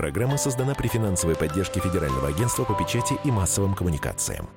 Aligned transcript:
Программа 0.00 0.38
создана 0.38 0.74
при 0.74 0.88
финансовой 0.88 1.36
поддержке 1.36 1.78
Федерального 1.78 2.28
агентства 2.28 2.64
по 2.64 2.72
печати 2.72 3.18
и 3.22 3.30
массовым 3.30 3.74
коммуникациям. 3.74 4.48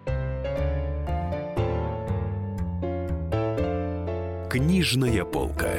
Книжная 4.50 5.26
полка. 5.26 5.74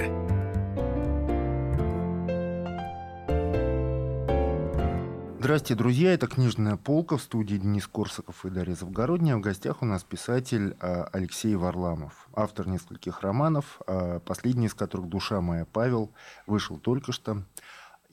Здравствуйте, 5.38 5.74
друзья. 5.76 6.12
Это 6.12 6.26
«Книжная 6.26 6.76
полка» 6.76 7.16
в 7.16 7.22
студии 7.22 7.56
Денис 7.56 7.86
Корсаков 7.86 8.44
и 8.44 8.50
Дарья 8.50 8.74
Завгородняя. 8.74 9.36
В 9.36 9.40
гостях 9.40 9.80
у 9.80 9.86
нас 9.86 10.04
писатель 10.04 10.76
а, 10.80 11.08
Алексей 11.12 11.54
Варламов, 11.54 12.28
автор 12.34 12.68
нескольких 12.68 13.22
романов, 13.22 13.80
а, 13.86 14.20
последний 14.20 14.66
из 14.66 14.74
которых 14.74 15.08
«Душа 15.08 15.40
моя, 15.40 15.64
Павел» 15.64 16.12
вышел 16.46 16.78
только 16.78 17.12
что. 17.12 17.42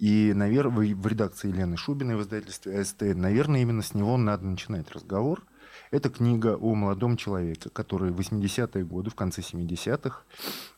И, 0.01 0.33
наверное, 0.33 0.95
в 0.95 1.07
редакции 1.07 1.49
Елены 1.49 1.77
Шубиной 1.77 2.15
в 2.15 2.21
издательстве 2.21 2.79
АСТ, 2.79 3.01
наверное, 3.01 3.61
именно 3.61 3.83
с 3.83 3.93
него 3.93 4.17
надо 4.17 4.43
начинать 4.47 4.89
разговор. 4.89 5.45
Это 5.91 6.09
книга 6.09 6.57
о 6.57 6.73
молодом 6.73 7.17
человеке, 7.17 7.69
который 7.69 8.09
в 8.09 8.19
80-е 8.19 8.83
годы, 8.83 9.11
в 9.11 9.15
конце 9.15 9.41
70-х, 9.41 10.23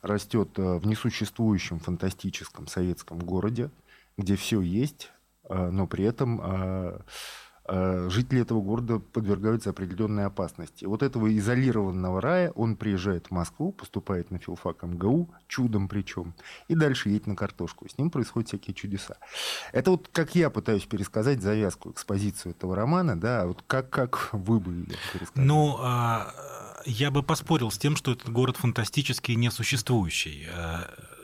растет 0.02 0.50
а, 0.58 0.78
в 0.78 0.86
несуществующем 0.86 1.80
фантастическом 1.80 2.68
советском 2.68 3.20
городе, 3.20 3.72
где 4.18 4.36
все 4.36 4.60
есть, 4.60 5.10
а, 5.48 5.72
но 5.72 5.88
при 5.88 6.04
этом 6.04 6.42
а, 6.44 7.02
жители 7.68 8.42
этого 8.42 8.62
города 8.62 9.00
подвергаются 9.00 9.70
определенной 9.70 10.26
опасности. 10.26 10.86
Вот 10.86 11.02
этого 11.02 11.36
изолированного 11.38 12.20
рая 12.20 12.52
он 12.52 12.76
приезжает 12.76 13.28
в 13.28 13.32
Москву, 13.32 13.72
поступает 13.72 14.32
на 14.32 14.40
филфак 14.40 14.84
МГУ, 14.84 15.30
чудом 15.48 15.88
причем, 15.88 16.34
и 16.68 16.76
дальше 16.76 17.10
едет 17.10 17.28
на 17.28 17.36
картошку. 17.36 17.88
С 17.88 17.98
ним 17.98 18.10
происходят 18.10 18.50
всякие 18.50 18.74
чудеса. 18.74 19.16
Это 19.72 19.92
вот 19.92 20.10
как 20.12 20.36
я 20.36 20.50
пытаюсь 20.50 20.86
пересказать 20.86 21.42
завязку, 21.42 21.92
экспозицию 21.92 22.52
этого 22.52 22.76
романа, 22.76 23.20
да, 23.20 23.46
вот 23.46 23.64
как, 23.66 23.90
как 23.90 24.30
вы 24.34 24.60
бы 24.60 24.74
ее 24.74 24.98
пересказали? 25.14 25.48
Ну, 25.48 25.80
я 26.86 27.12
бы 27.12 27.24
поспорил 27.24 27.72
с 27.72 27.78
тем, 27.78 27.96
что 27.96 28.12
этот 28.12 28.30
город 28.30 28.58
фантастический 28.58 29.36
и 29.36 29.38
несуществующий 29.38 30.48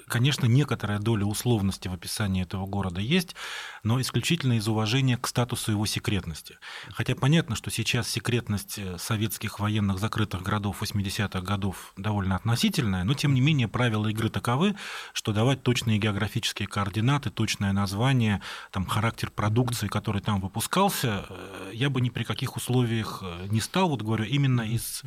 Конечно, 0.09 0.47
некоторая 0.47 0.97
доля 0.97 1.23
условности 1.25 1.87
в 1.87 1.93
описании 1.93 2.41
этого 2.41 2.65
города 2.65 2.99
есть, 2.99 3.35
но 3.83 4.01
исключительно 4.01 4.53
из 4.53 4.67
уважения 4.67 5.17
к 5.17 5.27
статусу 5.27 5.71
его 5.71 5.85
секретности. 5.85 6.57
Хотя 6.89 7.15
понятно, 7.15 7.55
что 7.55 7.69
сейчас 7.69 8.09
секретность 8.09 8.79
э, 8.79 8.97
советских 8.97 9.59
военных 9.59 9.99
закрытых 9.99 10.41
городов 10.41 10.81
80-х 10.81 11.41
годов 11.41 11.93
довольно 11.95 12.35
относительная, 12.35 13.03
но 13.03 13.13
тем 13.13 13.35
не 13.35 13.41
менее 13.41 13.67
правила 13.67 14.07
игры 14.07 14.29
таковы, 14.29 14.75
что 15.13 15.31
давать 15.31 15.61
точные 15.61 15.99
географические 15.99 16.67
координаты, 16.67 17.29
точное 17.29 17.71
название, 17.71 18.41
там, 18.71 18.87
характер 18.87 19.29
продукции, 19.29 19.87
который 19.87 20.21
там 20.21 20.41
выпускался, 20.41 21.27
э, 21.29 21.71
я 21.73 21.91
бы 21.91 22.01
ни 22.01 22.09
при 22.09 22.23
каких 22.23 22.57
условиях 22.57 23.19
э, 23.21 23.47
не 23.51 23.61
стал, 23.61 23.89
вот 23.89 24.01
говорю, 24.01 24.25
именно 24.25 24.61
из 24.61 25.03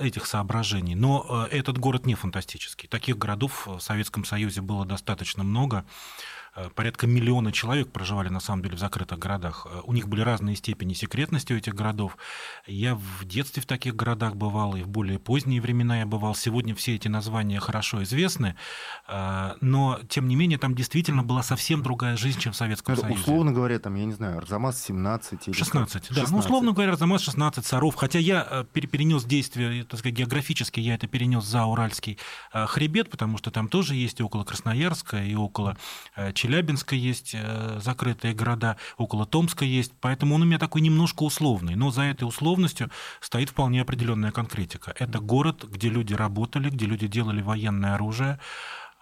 этих 0.00 0.26
соображений. 0.26 0.94
Но 0.94 1.48
этот 1.50 1.78
город 1.78 2.04
не 2.04 2.14
фантастический. 2.14 2.88
Таких 2.88 3.16
городов 3.16 3.66
в 3.66 3.80
Советском 3.80 4.24
Союзе 4.24 4.33
Союзе 4.34 4.62
было 4.62 4.84
достаточно 4.84 5.44
много. 5.44 5.84
Э, 6.56 6.68
порядка 6.74 7.06
миллиона 7.06 7.52
человек 7.52 7.90
проживали 7.90 8.28
на 8.28 8.40
самом 8.40 8.62
деле 8.62 8.76
в 8.76 8.78
закрытых 8.78 9.18
городах. 9.18 9.66
Э, 9.68 9.80
у 9.84 9.92
них 9.92 10.08
были 10.08 10.20
разные 10.20 10.56
степени 10.56 10.94
секретности 10.94 11.52
у 11.52 11.56
этих 11.56 11.74
городов. 11.74 12.16
Я 12.66 12.94
в 12.94 13.24
детстве 13.24 13.62
в 13.62 13.66
таких 13.66 13.96
городах 13.96 14.36
бывал, 14.36 14.76
и 14.76 14.82
в 14.82 14.88
более 14.88 15.18
поздние 15.18 15.60
времена 15.60 15.98
я 15.98 16.06
бывал. 16.06 16.34
Сегодня 16.34 16.74
все 16.74 16.94
эти 16.94 17.08
названия 17.08 17.58
хорошо 17.58 18.02
известны, 18.04 18.54
э, 19.08 19.54
но 19.60 19.98
тем 20.08 20.28
не 20.28 20.36
менее 20.36 20.58
там 20.58 20.74
действительно 20.74 21.22
была 21.22 21.42
совсем 21.42 21.82
другая 21.82 22.16
жизнь, 22.16 22.38
чем 22.38 22.52
в 22.52 22.56
Советском 22.56 22.96
Союзе. 22.96 23.20
Условно 23.20 23.52
говоря, 23.52 23.78
там, 23.78 23.94
я 23.96 24.04
не 24.04 24.12
знаю, 24.12 24.38
Арзамас 24.38 24.80
17 24.82 25.48
или 25.48 25.54
16, 25.56 26.08
да. 26.10 26.14
16. 26.14 26.30
Ну, 26.30 26.38
условно 26.38 26.72
говоря, 26.72 26.92
Арзамас 26.92 27.22
16, 27.22 27.66
Саров. 27.66 27.96
Хотя 27.96 28.18
я 28.18 28.66
перенес 28.72 29.24
действие, 29.24 29.84
так 29.84 29.98
сказать, 29.98 30.16
географически 30.16 30.78
я 30.80 30.94
это 30.94 31.06
перенес 31.08 31.44
за 31.44 31.64
Уральский 31.64 32.18
хребет, 32.52 33.10
потому 33.10 33.38
что 33.38 33.50
там 33.50 33.68
тоже 33.68 33.94
есть 33.94 34.20
и 34.20 34.22
около 34.22 34.44
Красноярска, 34.44 35.22
и 35.22 35.34
около 35.34 35.76
Челябинска 36.44 36.94
есть 36.94 37.30
э, 37.32 37.80
закрытые 37.82 38.34
города, 38.34 38.76
около 38.98 39.24
Томска 39.24 39.64
есть, 39.64 39.92
поэтому 40.02 40.34
он 40.34 40.42
у 40.42 40.44
меня 40.44 40.58
такой 40.58 40.82
немножко 40.82 41.22
условный, 41.22 41.74
но 41.74 41.90
за 41.90 42.02
этой 42.02 42.24
условностью 42.24 42.90
стоит 43.22 43.48
вполне 43.48 43.80
определенная 43.80 44.30
конкретика. 44.30 44.94
Это 44.98 45.20
город, 45.20 45.64
где 45.64 45.88
люди 45.88 46.12
работали, 46.12 46.68
где 46.68 46.84
люди 46.84 47.06
делали 47.06 47.40
военное 47.40 47.94
оружие, 47.94 48.38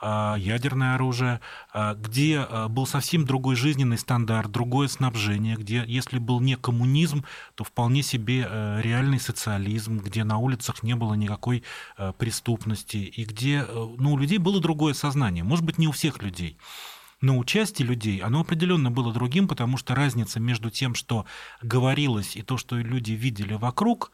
а, 0.01 0.37
ядерное 0.37 0.95
оружие, 0.95 1.41
а, 1.73 1.95
где 1.95 2.47
а, 2.49 2.69
был 2.69 2.87
совсем 2.87 3.25
другой 3.25 3.57
жизненный 3.57 3.99
стандарт, 3.99 4.53
другое 4.53 4.87
снабжение, 4.87 5.57
где, 5.57 5.83
если 5.85 6.21
был 6.21 6.39
не 6.39 6.57
коммунизм, 6.57 7.25
то 7.57 7.65
вполне 7.65 8.05
себе 8.05 8.47
э, 8.49 8.81
реальный 8.83 9.19
социализм, 9.19 9.99
где 9.99 10.23
на 10.23 10.39
улицах 10.39 10.85
не 10.85 10.95
было 10.95 11.15
никакой 11.15 11.65
э, 11.99 12.13
преступности, 12.17 12.99
и 12.99 13.25
где 13.25 13.65
э, 13.67 13.89
ну, 13.99 14.13
у 14.13 14.17
людей 14.17 14.39
было 14.39 14.61
другое 14.61 14.95
сознание. 14.95 15.43
Может 15.43 15.65
быть, 15.65 15.79
не 15.79 15.89
у 15.89 15.93
всех 15.93 16.23
людей. 16.23 16.57
Но 17.23 17.39
у 17.39 17.45
части 17.45 17.83
людей 17.83 18.19
оно 18.19 18.41
определенно 18.41 18.91
было 18.91 19.13
другим, 19.13 19.47
потому 19.49 19.79
что 19.79 19.95
разница 19.95 20.41
между 20.41 20.71
тем, 20.71 20.95
что 20.95 21.25
говорилось, 21.63 22.37
и 22.37 22.43
то, 22.43 22.59
что 22.59 22.77
люди 22.77 23.13
видели 23.13 23.55
вокруг, 23.55 24.11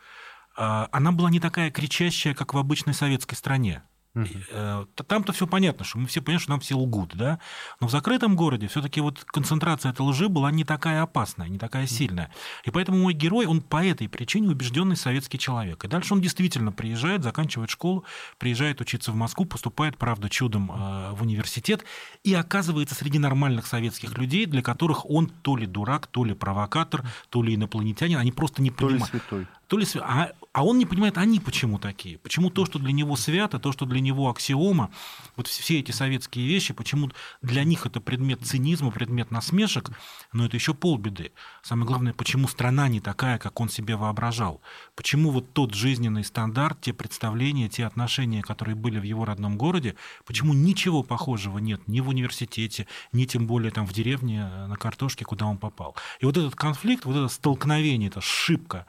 а, 0.56 0.88
она 0.92 1.10
была 1.10 1.30
не 1.30 1.41
такая 1.41 1.70
кричащая, 1.70 2.34
как 2.34 2.52
в 2.52 2.58
обычной 2.58 2.92
советской 2.92 3.34
стране. 3.34 3.82
Угу. 4.19 4.89
Там-то 5.06 5.33
все 5.33 5.47
понятно, 5.47 5.84
что 5.84 5.99
мы 5.99 6.06
все 6.06 6.21
понимаем, 6.21 6.41
что 6.41 6.51
нам 6.51 6.61
все 6.61 6.75
лгут, 6.75 7.15
да. 7.15 7.39
Но 7.81 7.89
в 7.89 7.91
закрытом 7.91 8.37
городе 8.37 8.69
все-таки 8.69 9.01
вот 9.01 9.25
концентрация 9.25 9.93
этой 9.93 10.03
лжи 10.03 10.29
была 10.29 10.51
не 10.51 10.65
такая 10.65 11.03
опасная, 11.03 11.49
не 11.49 11.59
такая 11.59 11.87
сильная. 11.87 12.31
И 12.65 12.71
поэтому 12.71 12.99
мой 12.99 13.15
герой, 13.15 13.47
он 13.47 13.61
по 13.61 13.84
этой 13.84 14.09
причине 14.09 14.49
убежденный 14.49 14.97
советский 14.97 15.39
человек. 15.39 15.84
И 15.84 15.89
дальше 15.89 16.15
он 16.15 16.21
действительно 16.21 16.73
приезжает, 16.73 17.23
заканчивает 17.23 17.71
школу, 17.71 18.05
приезжает 18.39 18.81
учиться 18.81 19.12
в 19.12 19.15
Москву, 19.15 19.45
поступает, 19.45 19.97
правда, 19.97 20.29
чудом 20.29 20.71
э, 20.71 21.12
в 21.12 21.23
университет 21.23 21.85
и 22.25 22.35
оказывается 22.35 22.95
среди 22.95 23.19
нормальных 23.19 23.67
советских 23.67 24.17
людей, 24.19 24.47
для 24.47 24.62
которых 24.62 25.09
он 25.09 25.29
то 25.29 25.56
ли 25.56 25.67
дурак, 25.67 26.06
то 26.06 26.25
ли 26.25 26.35
провокатор, 26.35 27.05
то 27.31 27.43
ли 27.43 27.55
инопланетянин, 27.55 28.19
они 28.19 28.33
просто 28.33 28.62
не 28.62 28.71
понимают. 28.71 29.11
То 29.11 29.17
ли 29.17 29.21
святой. 29.21 29.47
То 29.69 29.77
ли 29.77 29.84
святой. 29.84 30.09
А, 30.11 30.33
а 30.53 30.65
он 30.65 30.79
не 30.79 30.87
понимает, 30.87 31.19
они 31.19 31.41
почему 31.41 31.79
такие. 31.79 32.19
Почему 32.19 32.51
то, 32.51 32.65
что 32.65 32.79
для 32.79 32.91
него 32.91 33.17
свято, 33.17 33.59
то, 33.59 33.71
что 33.71 33.84
для 33.84 34.01
него 34.01 34.29
аксиома, 34.31 34.91
вот 35.37 35.47
все 35.47 35.79
эти 35.79 35.93
советские 35.93 36.49
вещи, 36.49 36.73
почему 36.73 37.11
для 37.43 37.65
них 37.65 37.87
это 37.87 38.01
предмет 38.01 38.41
цинизма, 38.45 38.91
предмет 38.91 39.31
насмешек, 39.31 39.91
но 40.33 40.47
это 40.47 40.56
еще 40.56 40.73
полбеды. 40.73 41.33
Самое 41.62 41.87
главное, 41.87 42.15
почему 42.15 42.49
страна 42.49 42.89
не 42.89 43.01
такая, 43.01 43.39
как 43.39 43.61
он 43.61 43.69
себе 43.69 43.95
воображал. 43.97 44.62
Почему 44.97 45.31
вот 45.31 45.53
тот 45.53 45.75
жизненный 45.75 46.25
стандарт, 46.25 46.81
те 46.81 46.95
представления, 46.95 47.69
те 47.69 47.85
отношения, 47.85 48.43
которые 48.43 48.75
были 48.75 48.99
в 48.99 49.05
его 49.05 49.27
родном 49.27 49.59
городе, 49.59 49.97
почему 50.25 50.55
ничего 50.55 51.03
похожего 51.03 51.59
нет 51.59 51.87
ни 51.87 52.00
в 52.00 52.09
университете, 52.09 52.87
ни 53.12 53.27
тем 53.27 53.47
более 53.47 53.71
там 53.71 53.87
в 53.87 53.93
деревне 53.93 54.50
э, 54.50 54.67
на 54.67 54.77
картошке, 54.77 55.27
куда 55.27 55.47
он 55.47 55.59
попал. 55.59 55.95
И 56.21 56.25
вот 56.25 56.37
этот 56.39 56.56
конфликт, 56.56 57.05
вот 57.05 57.17
это 57.17 57.29
столкновение, 57.29 58.09
эта 58.09 58.23
шибка 58.23 58.87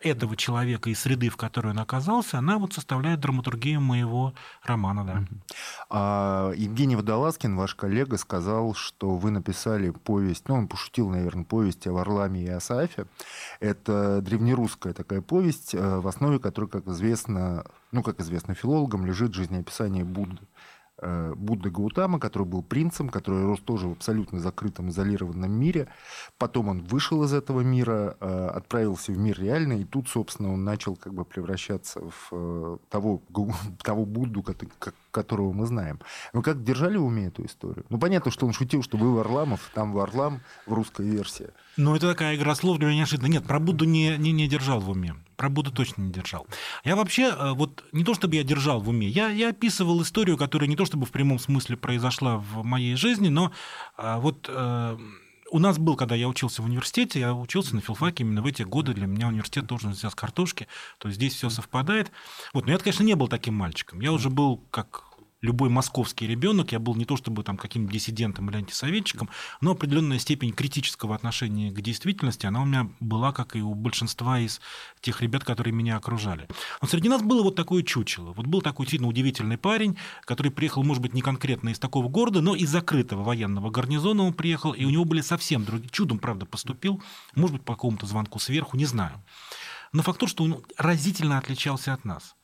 этого 0.00 0.36
человека 0.36 0.90
и 0.90 0.94
среды, 0.94 1.28
в 1.28 1.36
которой 1.36 1.68
он 1.68 1.78
оказался, 1.78 2.38
она 2.38 2.58
вот 2.58 2.72
составляет 2.72 3.20
драматургию 3.20 3.80
моего 3.80 4.34
романа. 4.62 5.04
Да. 5.04 5.24
А 5.88 6.52
Евгений 6.52 6.96
Водолазкин, 6.96 7.56
ваш 7.56 7.74
коллега, 7.74 8.16
сказал, 8.16 8.74
что 8.74 9.16
вы 9.16 9.30
написали 9.30 9.90
повесть, 9.90 10.48
ну, 10.48 10.54
он 10.54 10.68
пошутил, 10.68 11.08
наверное, 11.10 11.44
повесть 11.44 11.86
о 11.86 11.92
Варламе 11.92 12.44
и 12.44 12.48
Асафе. 12.48 13.06
Это 13.58 14.20
древнерусская 14.22 14.92
такая 14.92 15.20
повесть, 15.20 15.74
э, 15.74 15.98
в 15.98 16.06
основе 16.06 16.38
которой, 16.38 16.68
как 16.68 16.86
известно, 16.86 17.64
ну, 17.92 18.02
как 18.02 18.20
известно 18.20 18.54
филологам, 18.54 19.06
лежит 19.06 19.34
жизнеописание 19.34 20.04
Будды. 20.04 20.40
Э, 21.02 21.32
Будда 21.34 21.70
Гаутама, 21.70 22.18
который 22.20 22.46
был 22.46 22.62
принцем, 22.62 23.08
который 23.08 23.44
рос 23.44 23.60
тоже 23.60 23.88
в 23.88 23.92
абсолютно 23.92 24.38
закрытом, 24.38 24.90
изолированном 24.90 25.50
мире. 25.50 25.88
Потом 26.38 26.68
он 26.68 26.82
вышел 26.82 27.24
из 27.24 27.32
этого 27.32 27.60
мира, 27.60 28.16
э, 28.20 28.46
отправился 28.54 29.12
в 29.12 29.18
мир 29.18 29.40
реальный, 29.40 29.80
и 29.80 29.84
тут, 29.84 30.08
собственно, 30.08 30.52
он 30.52 30.64
начал 30.64 30.96
как 30.96 31.14
бы 31.14 31.24
превращаться 31.24 32.00
в 32.00 32.28
э, 32.32 32.76
того, 32.90 33.22
того 33.82 34.04
Будду, 34.04 34.42
которого 35.10 35.52
мы 35.52 35.66
знаем. 35.66 36.00
Вы 36.32 36.42
как 36.42 36.62
держали 36.62 36.96
в 36.96 37.04
уме 37.04 37.26
эту 37.26 37.44
историю? 37.44 37.84
Ну, 37.88 37.98
понятно, 37.98 38.30
что 38.30 38.46
он 38.46 38.52
шутил, 38.52 38.82
что 38.82 38.96
вы 38.96 39.14
Варламов, 39.14 39.70
там 39.74 39.92
Варлам 39.92 40.40
в 40.66 40.72
русской 40.72 41.06
версии. 41.08 41.48
Ну, 41.76 41.94
это 41.94 42.08
такая 42.10 42.36
игра 42.36 42.54
слов 42.54 42.78
для 42.78 42.88
меня 42.88 42.98
неожиданно. 42.98 43.26
Нет, 43.26 43.44
про 43.44 43.58
Будду 43.58 43.84
не, 43.84 44.16
не, 44.16 44.32
не 44.32 44.48
держал 44.48 44.80
в 44.80 44.90
уме. 44.90 45.14
Про 45.36 45.48
Будду 45.48 45.72
точно 45.72 46.02
не 46.02 46.12
держал. 46.12 46.46
Я 46.84 46.96
вообще, 46.96 47.30
э, 47.30 47.52
вот 47.52 47.84
не 47.92 48.04
то 48.04 48.14
чтобы 48.14 48.36
я 48.36 48.44
держал 48.44 48.80
в 48.80 48.88
уме, 48.88 49.08
я, 49.08 49.28
я 49.28 49.50
описывал 49.50 50.02
историю, 50.02 50.36
которая 50.36 50.68
не 50.68 50.76
то 50.76 50.84
чтобы 50.84 51.06
в 51.06 51.10
прямом 51.10 51.38
смысле 51.38 51.76
произошла 51.76 52.36
в 52.36 52.64
моей 52.64 52.96
жизни, 52.96 53.28
но 53.28 53.52
э, 53.96 54.16
вот 54.18 54.46
э, 54.48 54.98
у 55.50 55.58
нас 55.58 55.78
был, 55.78 55.96
когда 55.96 56.14
я 56.14 56.28
учился 56.28 56.62
в 56.62 56.64
университете, 56.64 57.20
я 57.20 57.34
учился 57.34 57.74
на 57.74 57.80
филфаке 57.80 58.24
именно 58.24 58.42
в 58.42 58.46
эти 58.46 58.62
годы. 58.62 58.94
Для 58.94 59.06
меня 59.06 59.28
университет 59.28 59.66
должен 59.66 59.90
взять 59.90 60.12
с 60.12 60.14
картошки, 60.14 60.68
то 60.98 61.08
есть 61.08 61.16
здесь 61.16 61.34
все 61.34 61.50
совпадает. 61.50 62.10
Вот, 62.52 62.66
но 62.66 62.72
я, 62.72 62.78
конечно, 62.78 63.02
не 63.02 63.14
был 63.14 63.28
таким 63.28 63.54
мальчиком. 63.54 64.00
Я 64.00 64.12
уже 64.12 64.30
был 64.30 64.62
как 64.70 65.09
любой 65.42 65.70
московский 65.70 66.26
ребенок, 66.26 66.72
я 66.72 66.78
был 66.78 66.94
не 66.94 67.04
то 67.04 67.16
чтобы 67.16 67.42
там 67.42 67.56
каким-то 67.56 67.92
диссидентом 67.92 68.50
или 68.50 68.58
антисоветчиком, 68.58 69.30
но 69.60 69.72
определенная 69.72 70.18
степень 70.18 70.52
критического 70.52 71.14
отношения 71.14 71.70
к 71.70 71.80
действительности, 71.80 72.46
она 72.46 72.62
у 72.62 72.64
меня 72.64 72.90
была, 73.00 73.32
как 73.32 73.56
и 73.56 73.62
у 73.62 73.74
большинства 73.74 74.38
из 74.38 74.60
тех 75.00 75.22
ребят, 75.22 75.44
которые 75.44 75.72
меня 75.72 75.96
окружали. 75.96 76.48
Но 76.82 76.88
среди 76.88 77.08
нас 77.08 77.22
было 77.22 77.42
вот 77.42 77.56
такое 77.56 77.82
чучело. 77.82 78.32
Вот 78.32 78.46
был 78.46 78.60
такой 78.60 78.86
сильно 78.86 79.06
удивительный 79.06 79.58
парень, 79.58 79.96
который 80.24 80.52
приехал, 80.52 80.82
может 80.82 81.02
быть, 81.02 81.14
не 81.14 81.22
конкретно 81.22 81.70
из 81.70 81.78
такого 81.78 82.08
города, 82.08 82.40
но 82.40 82.54
из 82.54 82.68
закрытого 82.68 83.22
военного 83.22 83.70
гарнизона 83.70 84.24
он 84.24 84.34
приехал, 84.34 84.72
и 84.72 84.84
у 84.84 84.90
него 84.90 85.04
были 85.04 85.20
совсем 85.20 85.64
другие... 85.64 85.90
Чудом, 85.90 86.18
правда, 86.18 86.46
поступил, 86.46 87.02
может 87.34 87.56
быть, 87.56 87.64
по 87.64 87.74
какому-то 87.74 88.06
звонку 88.06 88.38
сверху, 88.38 88.76
не 88.76 88.84
знаю. 88.84 89.22
Но 89.92 90.02
факт 90.02 90.20
то, 90.20 90.26
что 90.26 90.44
он 90.44 90.62
разительно 90.76 91.38
отличался 91.38 91.92
от 91.92 92.04
нас. 92.04 92.36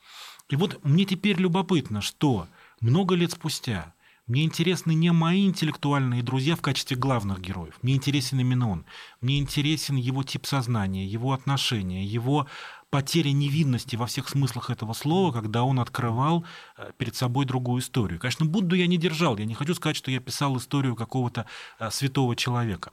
И 0.49 0.57
вот 0.57 0.83
мне 0.85 1.05
теперь 1.05 1.37
любопытно, 1.37 2.01
что 2.01 2.47
много 2.81 3.15
лет 3.15 3.33
спустя 3.33 3.95
мне 4.27 4.43
интересны 4.43 4.93
не 4.93 5.13
мои 5.13 5.47
интеллектуальные 5.47 6.25
друзья 6.25 6.57
в 6.57 6.61
качестве 6.61 6.97
главных 6.97 7.41
героев. 7.41 7.79
Мне 7.83 7.95
интересен 7.95 8.41
именно 8.41 8.69
он. 8.69 8.85
Мне 9.21 9.39
интересен 9.39 9.95
его 9.95 10.25
тип 10.25 10.47
сознания, 10.47 11.07
его 11.07 11.33
отношения, 11.33 12.05
его 12.05 12.49
потеря 12.91 13.31
невинности 13.31 13.95
во 13.95 14.07
всех 14.07 14.29
смыслах 14.29 14.71
этого 14.71 14.95
слова, 14.95 15.31
когда 15.31 15.63
он 15.63 15.79
открывал 15.79 16.45
э, 16.77 16.91
перед 16.99 17.15
собой 17.15 17.45
другую 17.45 17.81
историю. 17.81 18.19
Конечно, 18.19 18.47
Будду 18.47 18.75
я 18.75 18.89
не 18.89 18.97
держал. 18.97 19.37
Я 19.39 19.45
не 19.45 19.55
хочу 19.55 19.77
сказать, 19.77 19.97
что 19.97 20.11
я 20.11 20.19
писал 20.19 20.57
историю 20.57 20.97
какого-то 20.97 21.47
э, 21.79 21.89
святого 21.93 22.35
человека. 22.35 22.91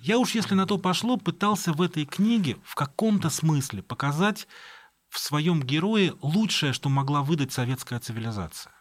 Я 0.00 0.18
уж, 0.18 0.34
если 0.34 0.56
на 0.56 0.66
то 0.66 0.78
пошло, 0.78 1.16
пытался 1.16 1.74
в 1.74 1.80
этой 1.80 2.06
книге 2.06 2.56
в 2.64 2.74
каком-то 2.74 3.30
смысле 3.30 3.84
показать 3.84 4.48
в 5.10 5.20
своем 5.20 5.62
герое 5.62 6.14
лучшее, 6.22 6.72
что 6.72 6.88
могла 6.88 7.22
выдать 7.22 7.52
советская 7.52 8.00
цивилизация. 8.00 8.75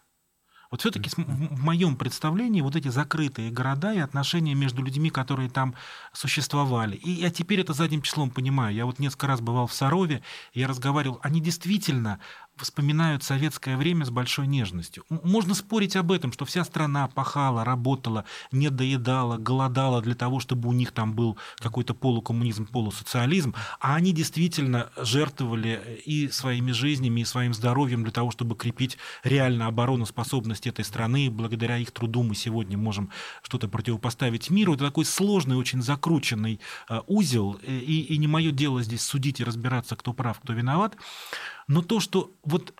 Вот 0.75 0.81
все-таки 0.81 1.09
в 1.15 1.63
моем 1.63 1.95
представлении 1.95 2.59
вот 2.59 2.75
эти 2.75 2.89
закрытые 2.89 3.49
города 3.49 3.93
и 3.93 3.99
отношения 3.99 4.55
между 4.55 4.83
людьми, 4.83 5.09
которые 5.09 5.49
там 5.49 5.73
существовали. 6.11 6.97
И 6.97 7.11
я 7.11 7.31
теперь 7.31 7.61
это 7.61 7.71
задним 7.71 8.01
числом 8.01 8.29
понимаю. 8.29 8.75
Я 8.75 8.85
вот 8.85 8.99
несколько 8.99 9.27
раз 9.27 9.39
бывал 9.39 9.67
в 9.67 9.73
Сарове, 9.73 10.21
я 10.53 10.67
разговаривал. 10.67 11.21
Они 11.23 11.39
действительно 11.39 12.19
вспоминают 12.57 13.23
советское 13.23 13.75
время 13.75 14.05
с 14.05 14.09
большой 14.09 14.47
нежностью. 14.47 15.03
Можно 15.09 15.53
спорить 15.53 15.95
об 15.95 16.11
этом, 16.11 16.31
что 16.31 16.45
вся 16.45 16.63
страна 16.63 17.07
пахала, 17.07 17.65
работала, 17.65 18.25
не 18.51 18.69
доедала, 18.69 19.37
голодала 19.37 20.01
для 20.01 20.15
того, 20.15 20.39
чтобы 20.39 20.69
у 20.69 20.73
них 20.73 20.91
там 20.91 21.13
был 21.13 21.37
какой-то 21.57 21.93
полукоммунизм, 21.93 22.65
полусоциализм, 22.65 23.53
а 23.79 23.95
они 23.95 24.13
действительно 24.13 24.89
жертвовали 24.97 26.01
и 26.05 26.29
своими 26.29 26.71
жизнями, 26.71 27.21
и 27.21 27.25
своим 27.25 27.53
здоровьем 27.53 28.03
для 28.03 28.11
того, 28.11 28.31
чтобы 28.31 28.55
крепить 28.55 28.97
реально 29.23 29.67
обороноспособность 29.67 30.67
этой 30.67 30.85
страны. 30.85 31.29
Благодаря 31.29 31.77
их 31.77 31.91
труду 31.91 32.23
мы 32.23 32.35
сегодня 32.35 32.77
можем 32.77 33.09
что-то 33.43 33.67
противопоставить 33.67 34.49
миру. 34.49 34.75
Это 34.75 34.85
такой 34.85 35.05
сложный, 35.05 35.57
очень 35.57 35.81
закрученный 35.81 36.59
э, 36.89 37.01
узел, 37.07 37.59
э, 37.63 37.77
и, 37.77 38.01
и 38.01 38.17
не 38.17 38.27
мое 38.27 38.51
дело 38.51 38.81
здесь 38.81 39.01
судить 39.01 39.41
и 39.41 39.43
разбираться, 39.43 39.95
кто 39.95 40.13
прав, 40.13 40.39
кто 40.39 40.53
виноват. 40.53 40.95
Но 41.67 41.81
то, 41.81 41.99
что 41.99 42.31
вот 42.43 42.73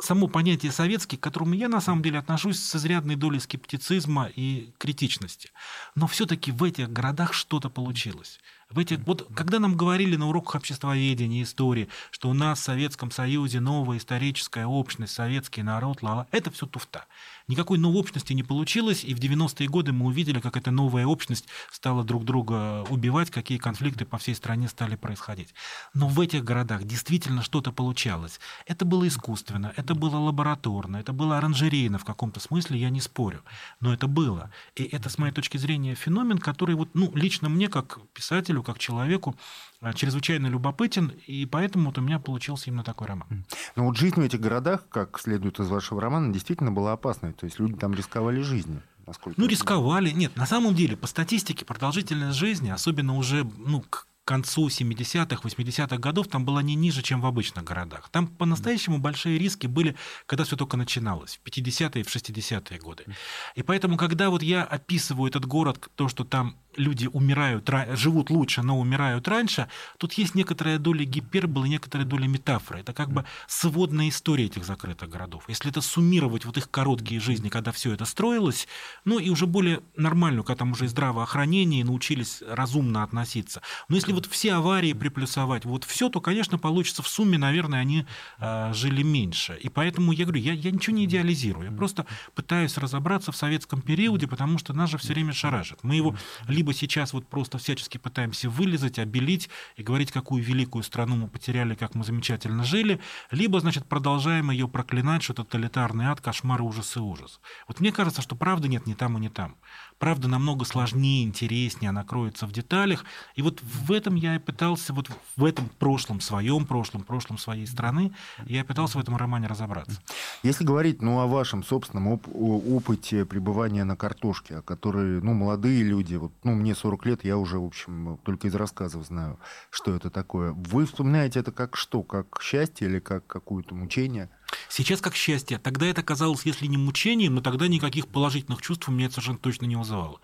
само 0.00 0.28
понятие 0.28 0.72
советский, 0.72 1.16
к 1.16 1.20
которому 1.22 1.54
я 1.54 1.68
на 1.68 1.80
самом 1.80 2.02
деле 2.02 2.18
отношусь 2.18 2.58
с 2.60 2.76
изрядной 2.76 3.16
долей 3.16 3.40
скептицизма 3.40 4.30
и 4.34 4.72
критичности. 4.78 5.50
Но 5.94 6.06
все-таки 6.06 6.52
в 6.52 6.62
этих 6.62 6.90
городах 6.90 7.32
что-то 7.32 7.68
получилось. 7.68 8.38
В 8.70 8.78
этих, 8.78 8.98
вот 9.06 9.26
когда 9.34 9.60
нам 9.60 9.78
говорили 9.78 10.16
на 10.16 10.28
уроках 10.28 10.56
обществоведения, 10.56 11.42
истории, 11.42 11.88
что 12.10 12.28
у 12.28 12.34
нас 12.34 12.60
в 12.60 12.64
Советском 12.64 13.10
Союзе 13.10 13.60
новая 13.60 13.96
историческая 13.96 14.66
общность, 14.66 15.14
советский 15.14 15.62
народ, 15.62 16.02
ла, 16.02 16.10
-ла 16.10 16.26
это 16.32 16.50
все 16.50 16.66
туфта. 16.66 17.06
Никакой 17.48 17.78
новой 17.78 18.00
общности 18.00 18.34
не 18.34 18.42
получилось, 18.42 19.04
и 19.04 19.14
в 19.14 19.20
90-е 19.20 19.68
годы 19.68 19.92
мы 19.92 20.04
увидели, 20.04 20.38
как 20.38 20.58
эта 20.58 20.70
новая 20.70 21.06
общность 21.06 21.46
стала 21.70 22.04
друг 22.04 22.26
друга 22.26 22.84
убивать, 22.90 23.30
какие 23.30 23.56
конфликты 23.56 24.04
по 24.04 24.18
всей 24.18 24.34
стране 24.34 24.68
стали 24.68 24.96
происходить. 24.96 25.54
Но 25.94 26.08
в 26.08 26.20
этих 26.20 26.44
городах 26.44 26.84
действительно 26.84 27.42
что-то 27.42 27.72
получалось. 27.72 28.38
Это 28.66 28.84
было 28.84 29.08
искусственно, 29.08 29.72
это 29.76 29.94
было 29.94 30.16
лабораторно, 30.16 30.98
это 30.98 31.14
было 31.14 31.38
оранжерейно 31.38 31.98
в 31.98 32.04
каком-то 32.04 32.38
смысле, 32.38 32.78
я 32.78 32.90
не 32.90 33.00
спорю. 33.00 33.40
Но 33.80 33.94
это 33.94 34.08
было. 34.08 34.50
И 34.76 34.82
это, 34.82 35.08
с 35.08 35.16
моей 35.16 35.32
точки 35.32 35.56
зрения, 35.56 35.94
феномен, 35.94 36.36
который 36.36 36.74
вот, 36.74 36.90
ну, 36.92 37.10
лично 37.14 37.48
мне, 37.48 37.68
как 37.68 37.98
писателю, 38.12 38.57
как 38.62 38.78
человеку, 38.78 39.36
э, 39.80 39.92
чрезвычайно 39.94 40.46
любопытен, 40.46 41.12
и 41.26 41.46
поэтому 41.46 41.86
вот 41.86 41.98
у 41.98 42.00
меня 42.00 42.18
получился 42.18 42.70
именно 42.70 42.84
такой 42.84 43.06
роман. 43.06 43.44
Но 43.76 43.84
вот 43.84 43.96
жизнь 43.96 44.16
в 44.16 44.24
этих 44.24 44.40
городах, 44.40 44.88
как 44.88 45.18
следует 45.20 45.60
из 45.60 45.68
вашего 45.68 46.00
романа, 46.00 46.32
действительно 46.32 46.72
была 46.72 46.92
опасной. 46.92 47.32
То 47.32 47.46
есть 47.46 47.58
люди 47.58 47.76
там 47.76 47.94
рисковали 47.94 48.40
жизнью. 48.40 48.82
Насколько 49.06 49.40
ну, 49.40 49.46
рисковали. 49.46 50.10
Нет, 50.10 50.36
на 50.36 50.44
самом 50.44 50.74
деле, 50.74 50.96
по 50.96 51.06
статистике, 51.06 51.64
продолжительность 51.64 52.36
жизни, 52.36 52.68
особенно 52.68 53.16
уже 53.16 53.50
ну, 53.56 53.80
к 53.80 54.06
концу 54.28 54.68
70-х, 54.68 55.40
80-х 55.42 55.96
годов 55.96 56.28
там 56.28 56.44
была 56.44 56.62
не 56.62 56.74
ниже, 56.74 57.02
чем 57.02 57.22
в 57.22 57.26
обычных 57.26 57.64
городах. 57.64 58.10
Там 58.10 58.26
по-настоящему 58.26 58.98
большие 58.98 59.38
риски 59.38 59.66
были, 59.66 59.96
когда 60.26 60.44
все 60.44 60.56
только 60.56 60.76
начиналось, 60.76 61.40
в 61.42 61.48
50-е 61.48 62.02
и 62.02 62.04
в 62.04 62.14
60-е 62.14 62.78
годы. 62.78 63.06
И 63.54 63.62
поэтому, 63.62 63.96
когда 63.96 64.28
вот 64.28 64.42
я 64.42 64.64
описываю 64.64 65.30
этот 65.30 65.46
город, 65.46 65.88
то, 65.94 66.08
что 66.08 66.24
там 66.24 66.56
люди 66.76 67.08
умирают, 67.12 67.68
живут 67.94 68.30
лучше, 68.30 68.62
но 68.62 68.78
умирают 68.78 69.26
раньше, 69.28 69.68
тут 69.96 70.12
есть 70.12 70.34
некоторая 70.34 70.78
доля 70.78 71.04
гиперболы, 71.04 71.68
некоторая 71.68 72.06
доля 72.06 72.28
метафоры. 72.28 72.80
Это 72.80 72.92
как 72.92 73.10
бы 73.10 73.24
сводная 73.46 74.08
история 74.10 74.44
этих 74.44 74.64
закрытых 74.64 75.08
городов. 75.08 75.44
Если 75.48 75.70
это 75.70 75.80
суммировать 75.80 76.44
вот 76.44 76.56
их 76.56 76.70
короткие 76.70 77.20
жизни, 77.20 77.48
когда 77.48 77.72
все 77.72 77.94
это 77.94 78.04
строилось, 78.04 78.68
ну 79.04 79.18
и 79.18 79.30
уже 79.30 79.46
более 79.46 79.80
нормальную, 79.96 80.44
когда 80.44 80.58
там 80.58 80.72
уже 80.72 80.84
и 80.84 80.88
здравоохранение, 80.88 81.80
и 81.80 81.84
научились 81.84 82.42
разумно 82.46 83.02
относиться. 83.02 83.62
Но 83.88 83.96
если 83.96 84.12
вот 84.18 84.26
все 84.26 84.54
аварии 84.54 84.94
приплюсовать, 84.94 85.64
вот 85.64 85.84
все, 85.84 86.08
то, 86.08 86.20
конечно, 86.20 86.58
получится 86.58 87.04
в 87.04 87.08
сумме, 87.08 87.38
наверное, 87.38 87.78
они 87.78 88.04
э, 88.40 88.72
жили 88.74 89.04
меньше. 89.04 89.56
И 89.62 89.68
поэтому 89.68 90.10
я 90.10 90.24
говорю, 90.24 90.40
я, 90.40 90.54
я 90.54 90.72
ничего 90.72 90.96
не 90.96 91.04
идеализирую, 91.04 91.70
я 91.70 91.76
просто 91.76 92.04
пытаюсь 92.34 92.76
разобраться 92.78 93.30
в 93.30 93.36
советском 93.36 93.80
периоде, 93.80 94.26
потому 94.26 94.58
что 94.58 94.72
нас 94.72 94.90
же 94.90 94.98
все 94.98 95.12
время 95.12 95.32
шаражит. 95.32 95.84
Мы 95.84 95.94
его 95.94 96.16
либо 96.48 96.74
сейчас 96.74 97.12
вот 97.12 97.28
просто 97.28 97.58
всячески 97.58 97.96
пытаемся 97.96 98.50
вылезать, 98.50 98.98
обелить 98.98 99.50
и 99.76 99.84
говорить, 99.84 100.10
какую 100.10 100.42
великую 100.42 100.82
страну 100.82 101.14
мы 101.14 101.28
потеряли, 101.28 101.76
как 101.76 101.94
мы 101.94 102.02
замечательно 102.02 102.64
жили, 102.64 102.98
либо, 103.30 103.60
значит, 103.60 103.86
продолжаем 103.86 104.50
ее 104.50 104.66
проклинать, 104.66 105.22
что 105.22 105.34
тоталитарный 105.34 106.06
ад, 106.06 106.20
кошмар, 106.20 106.60
ужас 106.60 106.96
и 106.96 106.98
ужас. 106.98 107.40
Вот 107.68 107.78
мне 107.78 107.92
кажется, 107.92 108.20
что 108.20 108.34
правды 108.34 108.66
нет 108.66 108.84
ни 108.88 108.94
там 108.94 109.16
и 109.16 109.20
ни 109.20 109.28
там. 109.28 109.54
Правда 109.98 110.28
намного 110.28 110.64
сложнее, 110.64 111.24
интереснее, 111.24 111.90
она 111.90 112.04
кроется 112.04 112.46
в 112.46 112.52
деталях. 112.52 113.04
И 113.34 113.42
вот 113.42 113.60
в 113.62 113.90
этом 113.90 114.14
я 114.14 114.36
и 114.36 114.38
пытался, 114.38 114.92
вот 114.92 115.10
в 115.36 115.44
этом 115.44 115.68
прошлом, 115.78 116.20
своем 116.20 116.66
прошлом, 116.66 117.02
прошлом 117.02 117.36
своей 117.38 117.66
страны, 117.66 118.12
я 118.46 118.64
пытался 118.64 118.98
в 118.98 119.00
этом 119.00 119.16
романе 119.16 119.48
разобраться. 119.48 120.00
Если 120.44 120.64
говорить 120.64 121.02
ну, 121.02 121.18
о 121.18 121.26
вашем 121.26 121.64
собственном 121.64 122.08
оп- 122.08 122.28
опыте 122.28 123.24
пребывания 123.24 123.84
на 123.84 123.96
картошке, 123.96 124.58
о 124.58 124.62
которой 124.62 125.20
ну, 125.20 125.34
молодые 125.34 125.82
люди, 125.82 126.14
вот, 126.14 126.32
ну, 126.44 126.54
мне 126.54 126.74
40 126.74 127.06
лет, 127.06 127.24
я 127.24 127.36
уже, 127.36 127.58
в 127.58 127.64
общем, 127.64 128.18
только 128.22 128.48
из 128.48 128.54
рассказов 128.54 129.04
знаю, 129.06 129.38
что 129.70 129.94
это 129.94 130.10
такое. 130.10 130.52
Вы 130.52 130.86
вспоминаете 130.86 131.40
это 131.40 131.50
как 131.50 131.76
что? 131.76 132.02
Как 132.02 132.40
счастье 132.40 132.88
или 132.88 133.00
как 133.00 133.26
какое-то 133.26 133.74
мучение? 133.74 134.30
Сейчас 134.68 135.00
как 135.00 135.14
счастье. 135.14 135.58
Тогда 135.58 135.86
это 135.86 136.02
казалось, 136.02 136.42
если 136.44 136.66
не 136.66 136.76
мучением, 136.76 137.34
но 137.34 137.40
тогда 137.40 137.68
никаких 137.68 138.06
положительных 138.08 138.62
чувств 138.62 138.88
у 138.88 138.92
меня 138.92 139.06
это 139.06 139.14
совершенно 139.14 139.38
точно 139.38 139.66
не 139.66 139.76
вызывало. 139.76 140.20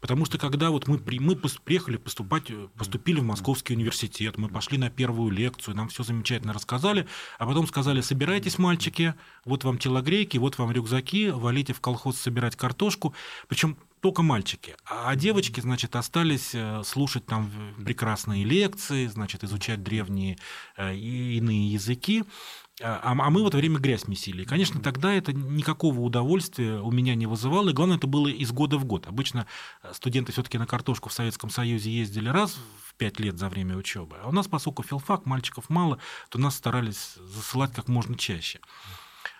Потому 0.00 0.24
что 0.24 0.36
когда 0.36 0.70
вот 0.70 0.88
мы, 0.88 1.00
мы 1.20 1.36
приехали 1.36 1.96
поступать, 1.96 2.50
поступили 2.76 3.20
в 3.20 3.24
Московский 3.24 3.74
университет, 3.74 4.36
мы 4.36 4.48
пошли 4.48 4.76
на 4.76 4.90
первую 4.90 5.30
лекцию, 5.30 5.76
нам 5.76 5.88
все 5.88 6.02
замечательно 6.02 6.52
рассказали, 6.52 7.06
а 7.38 7.46
потом 7.46 7.68
сказали, 7.68 8.00
собирайтесь, 8.00 8.58
мальчики, 8.58 9.14
вот 9.44 9.62
вам 9.62 9.78
телогрейки, 9.78 10.38
вот 10.38 10.58
вам 10.58 10.72
рюкзаки, 10.72 11.30
валите 11.30 11.72
в 11.72 11.80
колхоз 11.80 12.16
собирать 12.16 12.56
картошку. 12.56 13.14
Причем 13.46 13.76
только 14.02 14.22
мальчики. 14.22 14.74
А 14.84 15.14
девочки, 15.14 15.60
значит, 15.60 15.94
остались 15.94 16.50
э, 16.54 16.82
слушать 16.84 17.24
там 17.24 17.48
прекрасные 17.84 18.42
лекции, 18.42 19.06
значит, 19.06 19.44
изучать 19.44 19.84
древние 19.84 20.38
э, 20.76 20.96
и 20.96 21.36
иные 21.36 21.68
языки. 21.68 22.24
А, 22.80 23.00
а, 23.02 23.12
а 23.12 23.30
мы 23.30 23.42
в 23.42 23.46
это 23.46 23.58
время 23.58 23.78
грязь 23.78 24.08
месили. 24.08 24.42
И, 24.42 24.46
конечно, 24.46 24.80
тогда 24.80 25.12
это 25.12 25.32
никакого 25.32 26.00
удовольствия 26.00 26.80
у 26.80 26.90
меня 26.90 27.14
не 27.14 27.26
вызывало. 27.26 27.68
И 27.68 27.72
главное, 27.72 27.98
это 27.98 28.06
было 28.06 28.28
из 28.28 28.50
года 28.52 28.78
в 28.78 28.84
год. 28.84 29.06
Обычно 29.06 29.46
э, 29.82 29.92
студенты 29.92 30.32
все-таки 30.32 30.56
на 30.58 30.66
картошку 30.66 31.08
в 31.08 31.12
Советском 31.12 31.50
Союзе 31.50 31.90
ездили 31.90 32.28
раз 32.28 32.56
в 32.86 32.94
пять 32.94 33.20
лет 33.20 33.38
за 33.38 33.48
время 33.48 33.76
учебы. 33.76 34.16
А 34.22 34.28
у 34.28 34.32
нас, 34.32 34.48
поскольку 34.48 34.82
филфак, 34.82 35.26
мальчиков 35.26 35.68
мало, 35.68 35.98
то 36.30 36.38
нас 36.38 36.56
старались 36.56 37.16
засылать 37.16 37.72
как 37.72 37.88
можно 37.88 38.16
чаще. 38.16 38.60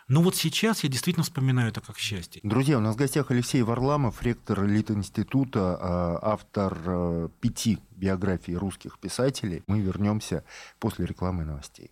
Но 0.08 0.20
вот 0.20 0.36
сейчас 0.36 0.84
я 0.84 0.90
действительно 0.90 1.24
вспоминаю 1.24 1.70
это 1.70 1.80
как 1.80 1.96
счастье. 1.96 2.40
Друзья, 2.44 2.76
у 2.76 2.80
нас 2.82 2.96
в 2.96 2.98
гостях 2.98 3.30
Алексей 3.30 3.62
Варламов, 3.62 4.22
ректор 4.22 4.64
Литинститута, 4.64 5.78
а, 5.80 6.18
автор 6.20 6.78
э, 6.84 7.28
пяти 7.40 7.78
биографий 7.92 8.56
русских 8.56 8.98
писателей. 8.98 9.62
Мы 9.68 9.80
вернемся 9.80 10.44
после 10.80 11.06
рекламы 11.06 11.44
новостей. 11.44 11.91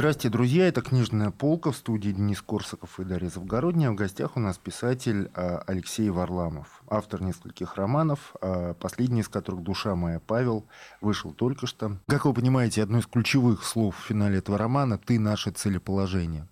Здравствуйте, 0.00 0.30
друзья. 0.30 0.66
Это 0.66 0.80
«Книжная 0.80 1.30
полка» 1.30 1.72
в 1.72 1.76
студии 1.76 2.08
Денис 2.08 2.40
Корсаков 2.40 2.98
и 2.98 3.04
Дарья 3.04 3.28
Завгородняя. 3.28 3.90
В 3.90 3.96
гостях 3.96 4.34
у 4.38 4.40
нас 4.40 4.56
писатель 4.56 5.30
а, 5.34 5.62
Алексей 5.66 6.08
Варламов, 6.08 6.82
автор 6.88 7.20
нескольких 7.20 7.76
романов, 7.76 8.34
а, 8.40 8.72
последний 8.72 9.20
из 9.20 9.28
которых 9.28 9.62
«Душа 9.62 9.94
моя, 9.94 10.18
Павел» 10.18 10.64
вышел 11.02 11.34
только 11.34 11.66
что. 11.66 11.98
Как 12.06 12.24
вы 12.24 12.32
понимаете, 12.32 12.82
одно 12.82 13.00
из 13.00 13.06
ключевых 13.06 13.62
слов 13.62 13.94
в 13.94 14.06
финале 14.06 14.38
этого 14.38 14.56
романа 14.56 14.96
«Ты 14.96 15.20
наше 15.20 15.50
целеположение» 15.50 16.48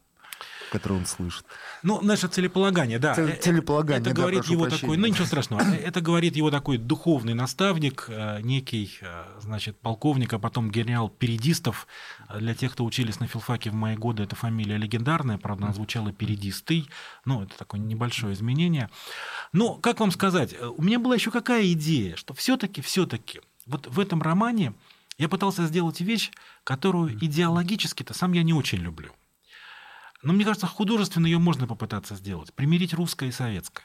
который 0.70 0.98
он 0.98 1.06
слышит. 1.06 1.44
Ну, 1.82 2.00
наше 2.00 2.28
целеполагание, 2.28 2.98
да. 2.98 3.14
Цель, 3.14 3.36
целеполагание, 3.36 4.00
это 4.00 4.10
да, 4.10 4.22
говорит 4.22 4.44
его 4.46 4.62
прощения. 4.64 4.80
такой, 4.80 4.96
ну 4.96 5.06
ничего 5.06 5.26
страшного, 5.26 5.60
это 5.60 6.00
говорит 6.00 6.36
его 6.36 6.50
такой 6.50 6.78
духовный 6.78 7.34
наставник, 7.34 8.06
э, 8.08 8.40
некий, 8.42 8.98
э, 9.00 9.24
значит, 9.40 9.78
полковник, 9.80 10.32
а 10.32 10.38
потом 10.38 10.70
генерал 10.70 11.08
Передистов. 11.08 11.86
Для 12.38 12.54
тех, 12.54 12.72
кто 12.72 12.84
учились 12.84 13.20
на 13.20 13.26
филфаке 13.26 13.70
в 13.70 13.74
мои 13.74 13.96
годы, 13.96 14.22
эта 14.22 14.36
фамилия 14.36 14.76
легендарная, 14.76 15.38
правда, 15.38 15.64
она 15.64 15.74
звучала 15.74 16.12
Передистый, 16.12 16.88
ну, 17.24 17.42
это 17.42 17.56
такое 17.56 17.80
небольшое 17.80 18.34
изменение. 18.34 18.90
Но, 19.52 19.74
как 19.74 20.00
вам 20.00 20.10
сказать, 20.10 20.54
у 20.76 20.82
меня 20.82 20.98
была 20.98 21.14
еще 21.14 21.30
какая 21.30 21.72
идея, 21.72 22.16
что 22.16 22.34
все-таки, 22.34 22.82
все-таки, 22.82 23.40
вот 23.66 23.86
в 23.86 24.00
этом 24.00 24.22
романе 24.22 24.74
я 25.18 25.28
пытался 25.28 25.66
сделать 25.66 26.00
вещь, 26.00 26.30
которую 26.64 27.12
идеологически-то 27.12 28.14
сам 28.14 28.32
я 28.32 28.42
не 28.42 28.52
очень 28.52 28.78
люблю. 28.78 29.12
Но 30.22 30.32
мне 30.32 30.44
кажется, 30.44 30.66
художественно 30.66 31.26
ее 31.26 31.38
можно 31.38 31.66
попытаться 31.66 32.14
сделать, 32.16 32.52
примирить 32.52 32.94
русское 32.94 33.28
и 33.28 33.32
советское. 33.32 33.84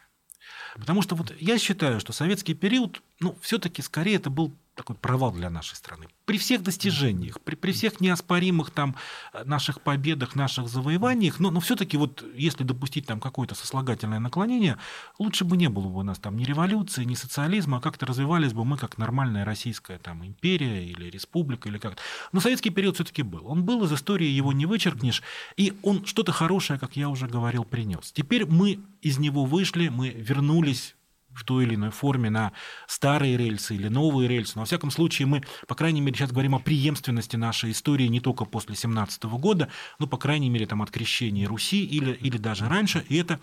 Потому 0.76 1.02
что 1.02 1.16
вот 1.16 1.34
я 1.40 1.58
считаю, 1.60 2.00
что 2.00 2.14
советский 2.14 2.54
период, 2.54 3.02
ну, 3.20 3.38
все-таки 3.42 3.82
скорее 3.82 4.16
это 4.16 4.30
был 4.30 4.52
такой 4.76 4.96
провал 4.96 5.32
для 5.32 5.50
нашей 5.50 5.76
страны. 5.76 6.08
При 6.26 6.38
всех 6.38 6.64
достижениях, 6.64 7.40
при, 7.42 7.56
при 7.56 7.72
всех 7.72 8.00
неоспоримых 8.02 8.72
там 8.72 8.96
э, 9.34 9.44
наших 9.44 9.82
победах, 9.82 10.36
наших 10.36 10.68
завоеваниях, 10.68 11.40
но, 11.40 11.52
но 11.52 11.60
все-таки 11.60 11.98
вот 11.98 12.24
если 12.36 12.64
допустить 12.64 13.06
там 13.06 13.20
какое-то 13.20 13.56
сослагательное 13.56 14.20
наклонение, 14.20 14.78
лучше 15.20 15.46
бы 15.46 15.58
не 15.58 15.70
было 15.70 15.88
бы 15.88 16.00
у 16.00 16.04
нас 16.04 16.20
там 16.20 16.38
ни 16.38 16.44
революции, 16.44 17.04
ни 17.04 17.14
социализма, 17.14 17.78
а 17.78 17.82
как-то 17.82 18.06
развивались 18.06 18.54
бы 18.54 18.66
мы 18.66 18.78
как 18.78 18.98
нормальная 18.98 19.46
российская 19.46 20.00
там 20.00 20.26
империя 20.26 20.86
или 20.86 21.10
республика 21.10 21.70
или 21.70 21.78
как-то. 21.78 22.02
Но 22.32 22.40
советский 22.40 22.72
период 22.72 22.96
все-таки 22.96 23.22
был. 23.22 23.46
Он 23.46 23.64
был, 23.64 23.84
из 23.84 23.94
истории 23.94 24.28
его 24.28 24.54
не 24.54 24.66
вычеркнешь, 24.66 25.22
и 25.56 25.74
он 25.84 26.06
что-то 26.06 26.32
хорошее, 26.32 26.80
как 26.80 26.96
я 26.96 27.10
уже 27.10 27.28
говорил, 27.28 27.64
принес. 27.64 28.12
Теперь 28.12 28.46
мы 28.46 28.80
из 29.02 29.20
него 29.20 29.46
вышли, 29.46 29.90
мы 29.90 30.10
вернулись 30.10 30.96
в 31.36 31.44
той 31.44 31.66
или 31.66 31.76
иной 31.76 31.92
форме 31.92 32.30
на 32.30 32.54
старые 32.88 33.38
рельсы 33.38 33.76
или 33.76 33.88
новые 33.88 34.28
рельсы. 34.28 34.54
Но, 34.56 34.62
во 34.62 34.66
всяком 34.66 34.92
случае, 34.92 35.28
мы, 35.28 35.44
по 35.68 35.76
крайней 35.76 36.02
мере, 36.02 36.16
сейчас 36.18 36.32
говорим 36.32 36.56
о 36.56 36.60
преемственности 36.60 37.36
нашей 37.36 37.72
истории 37.72 38.08
не 38.08 38.20
только 38.20 38.46
после 38.46 38.76
17 38.76 39.24
года, 39.24 39.70
но, 40.00 40.08
по 40.08 40.18
крайней 40.18 40.50
мере, 40.50 40.66
там, 40.66 40.82
от 40.82 40.92
крещения 40.92 41.48
Руси 41.48 41.84
или, 41.86 42.12
или 42.14 42.38
даже 42.38 42.68
раньше. 42.68 43.06
И 43.10 43.18
это 43.18 43.40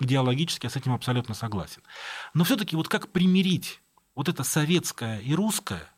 идеологически 0.00 0.66
я 0.66 0.70
с 0.70 0.76
этим 0.76 0.92
абсолютно 0.92 1.34
согласен. 1.34 1.82
Но 2.34 2.44
все-таки 2.44 2.76
вот 2.76 2.88
как 2.88 3.08
примирить 3.08 3.80
вот 4.14 4.28
это 4.28 4.44
советское 4.44 5.18
и 5.20 5.34
русское, 5.34 5.88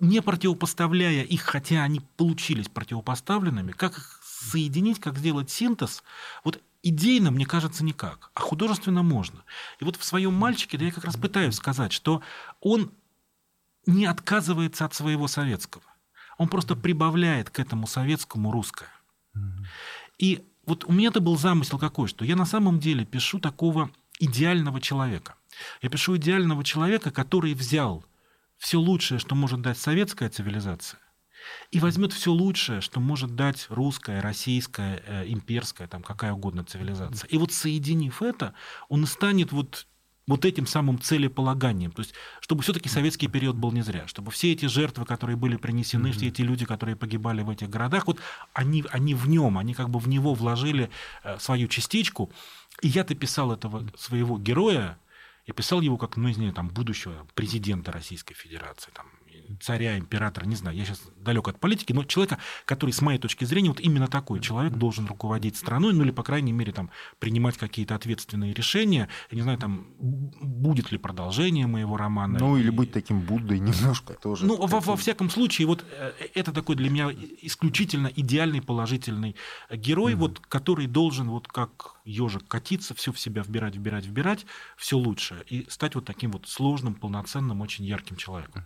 не 0.00 0.20
противопоставляя 0.20 1.22
их, 1.22 1.42
хотя 1.42 1.82
они 1.82 2.00
получились 2.16 2.68
противопоставленными, 2.68 3.72
как 3.72 3.98
их 3.98 4.20
соединить, 4.24 4.98
как 4.98 5.18
сделать 5.18 5.50
синтез, 5.50 6.02
вот 6.44 6.60
идейно, 6.82 7.30
мне 7.30 7.46
кажется, 7.46 7.84
никак, 7.84 8.30
а 8.34 8.40
художественно 8.40 9.02
можно. 9.02 9.44
И 9.80 9.84
вот 9.84 9.96
в 9.96 10.04
своем 10.04 10.34
мальчике 10.34 10.78
да, 10.78 10.84
я 10.84 10.92
как 10.92 11.04
раз 11.04 11.16
пытаюсь 11.16 11.54
сказать, 11.54 11.92
что 11.92 12.22
он 12.60 12.92
не 13.86 14.06
отказывается 14.06 14.84
от 14.84 14.94
своего 14.94 15.28
советского. 15.28 15.84
Он 16.38 16.48
просто 16.48 16.76
прибавляет 16.76 17.50
к 17.50 17.58
этому 17.58 17.86
советскому 17.86 18.50
русское. 18.50 18.90
И 20.18 20.44
вот 20.66 20.84
у 20.84 20.92
меня 20.92 21.08
это 21.08 21.20
был 21.20 21.36
замысел 21.36 21.78
какой, 21.78 22.08
что 22.08 22.24
я 22.24 22.36
на 22.36 22.46
самом 22.46 22.78
деле 22.78 23.04
пишу 23.04 23.38
такого 23.38 23.90
идеального 24.18 24.80
человека. 24.80 25.34
Я 25.82 25.90
пишу 25.90 26.16
идеального 26.16 26.64
человека, 26.64 27.10
который 27.10 27.54
взял 27.54 28.04
все 28.56 28.78
лучшее, 28.78 29.18
что 29.18 29.34
может 29.34 29.60
дать 29.60 29.78
советская 29.78 30.30
цивилизация, 30.30 31.00
и 31.70 31.80
возьмет 31.80 32.12
все 32.12 32.32
лучшее, 32.32 32.80
что 32.80 33.00
может 33.00 33.34
дать 33.34 33.66
русская, 33.68 34.20
российская, 34.20 35.02
э, 35.06 35.24
имперская, 35.26 35.88
там 35.88 36.02
какая 36.02 36.32
угодно 36.32 36.64
цивилизация. 36.64 37.28
И 37.28 37.36
вот 37.38 37.52
соединив 37.52 38.22
это, 38.22 38.54
он 38.88 39.06
станет 39.06 39.52
вот 39.52 39.86
вот 40.26 40.44
этим 40.44 40.66
самым 40.66 41.00
целеполаганием. 41.00 41.90
То 41.90 42.00
есть, 42.00 42.14
чтобы 42.40 42.62
все-таки 42.62 42.88
советский 42.88 43.28
период 43.28 43.56
был 43.56 43.72
не 43.72 43.82
зря, 43.82 44.06
чтобы 44.06 44.30
все 44.30 44.52
эти 44.52 44.66
жертвы, 44.66 45.04
которые 45.04 45.36
были 45.36 45.56
принесены, 45.56 46.08
mm-hmm. 46.08 46.12
все 46.12 46.28
эти 46.28 46.42
люди, 46.42 46.64
которые 46.64 46.96
погибали 46.96 47.42
в 47.42 47.50
этих 47.50 47.68
городах, 47.68 48.06
вот 48.06 48.20
они, 48.52 48.84
они 48.90 49.14
в 49.14 49.28
нем, 49.28 49.58
они 49.58 49.74
как 49.74 49.90
бы 49.90 49.98
в 49.98 50.08
него 50.08 50.34
вложили 50.34 50.90
э, 51.24 51.38
свою 51.38 51.68
частичку. 51.68 52.30
И 52.82 52.88
я-то 52.88 53.14
писал 53.14 53.52
этого 53.52 53.86
своего 53.96 54.38
героя, 54.38 54.98
я 55.46 55.54
писал 55.54 55.80
его 55.80 55.98
как, 55.98 56.16
ну, 56.16 56.28
не 56.28 56.34
знаю, 56.34 56.52
там, 56.52 56.68
будущего 56.68 57.26
президента 57.34 57.90
Российской 57.90 58.34
Федерации, 58.34 58.92
там, 58.94 59.06
царя, 59.62 59.98
императора, 59.98 60.44
не 60.44 60.56
знаю, 60.56 60.76
я 60.76 60.84
сейчас 60.84 61.02
далек 61.16 61.48
от 61.48 61.58
политики, 61.58 61.92
но 61.92 62.04
человека, 62.04 62.38
который, 62.64 62.90
с 62.90 63.00
моей 63.00 63.18
точки 63.18 63.44
зрения, 63.44 63.68
вот 63.68 63.80
именно 63.80 64.08
такой 64.08 64.40
человек 64.40 64.74
должен 64.74 65.06
руководить 65.06 65.56
страной, 65.56 65.92
ну 65.92 66.02
или, 66.02 66.10
по 66.10 66.22
крайней 66.22 66.52
мере, 66.52 66.72
там, 66.72 66.90
принимать 67.18 67.56
какие-то 67.56 67.94
ответственные 67.94 68.52
решения. 68.52 69.08
Я 69.30 69.36
не 69.36 69.42
знаю, 69.42 69.58
там, 69.58 69.86
будет 69.98 70.90
ли 70.90 70.98
продолжение 70.98 71.66
моего 71.66 71.96
романа. 71.96 72.38
Ну, 72.38 72.56
или 72.56 72.70
быть 72.70 72.92
таким 72.92 73.20
Буддой 73.20 73.60
немножко 73.60 74.14
тоже. 74.14 74.46
Ну, 74.46 74.56
во, 74.66 74.80
во 74.80 74.96
всяком 74.96 75.30
случае, 75.30 75.66
вот 75.66 75.84
э, 75.92 76.12
это 76.34 76.52
такой 76.52 76.76
для 76.76 76.90
меня 76.90 77.10
исключительно 77.40 78.10
идеальный 78.14 78.60
положительный 78.60 79.36
герой, 79.70 80.14
mm-hmm. 80.14 80.16
вот, 80.16 80.40
который 80.40 80.86
должен, 80.86 81.30
вот 81.30 81.46
как 81.46 81.96
ежик, 82.04 82.46
катиться, 82.48 82.94
все 82.94 83.12
в 83.12 83.18
себя 83.18 83.42
вбирать, 83.42 83.76
вбирать, 83.76 84.06
вбирать, 84.06 84.46
все 84.76 84.98
лучше, 84.98 85.44
и 85.48 85.66
стать 85.68 85.94
вот 85.94 86.04
таким 86.04 86.32
вот 86.32 86.48
сложным, 86.48 86.94
полноценным, 86.94 87.60
очень 87.60 87.84
ярким 87.84 88.16
человеком. 88.16 88.64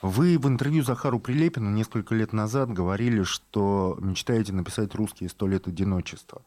Вы 0.00 0.37
в 0.38 0.48
интервью 0.48 0.82
Захару 0.82 1.20
Прилепину 1.20 1.70
несколько 1.70 2.14
лет 2.14 2.32
назад 2.32 2.72
говорили, 2.72 3.22
что 3.22 3.98
мечтаете 4.00 4.52
написать 4.52 4.94
русские 4.94 5.28
сто 5.28 5.46
лет 5.46 5.68
одиночества. 5.68 6.42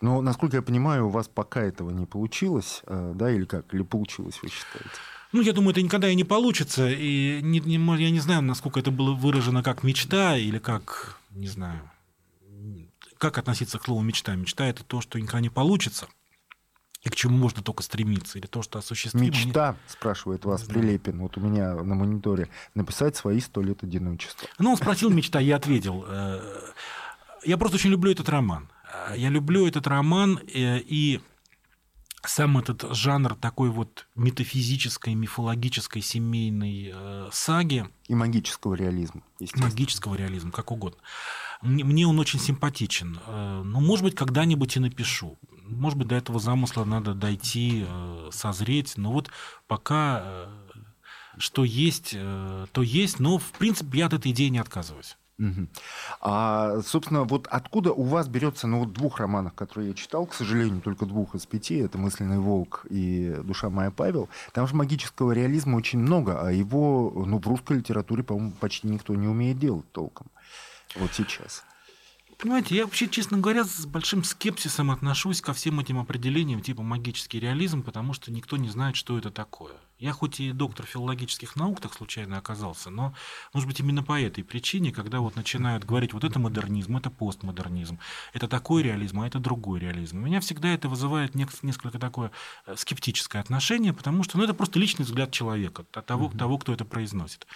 Но, 0.00 0.20
насколько 0.20 0.56
я 0.56 0.62
понимаю, 0.62 1.06
у 1.06 1.10
вас 1.10 1.28
пока 1.28 1.62
этого 1.62 1.90
не 1.90 2.06
получилось, 2.06 2.82
э, 2.86 3.12
да, 3.14 3.30
или 3.30 3.44
как? 3.44 3.72
Или 3.74 3.82
получилось, 3.82 4.38
вы 4.42 4.48
считаете? 4.48 4.90
Ну, 5.32 5.40
я 5.40 5.52
думаю, 5.52 5.72
это 5.72 5.82
никогда 5.82 6.08
и 6.08 6.14
не 6.14 6.24
получится. 6.24 6.88
И 6.88 7.40
не, 7.42 7.60
не, 7.60 8.02
я 8.02 8.10
не 8.10 8.20
знаю, 8.20 8.42
насколько 8.42 8.80
это 8.80 8.90
было 8.90 9.14
выражено 9.14 9.62
как 9.62 9.82
мечта 9.82 10.36
или 10.36 10.58
как, 10.58 11.18
не 11.30 11.48
знаю, 11.48 11.80
как 13.18 13.38
относиться 13.38 13.78
к 13.78 13.84
слову 13.84 14.02
мечта. 14.02 14.34
Мечта– 14.36 14.66
это 14.68 14.84
то, 14.84 15.00
что 15.00 15.18
никогда 15.18 15.40
не 15.40 15.50
получится– 15.50 16.08
и 17.04 17.10
к 17.10 17.14
чему 17.14 17.36
можно 17.36 17.62
только 17.62 17.82
стремиться, 17.82 18.38
или 18.38 18.46
то, 18.46 18.62
что 18.62 18.78
осуществимо. 18.78 19.26
Мечта, 19.26 19.76
спрашивает 19.86 20.44
вас 20.44 20.66
да. 20.66 20.74
Прилепин, 20.74 21.20
вот 21.20 21.36
у 21.36 21.40
меня 21.40 21.74
на 21.74 21.94
мониторе, 21.94 22.48
написать 22.74 23.14
свои 23.14 23.40
сто 23.40 23.60
лет 23.62 23.84
одиночества. 23.84 24.48
Ну, 24.58 24.70
он 24.70 24.76
спросил 24.76 25.10
мечта, 25.10 25.38
я 25.38 25.56
ответил. 25.56 26.04
Э, 26.08 26.40
я 27.44 27.58
просто 27.58 27.76
очень 27.76 27.90
люблю 27.90 28.10
этот 28.10 28.28
роман. 28.28 28.70
Я 29.14 29.28
люблю 29.28 29.66
этот 29.66 29.86
роман, 29.86 30.40
э, 30.46 30.78
и 30.80 31.20
сам 32.26 32.56
этот 32.56 32.94
жанр 32.94 33.34
такой 33.34 33.68
вот 33.68 34.06
метафизической, 34.14 35.14
мифологической, 35.14 36.00
семейной 36.00 36.90
э, 36.94 37.28
саги. 37.32 37.86
И 38.08 38.14
магического 38.14 38.74
реализма. 38.74 39.22
Магического 39.56 40.14
реализма, 40.14 40.52
как 40.52 40.70
угодно. 40.70 41.00
Мне, 41.60 41.84
мне 41.84 42.06
он 42.06 42.18
очень 42.18 42.40
симпатичен. 42.40 43.20
Э, 43.26 43.62
ну, 43.62 43.80
может 43.80 44.04
быть, 44.04 44.14
когда-нибудь 44.14 44.76
и 44.76 44.80
напишу. 44.80 45.38
Может 45.66 45.98
быть, 45.98 46.08
до 46.08 46.14
этого 46.14 46.38
замысла 46.38 46.84
надо 46.84 47.14
дойти, 47.14 47.84
э, 47.86 48.28
созреть. 48.32 48.94
Но 48.96 49.12
вот 49.12 49.30
пока 49.66 50.22
э, 50.24 50.46
что 51.38 51.64
есть, 51.64 52.12
э, 52.14 52.66
то 52.72 52.82
есть. 52.82 53.20
Но, 53.20 53.38
в 53.38 53.50
принципе, 53.52 53.98
я 53.98 54.06
от 54.06 54.14
этой 54.14 54.32
идеи 54.32 54.48
не 54.48 54.58
отказываюсь. 54.58 55.16
Угу. 55.38 55.66
А, 56.20 56.80
собственно, 56.82 57.24
вот 57.24 57.48
откуда 57.48 57.92
у 57.92 58.04
вас 58.04 58.28
берется, 58.28 58.68
ну, 58.68 58.80
вот 58.80 58.92
двух 58.92 59.18
романах, 59.18 59.54
которые 59.54 59.88
я 59.88 59.94
читал, 59.94 60.26
к 60.26 60.34
сожалению, 60.34 60.80
только 60.80 61.06
двух 61.06 61.34
из 61.34 61.44
пяти, 61.44 61.76
это 61.78 61.98
«Мысленный 61.98 62.38
волк» 62.38 62.86
и 62.88 63.34
«Душа 63.42 63.68
моя 63.68 63.90
Павел», 63.90 64.28
там 64.52 64.68
же 64.68 64.76
магического 64.76 65.32
реализма 65.32 65.76
очень 65.76 65.98
много, 65.98 66.40
а 66.40 66.52
его, 66.52 67.12
ну, 67.26 67.38
в 67.38 67.46
русской 67.48 67.78
литературе, 67.78 68.22
по-моему, 68.22 68.52
почти 68.52 68.86
никто 68.86 69.14
не 69.16 69.26
умеет 69.26 69.58
делать 69.58 69.90
толком. 69.90 70.28
Вот 70.94 71.12
сейчас. 71.12 71.64
Понимаете, 72.44 72.76
я 72.76 72.84
вообще, 72.84 73.08
честно 73.08 73.38
говоря, 73.38 73.64
с 73.64 73.86
большим 73.86 74.22
скепсисом 74.22 74.90
отношусь 74.90 75.40
ко 75.40 75.54
всем 75.54 75.80
этим 75.80 75.98
определениям 75.98 76.60
типа 76.60 76.82
магический 76.82 77.40
реализм, 77.40 77.82
потому 77.82 78.12
что 78.12 78.30
никто 78.30 78.58
не 78.58 78.68
знает, 78.68 78.96
что 78.96 79.16
это 79.16 79.30
такое. 79.30 79.72
Я 79.98 80.12
хоть 80.12 80.40
и 80.40 80.52
доктор 80.52 80.84
филологических 80.84 81.56
наук 81.56 81.80
так 81.80 81.94
случайно 81.94 82.36
оказался, 82.36 82.90
но, 82.90 83.14
может 83.54 83.66
быть, 83.66 83.80
именно 83.80 84.02
по 84.02 84.20
этой 84.20 84.44
причине, 84.44 84.92
когда 84.92 85.20
вот 85.20 85.36
начинают 85.36 85.86
говорить, 85.86 86.12
вот 86.12 86.22
это 86.22 86.38
модернизм, 86.38 86.98
это 86.98 87.08
постмодернизм, 87.08 87.98
это 88.34 88.46
такой 88.46 88.82
реализм, 88.82 89.22
а 89.22 89.26
это 89.26 89.38
другой 89.38 89.80
реализм. 89.80 90.18
У 90.18 90.26
меня 90.26 90.40
всегда 90.40 90.68
это 90.68 90.90
вызывает 90.90 91.34
несколько 91.34 91.98
такое 91.98 92.30
э, 92.66 92.76
скептическое 92.76 93.40
отношение, 93.40 93.94
потому 93.94 94.22
что 94.22 94.36
ну, 94.36 94.44
это 94.44 94.52
просто 94.52 94.78
личный 94.78 95.06
взгляд 95.06 95.30
человека, 95.30 95.84
того, 95.84 96.28
того 96.28 96.58
кто 96.58 96.74
это 96.74 96.84
произносит. 96.84 97.46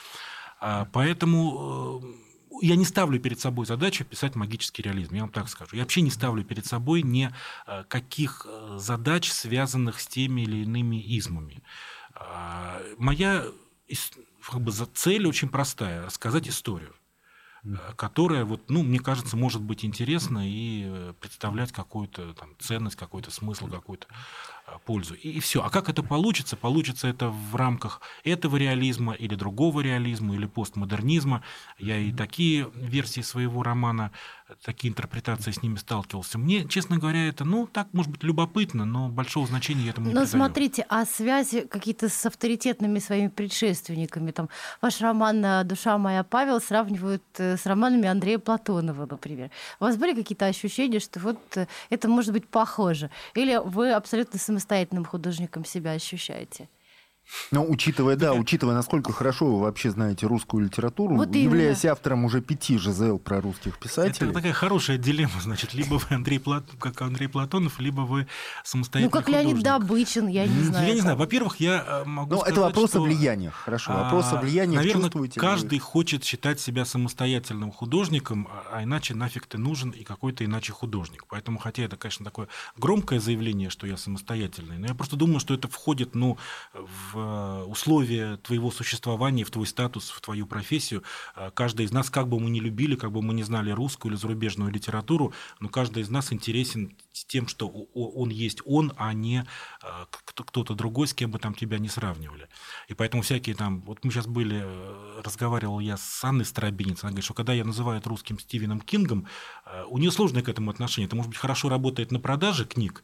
А, 0.61 0.89
поэтому 0.93 2.01
э, 2.03 2.28
я 2.63 2.77
не 2.77 2.85
ставлю 2.85 3.21
перед 3.21 3.41
собой 3.41 3.67
задачу 3.67 4.05
писать 4.05 4.35
магический 4.35 4.83
реализм, 4.83 5.15
я 5.15 5.23
вам 5.23 5.31
так 5.31 5.49
скажу. 5.49 5.77
Я 5.77 5.83
вообще 5.83 6.01
не 6.01 6.11
ставлю 6.11 6.45
перед 6.45 6.67
собой 6.67 7.03
никаких 7.03 8.47
э, 8.49 8.75
э, 8.75 8.79
задач, 8.79 9.31
связанных 9.31 10.01
с 10.01 10.07
теми 10.07 10.43
или 10.43 10.59
иными 10.59 10.97
измами. 11.19 11.63
А, 12.15 12.81
моя 12.99 13.45
как 14.43 14.61
бы, 14.61 14.73
цель 14.73 15.27
очень 15.27 15.49
простая– 15.49 16.05
рассказать 16.07 16.49
историю 16.49 16.95
э, 17.65 17.77
которая, 17.97 18.45
вот, 18.45 18.71
ну, 18.71 18.83
мне 18.83 18.99
кажется, 18.99 19.37
может 19.37 19.63
быть 19.63 19.85
интересна 19.85 20.41
и 20.43 21.13
представлять 21.21 21.73
какую-то 21.73 22.35
там, 22.35 22.57
ценность, 22.59 22.97
какой-то 22.97 23.31
смысл, 23.31 23.69
какую-то 23.69 24.07
пользу. 24.85 25.15
И, 25.15 25.31
и 25.31 25.41
все. 25.41 25.63
А 25.63 25.71
как 25.71 25.89
это 25.89 26.03
получится? 26.03 26.57
Получится 26.57 27.09
это 27.09 27.29
в 27.29 27.57
рамках 27.57 28.01
этого 28.25 28.57
реализма 28.57 29.13
или 29.13 29.35
другого 29.35 29.81
реализма, 29.81 30.35
или 30.35 30.47
постмодернизма. 30.47 31.43
Я 31.79 31.99
и 31.99 32.13
такие 32.13 32.71
версии 32.75 33.21
своего 33.21 33.63
романа 33.63 34.13
такие 34.65 34.91
интерпретации 34.91 35.51
с 35.51 35.63
ними 35.63 35.77
сталкивался. 35.77 36.39
Мне, 36.39 36.67
честно 36.67 36.99
говоря, 36.99 37.29
это, 37.29 37.45
ну, 37.45 37.67
так, 37.67 37.89
может 37.93 38.11
быть, 38.11 38.23
любопытно, 38.23 38.85
но 38.85 39.09
большого 39.09 39.47
значения 39.47 39.85
я 39.85 39.91
этому 39.91 40.09
не 40.09 40.15
Но 40.15 40.23
придаю. 40.23 40.39
смотрите, 40.39 40.87
а 40.89 41.05
связи 41.05 41.63
какие-то 41.63 42.09
с 42.09 42.27
авторитетными 42.27 42.99
своими 42.99 43.29
предшественниками, 43.29 44.31
там, 44.31 44.49
ваш 44.81 45.01
роман 45.01 45.67
«Душа 45.67 45.99
моя 45.99 46.25
Павел» 46.25 46.61
сравнивают 46.61 47.23
э, 47.39 47.57
с 47.57 47.67
романами 47.67 48.09
Андрея 48.09 48.39
Платонова, 48.39 49.07
например. 49.11 49.51
У 49.81 49.85
вас 49.85 49.97
были 49.97 50.15
какие-то 50.15 50.47
ощущения, 50.47 51.01
что 51.01 51.21
вот 51.21 51.39
э, 51.57 51.67
это 51.91 52.09
может 52.09 52.33
быть 52.33 52.49
похоже? 52.49 53.11
Или 53.35 53.61
вы 53.63 53.93
абсолютно 53.93 54.39
самостоятельным 54.39 55.05
художником 55.05 55.65
себя 55.65 55.93
ощущаете? 55.93 56.69
Но 57.51 57.65
учитывая, 57.67 58.17
да, 58.17 58.33
учитывая, 58.33 58.75
насколько 58.75 59.13
хорошо 59.13 59.47
вы 59.47 59.61
вообще 59.61 59.91
знаете 59.91 60.27
русскую 60.27 60.65
литературу, 60.65 61.17
вот 61.17 61.35
являясь 61.35 61.85
именно. 61.85 61.93
автором 61.93 62.25
уже 62.25 62.41
пяти 62.41 62.79
ЖЗЛ 62.79 63.19
про 63.19 63.41
русских 63.41 63.79
писателей. 63.79 64.29
Это 64.29 64.35
такая 64.35 64.53
хорошая 64.53 64.99
дилемма, 64.99 65.41
значит, 65.41 65.75
либо 65.75 65.95
вы 65.95 66.15
Андрей 66.15 66.39
Плат... 66.39 66.65
как 66.79 67.01
Андрей 67.03 67.29
Платонов, 67.29 67.81
либо 67.81 68.03
вы 68.03 68.27
самостоятельный 68.65 69.09
Ну, 69.09 69.11
как 69.11 69.27
художник. 69.27 69.49
Леонид 69.49 69.65
Добычин, 69.65 70.29
я 70.29 70.47
не 70.47 70.63
знаю. 70.63 70.89
Я 70.89 70.95
не 70.95 71.01
знаю. 71.01 71.17
Во-первых, 71.17 71.61
я 71.61 71.85
э, 71.87 72.05
могу 72.05 72.37
Ну, 72.37 72.43
это 72.43 72.61
вопрос 72.61 72.91
что... 72.91 73.01
о 73.01 73.03
влиянии. 73.03 73.49
Хорошо, 73.49 73.93
вопрос 73.93 74.33
о 74.33 74.41
влиянии. 74.41 74.77
Наверное, 74.77 75.11
каждый 75.35 75.79
хочет 75.79 76.25
считать 76.25 76.61
себя 76.61 76.85
самостоятельным 76.85 77.71
художником, 77.73 78.49
а, 78.51 78.79
а 78.79 78.83
иначе 78.85 79.15
нафиг 79.15 79.47
ты 79.47 79.59
нужен 79.59 79.91
и 79.91 80.05
какой-то 80.05 80.45
иначе 80.45 80.73
художник. 80.73 81.27
Поэтому, 81.29 81.59
хотя 81.59 81.83
это, 81.83 81.97
конечно, 81.97 82.25
такое 82.25 82.49
громкое 82.77 83.21
заявление, 83.21 83.71
что 83.71 83.87
я 83.87 83.97
самостоятельный, 83.97 84.79
но 84.79 84.87
я 84.87 84.95
просто 84.95 85.17
думаю, 85.17 85.41
что 85.41 85.55
это 85.55 85.69
входит, 85.69 86.15
ну, 86.15 86.39
в 86.75 87.18
э, 87.19 87.65
условия 87.65 88.37
твоего 88.39 88.71
существования, 88.71 89.45
в 89.45 89.51
твой 89.51 89.67
статус, 89.67 90.11
в 90.11 90.21
твою 90.21 90.47
профессию. 90.47 91.03
А, 91.35 91.51
каждый 91.51 91.87
из 91.87 91.93
нас, 91.93 92.11
как 92.11 92.29
бы 92.29 92.41
мы 92.41 92.51
ни 92.51 92.61
любили, 92.61 92.97
как 92.97 93.13
бы 93.13 93.23
мы 93.23 93.35
не 93.35 93.43
знали 93.43 93.71
русскую 93.71 94.13
или 94.13 94.19
зарубежную 94.19 94.71
литературу, 94.71 95.33
но 95.61 95.69
каждый 95.69 96.03
из 96.03 96.09
нас 96.09 96.33
интересен 96.33 96.97
тем, 97.13 97.49
что 97.49 97.69
он 97.69 98.31
есть 98.31 98.61
он, 98.65 98.93
а 98.97 99.13
не 99.13 99.45
а, 99.83 100.07
кто-то 100.11 100.75
другой, 100.75 101.09
с 101.09 101.15
кем 101.15 101.31
бы 101.31 101.39
там 101.39 101.55
тебя 101.55 101.79
не 101.79 101.89
сравнивали. 101.89 102.49
И 102.89 102.95
поэтому 102.95 103.23
всякие 103.23 103.55
там... 103.55 103.81
Вот 103.83 104.05
мы 104.05 104.11
сейчас 104.11 104.27
были... 104.27 104.63
Э, 104.65 105.21
разговаривал 105.25 105.81
я 105.81 105.97
с 105.97 106.25
Анной 106.25 106.45
Старобинец, 106.45 107.03
она 107.03 107.11
говорит, 107.11 107.25
что 107.25 107.35
когда 107.35 107.53
я 107.53 107.65
называю 107.65 108.01
русским 108.05 108.39
Стивеном 108.39 108.81
Кингом, 108.81 109.27
э, 109.67 109.85
у 109.89 109.99
нее 109.99 110.11
сложное 110.11 110.43
к 110.43 110.49
этому 110.49 110.71
отношение. 110.71 111.07
Это, 111.07 111.17
может 111.17 111.31
быть, 111.31 111.39
хорошо 111.39 111.69
работает 111.69 112.11
на 112.11 112.21
продаже 112.21 112.65
книг, 112.65 113.03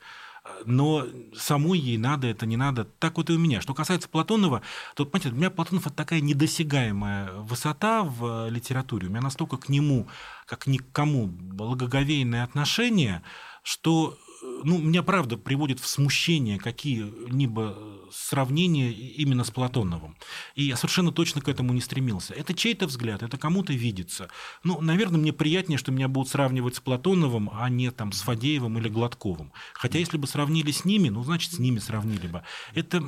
но 0.67 1.07
самой 1.35 1.79
ей 1.79 1.97
надо, 1.97 2.27
это 2.27 2.47
не 2.47 2.57
надо. 2.57 2.85
Так 2.85 3.17
вот 3.17 3.31
и 3.31 3.33
у 3.33 3.39
меня. 3.39 3.61
Что 3.61 3.75
касается 3.75 4.09
Платонова, 4.09 4.63
то, 4.95 5.07
понимаете, 5.07 5.35
у 5.35 5.39
меня 5.39 5.51
Платонов– 5.51 5.87
это 5.87 5.97
такая 5.97 6.21
недосягаемая 6.21 7.33
высота 7.33 8.03
в 8.03 8.49
литературе. 8.51 9.09
У 9.09 9.11
меня 9.11 9.23
настолько 9.23 9.57
к 9.57 9.69
нему, 9.69 10.07
как 10.47 10.67
ни 10.67 10.79
к 10.79 10.93
кому, 10.93 11.27
благоговейное 11.27 12.45
отношение, 12.45 13.23
что 13.63 14.19
ну, 14.65 14.79
меня 14.79 15.03
правда 15.03 15.37
приводит 15.37 15.79
в 15.79 15.87
смущение 15.87 16.59
какие-либо 16.59 17.77
сравнения 18.11 18.91
именно 18.93 19.45
с 19.45 19.51
Платоновым. 19.51 20.17
И 20.55 20.65
я 20.65 20.77
совершенно 20.77 21.13
точно 21.13 21.41
к 21.41 21.49
этому 21.49 21.73
не 21.73 21.81
стремился. 21.81 22.35
Это 22.35 22.55
чей-то 22.55 22.87
взгляд, 22.87 23.23
это 23.23 23.37
кому-то 23.37 23.73
видится. 23.73 24.29
Ну, 24.63 24.81
наверное, 24.81 25.21
мне 25.21 25.33
приятнее, 25.33 25.79
что 25.79 25.93
меня 25.93 26.09
будут 26.09 26.31
сравнивать 26.31 26.77
с 26.77 26.81
Платоновым, 26.81 27.51
а 27.53 27.69
не 27.69 27.91
там 27.91 28.13
с 28.13 28.23
Фадеевым 28.23 28.79
или 28.79 28.89
Гладковым. 28.89 29.53
Хотя 29.75 29.99
если 29.99 30.17
бы 30.17 30.27
сравнили 30.27 30.71
с 30.71 30.85
ними, 30.85 31.11
ну, 31.11 31.23
значит, 31.23 31.53
с 31.53 31.59
ними 31.59 31.79
сравнили 31.79 32.27
бы. 32.27 32.43
Это 32.75 33.05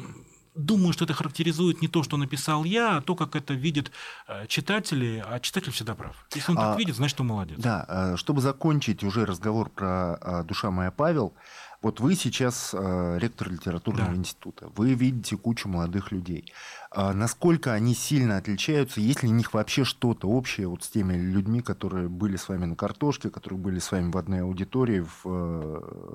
думаю, 0.57 0.93
что 0.93 1.05
это 1.05 1.15
характеризует 1.15 1.83
не 1.83 1.89
то, 1.89 2.03
что 2.03 2.17
написал 2.17 2.65
я, 2.65 2.97
а 2.97 3.01
то, 3.01 3.15
как 3.15 3.37
это 3.37 3.55
видят 3.55 3.91
э, 4.27 4.47
читатели, 4.47 5.23
а 5.27 5.39
читатель 5.41 5.73
всегда 5.73 5.95
прав. 5.95 6.27
Если 6.35 6.53
он 6.53 6.59
а, 6.59 6.71
так 6.71 6.79
видит, 6.79 6.97
значит, 6.97 7.21
он 7.21 7.29
молодец. 7.29 7.59
Да, 7.59 7.85
э, 7.89 8.17
чтобы 8.17 8.41
закончить 8.41 9.05
уже 9.05 9.27
разговор 9.27 9.71
про 9.71 10.19
э, 10.21 10.45
«Душа 10.45 10.71
моя, 10.71 10.91
Павел», 10.91 11.35
вот 11.83 12.01
вы 12.01 12.17
сейчас 12.17 12.75
ректор 12.75 13.51
литературного 13.53 14.11
да. 14.11 14.17
института, 14.17 14.71
вы 14.75 14.95
видите 14.95 15.37
кучу 15.37 15.69
молодых 15.69 16.11
людей. 16.11 16.51
А 16.91 17.13
насколько 17.13 17.75
они 17.75 17.95
сильно 17.95 18.39
отличаются, 18.39 19.01
есть 19.01 19.23
ли 19.23 19.29
у 19.29 19.33
них 19.33 19.53
вообще 19.53 19.85
что-то 19.85 20.27
общее 20.27 20.69
вот 20.69 20.83
с 20.83 20.89
теми 20.89 21.13
людьми, 21.13 21.61
которые 21.61 22.09
были 22.09 22.37
с 22.37 22.49
вами 22.49 22.65
на 22.65 22.77
картошке, 22.77 23.29
которые 23.31 23.61
были 23.61 23.79
с 23.79 23.93
вами 23.93 24.11
в 24.11 24.17
одной 24.17 24.41
аудитории 24.41 25.01
в 25.01 25.27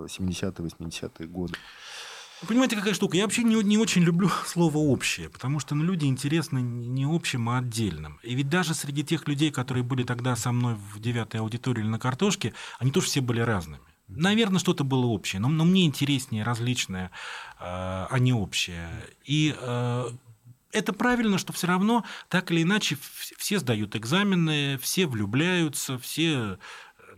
70-80-е 0.08 1.28
годы? 1.28 1.54
Понимаете, 2.48 2.76
какая 2.76 2.94
штука? 2.94 3.18
Я 3.18 3.24
вообще 3.24 3.44
не, 3.44 3.62
не 3.64 3.78
очень 3.78 4.02
люблю 4.02 4.30
слово 4.46 4.78
«общее», 4.78 5.30
потому 5.30 5.60
что 5.60 5.76
ну, 5.76 5.84
люди 5.84 6.06
интересны 6.06 6.60
не 6.60 7.06
общим, 7.06 7.50
а 7.50 7.60
отдельным. 7.60 8.20
И 8.24 8.34
ведь 8.34 8.50
даже 8.50 8.74
среди 8.74 9.04
тех 9.04 9.28
людей, 9.28 9.52
которые 9.52 9.84
были 9.84 10.04
тогда 10.04 10.36
со 10.36 10.52
мной 10.52 10.76
в 10.76 11.00
девятой 11.00 11.40
аудитории 11.40 11.82
или 11.82 11.88
на 11.88 12.00
картошке, 12.00 12.54
они 12.80 12.92
тоже 12.92 13.08
все 13.08 13.22
были 13.22 13.42
разными. 13.42 13.84
Наверное, 14.08 14.60
что-то 14.60 14.84
было 14.84 15.06
общее, 15.06 15.40
но, 15.40 15.48
но 15.48 15.64
мне 15.64 15.86
интереснее 15.86 16.44
различное, 16.44 17.06
э, 17.06 17.10
а 17.60 18.18
не 18.20 18.34
общее. 18.34 18.90
И 19.24 19.56
э, 19.58 20.10
это 20.72 20.94
правильно, 20.94 21.38
что 21.38 21.54
все 21.54 21.68
равно 21.68 22.04
так 22.28 22.52
или 22.52 22.64
иначе 22.64 22.98
все 23.38 23.60
сдают 23.60 23.96
экзамены, 23.96 24.78
все 24.82 25.06
влюбляются, 25.06 25.98
все 25.98 26.58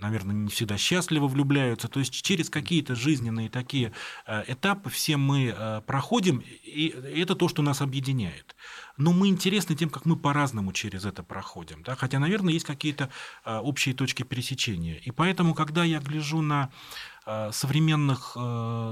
наверное, 0.03 0.35
не 0.35 0.49
всегда 0.49 0.77
счастливо 0.77 1.27
влюбляются. 1.27 1.87
То 1.87 1.99
есть 1.99 2.13
через 2.13 2.49
какие-то 2.49 2.93
жизненные 2.95 3.49
такие 3.49 3.93
э, 4.27 4.43
этапы 4.47 4.89
все 4.89 5.17
мы 5.17 5.53
э, 5.57 5.81
проходим, 5.87 6.43
и 6.63 6.89
это 7.15 7.35
то, 7.35 7.47
что 7.47 7.61
нас 7.61 7.81
объединяет. 7.81 8.55
Но 8.97 9.11
мы 9.11 9.29
интересны 9.29 9.75
тем, 9.75 9.89
как 9.89 10.05
мы 10.05 10.15
по-разному 10.15 10.73
через 10.73 11.05
это 11.05 11.23
проходим. 11.23 11.81
Да? 11.83 11.95
Хотя, 11.95 12.19
наверное, 12.19 12.53
есть 12.53 12.65
какие-то 12.65 13.09
э, 13.45 13.57
общие 13.57 13.95
точки 13.95 14.23
пересечения. 14.23 14.97
И 14.97 15.11
поэтому, 15.11 15.55
когда 15.55 15.83
я 15.83 15.99
гляжу 15.99 16.41
на 16.41 16.69
современных 17.51 18.35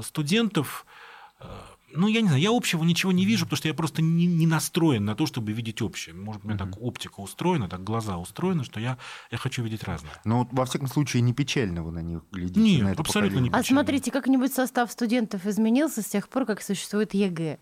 студентов, 0.06 0.86
ну, 1.94 2.08
я 2.08 2.22
не 2.22 2.28
знаю, 2.28 2.42
я 2.42 2.52
общего 2.52 2.84
ничего 2.84 3.12
не 3.12 3.26
вижу, 3.26 3.46
потому 3.46 3.58
что 3.58 3.68
я 3.68 3.74
просто 3.74 4.02
не, 4.02 4.26
не 4.26 4.48
настроен 4.48 5.06
на 5.06 5.16
то, 5.16 5.26
чтобы 5.26 5.52
видеть 5.52 5.82
общее. 5.82 6.16
Может, 6.16 6.44
у 6.44 6.48
меня 6.48 6.58
так 6.58 6.82
оптика 6.82 7.20
устроена, 7.20 7.68
так 7.68 7.84
глаза 7.84 8.18
устроены, 8.18 8.64
что 8.64 8.80
я, 8.80 8.98
я 9.32 9.38
хочу 9.38 9.64
видеть 9.64 9.84
разное. 9.84 10.12
Но, 10.26 10.48
во 10.52 10.66
всяком 10.66 10.88
случае, 10.88 11.22
не 11.22 11.34
печально 11.34 11.84
вы 11.84 11.92
на 11.92 12.02
них 12.02 12.22
глядите. 12.32 12.60
Нет, 12.60 12.84
на 12.84 12.92
это 12.92 13.02
абсолютно 13.02 13.30
поколение. 13.30 13.44
не 13.44 13.50
печально. 13.50 13.82
А 13.82 13.84
смотрите, 13.84 14.12
как-нибудь 14.12 14.54
состав 14.54 14.92
студентов 14.92 15.46
изменился 15.46 16.02
с 16.02 16.06
тех 16.06 16.30
пор, 16.30 16.46
как 16.46 16.62
существует 16.62 17.14
ЕГЭ? 17.14 17.60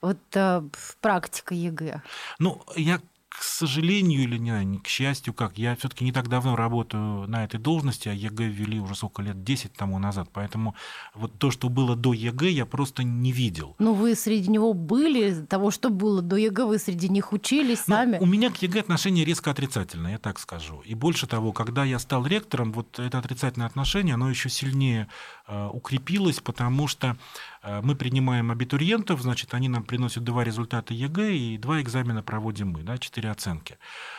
Вот 0.00 0.18
э, 0.34 0.62
практика 1.00 1.54
ЕГЭ. 1.54 2.02
Ну, 2.38 2.62
я 2.76 3.00
к 3.32 3.42
сожалению 3.42 4.22
или 4.22 4.36
не, 4.36 4.64
не 4.64 4.78
к 4.78 4.86
счастью, 4.86 5.32
как 5.32 5.56
я 5.56 5.74
все-таки 5.76 6.04
не 6.04 6.12
так 6.12 6.28
давно 6.28 6.54
работаю 6.54 7.26
на 7.28 7.44
этой 7.44 7.58
должности, 7.58 8.08
а 8.08 8.12
ЕГЭ 8.12 8.44
ввели 8.44 8.78
уже 8.78 8.94
сколько 8.94 9.22
лет, 9.22 9.42
10 9.42 9.72
тому 9.72 9.98
назад, 9.98 10.28
поэтому 10.32 10.74
вот 11.14 11.38
то, 11.38 11.50
что 11.50 11.70
было 11.70 11.96
до 11.96 12.12
ЕГЭ, 12.12 12.50
я 12.50 12.66
просто 12.66 13.04
не 13.04 13.32
видел. 13.32 13.74
Ну, 13.78 13.94
вы 13.94 14.14
среди 14.14 14.50
него 14.50 14.74
были, 14.74 15.46
того, 15.46 15.70
что 15.70 15.88
было 15.88 16.20
до 16.20 16.36
ЕГЭ, 16.36 16.66
вы 16.66 16.78
среди 16.78 17.08
них 17.08 17.32
учились 17.32 17.84
ну, 17.86 17.94
сами? 17.94 18.18
У 18.18 18.26
меня 18.26 18.50
к 18.50 18.60
ЕГЭ 18.60 18.80
отношение 18.80 19.24
резко 19.24 19.50
отрицательное, 19.50 20.12
я 20.12 20.18
так 20.18 20.38
скажу. 20.38 20.82
И 20.84 20.94
больше 20.94 21.26
того, 21.26 21.52
когда 21.52 21.84
я 21.84 21.98
стал 21.98 22.26
ректором, 22.26 22.72
вот 22.72 22.98
это 22.98 23.18
отрицательное 23.18 23.66
отношение, 23.66 24.14
оно 24.14 24.28
еще 24.28 24.50
сильнее 24.50 25.08
э, 25.52 25.68
укрепилось, 25.72 26.40
потому 26.40 26.88
что 26.88 27.16
э, 27.62 27.80
мы 27.82 27.94
принимаем 27.94 28.50
абитуриентов, 28.50 29.20
значит, 29.20 29.54
они 29.54 29.68
нам 29.68 29.84
приносят 29.84 30.24
два 30.24 30.44
результата 30.44 30.94
ЕГЭ, 30.94 31.34
и 31.36 31.58
два 31.58 31.80
экзамена 31.80 32.22
проводим 32.22 32.68
мы, 32.70 32.82
да, 32.82 32.98
четыре 32.98 33.30
оценки. 33.30 33.78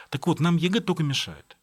Так 0.10 0.28
вот, 0.28 0.40
нам 0.40 0.58
ЕГЭ 0.58 0.80
только 0.82 1.04
мешает. 1.04 1.58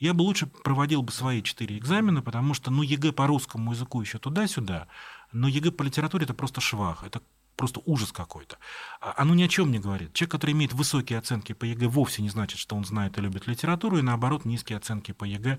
я 0.00 0.12
бы 0.14 0.22
лучше 0.22 0.46
проводил 0.46 1.02
бы 1.02 1.12
свои 1.12 1.42
четыре 1.42 1.78
экзамена, 1.78 2.22
потому 2.22 2.54
что, 2.54 2.70
ну, 2.70 2.82
ЕГЭ 2.82 3.12
по 3.12 3.26
русскому 3.26 3.72
языку 3.72 4.00
еще 4.00 4.18
туда-сюда, 4.18 4.88
но 5.32 5.48
ЕГЭ 5.48 5.70
по 5.70 5.82
литературе 5.84 6.24
это 6.24 6.34
просто 6.34 6.60
швах, 6.60 7.04
это 7.04 7.20
просто 7.56 7.80
ужас 7.84 8.12
какой-то. 8.12 8.56
А, 9.00 9.14
оно 9.16 9.34
ни 9.34 9.42
о 9.42 9.48
чем 9.48 9.70
не 9.70 9.78
говорит. 9.78 10.12
Человек, 10.12 10.32
который 10.32 10.52
имеет 10.52 10.72
высокие 10.72 11.18
оценки 11.18 11.52
по 11.52 11.64
ЕГЭ, 11.64 11.86
вовсе 11.88 12.22
не 12.22 12.28
значит, 12.28 12.58
что 12.58 12.76
он 12.76 12.84
знает 12.84 13.18
и 13.18 13.20
любит 13.20 13.46
литературу, 13.46 13.98
и 13.98 14.02
наоборот, 14.02 14.44
низкие 14.44 14.78
оценки 14.78 15.12
по 15.12 15.24
ЕГЭ 15.24 15.58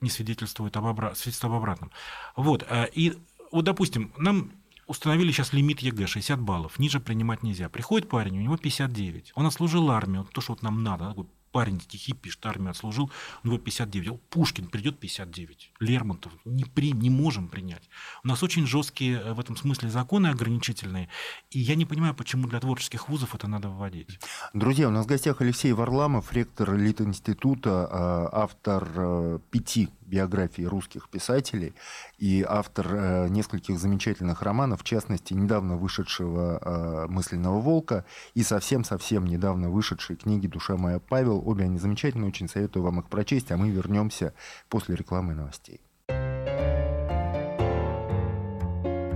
не 0.00 0.10
свидетельствуют 0.10 0.76
об, 0.76 0.86
обра... 0.86 1.14
свидетельствуют 1.14 1.52
об 1.52 1.58
обратном. 1.58 1.90
Вот. 2.36 2.64
А, 2.68 2.84
и 2.84 3.14
вот, 3.50 3.64
допустим, 3.64 4.12
нам 4.16 4.52
установили 4.86 5.30
сейчас 5.30 5.52
лимит 5.52 5.80
ЕГЭ 5.80 6.06
60 6.06 6.40
баллов, 6.40 6.78
ниже 6.78 6.98
принимать 6.98 7.42
нельзя. 7.42 7.68
Приходит 7.68 8.08
парень, 8.08 8.38
у 8.38 8.40
него 8.40 8.56
59, 8.56 9.32
он 9.34 9.46
отслужил 9.46 9.90
армию, 9.90 10.26
то, 10.32 10.40
что 10.40 10.52
вот 10.52 10.62
нам 10.62 10.82
надо, 10.82 11.14
парень 11.52 11.80
стихи 11.80 12.12
пишет, 12.12 12.44
армию 12.46 12.70
отслужил, 12.70 13.10
у 13.44 13.48
него 13.48 13.58
59. 13.58 14.20
Пушкин 14.30 14.66
придет 14.66 14.98
59. 14.98 15.72
Лермонтов 15.80 16.32
не, 16.44 16.64
при, 16.64 16.92
не 16.92 17.10
можем 17.10 17.48
принять. 17.48 17.88
У 18.24 18.28
нас 18.28 18.42
очень 18.42 18.66
жесткие 18.66 19.20
э, 19.20 19.32
в 19.32 19.40
этом 19.40 19.56
смысле 19.56 19.90
законы 19.90 20.28
ограничительные, 20.28 21.08
и 21.50 21.58
я 21.58 21.74
не 21.74 21.84
понимаю, 21.84 22.14
почему 22.14 22.48
для 22.48 22.60
творческих 22.60 23.08
вузов 23.08 23.34
это 23.34 23.48
надо 23.48 23.68
вводить. 23.68 24.18
Друзья, 24.52 24.88
у 24.88 24.90
нас 24.90 25.06
в 25.06 25.08
гостях 25.08 25.40
Алексей 25.40 25.72
Варламов, 25.72 26.32
ректор 26.32 26.74
Литинститута, 26.74 27.88
э, 27.90 28.36
автор 28.36 28.88
э, 28.96 29.38
пяти 29.50 29.88
биографии 30.08 30.62
русских 30.62 31.08
писателей 31.08 31.74
и 32.18 32.44
автор 32.46 32.86
э, 32.90 33.28
нескольких 33.28 33.78
замечательных 33.78 34.42
романов, 34.42 34.80
в 34.80 34.84
частности, 34.84 35.34
недавно 35.34 35.76
вышедшего 35.76 36.58
э, 36.60 37.06
«Мысленного 37.08 37.60
волка» 37.60 38.04
и 38.34 38.42
совсем-совсем 38.42 39.26
недавно 39.26 39.70
вышедшей 39.70 40.16
книги 40.16 40.46
«Душа 40.46 40.76
моя 40.76 40.98
Павел». 40.98 41.42
Обе 41.46 41.64
они 41.64 41.78
замечательные, 41.78 42.28
очень 42.28 42.48
советую 42.48 42.82
вам 42.82 43.00
их 43.00 43.08
прочесть, 43.08 43.52
а 43.52 43.56
мы 43.56 43.70
вернемся 43.70 44.34
после 44.68 44.96
рекламы 44.96 45.34
новостей. 45.34 45.80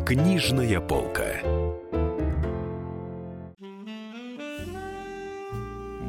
Книжная 0.06 0.80
полка. 0.80 1.40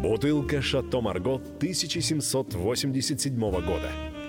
Бутылка 0.01 0.61
«Шато 0.61 0.99
Марго» 0.99 1.35
1787 1.35 3.39
года– 3.39 3.89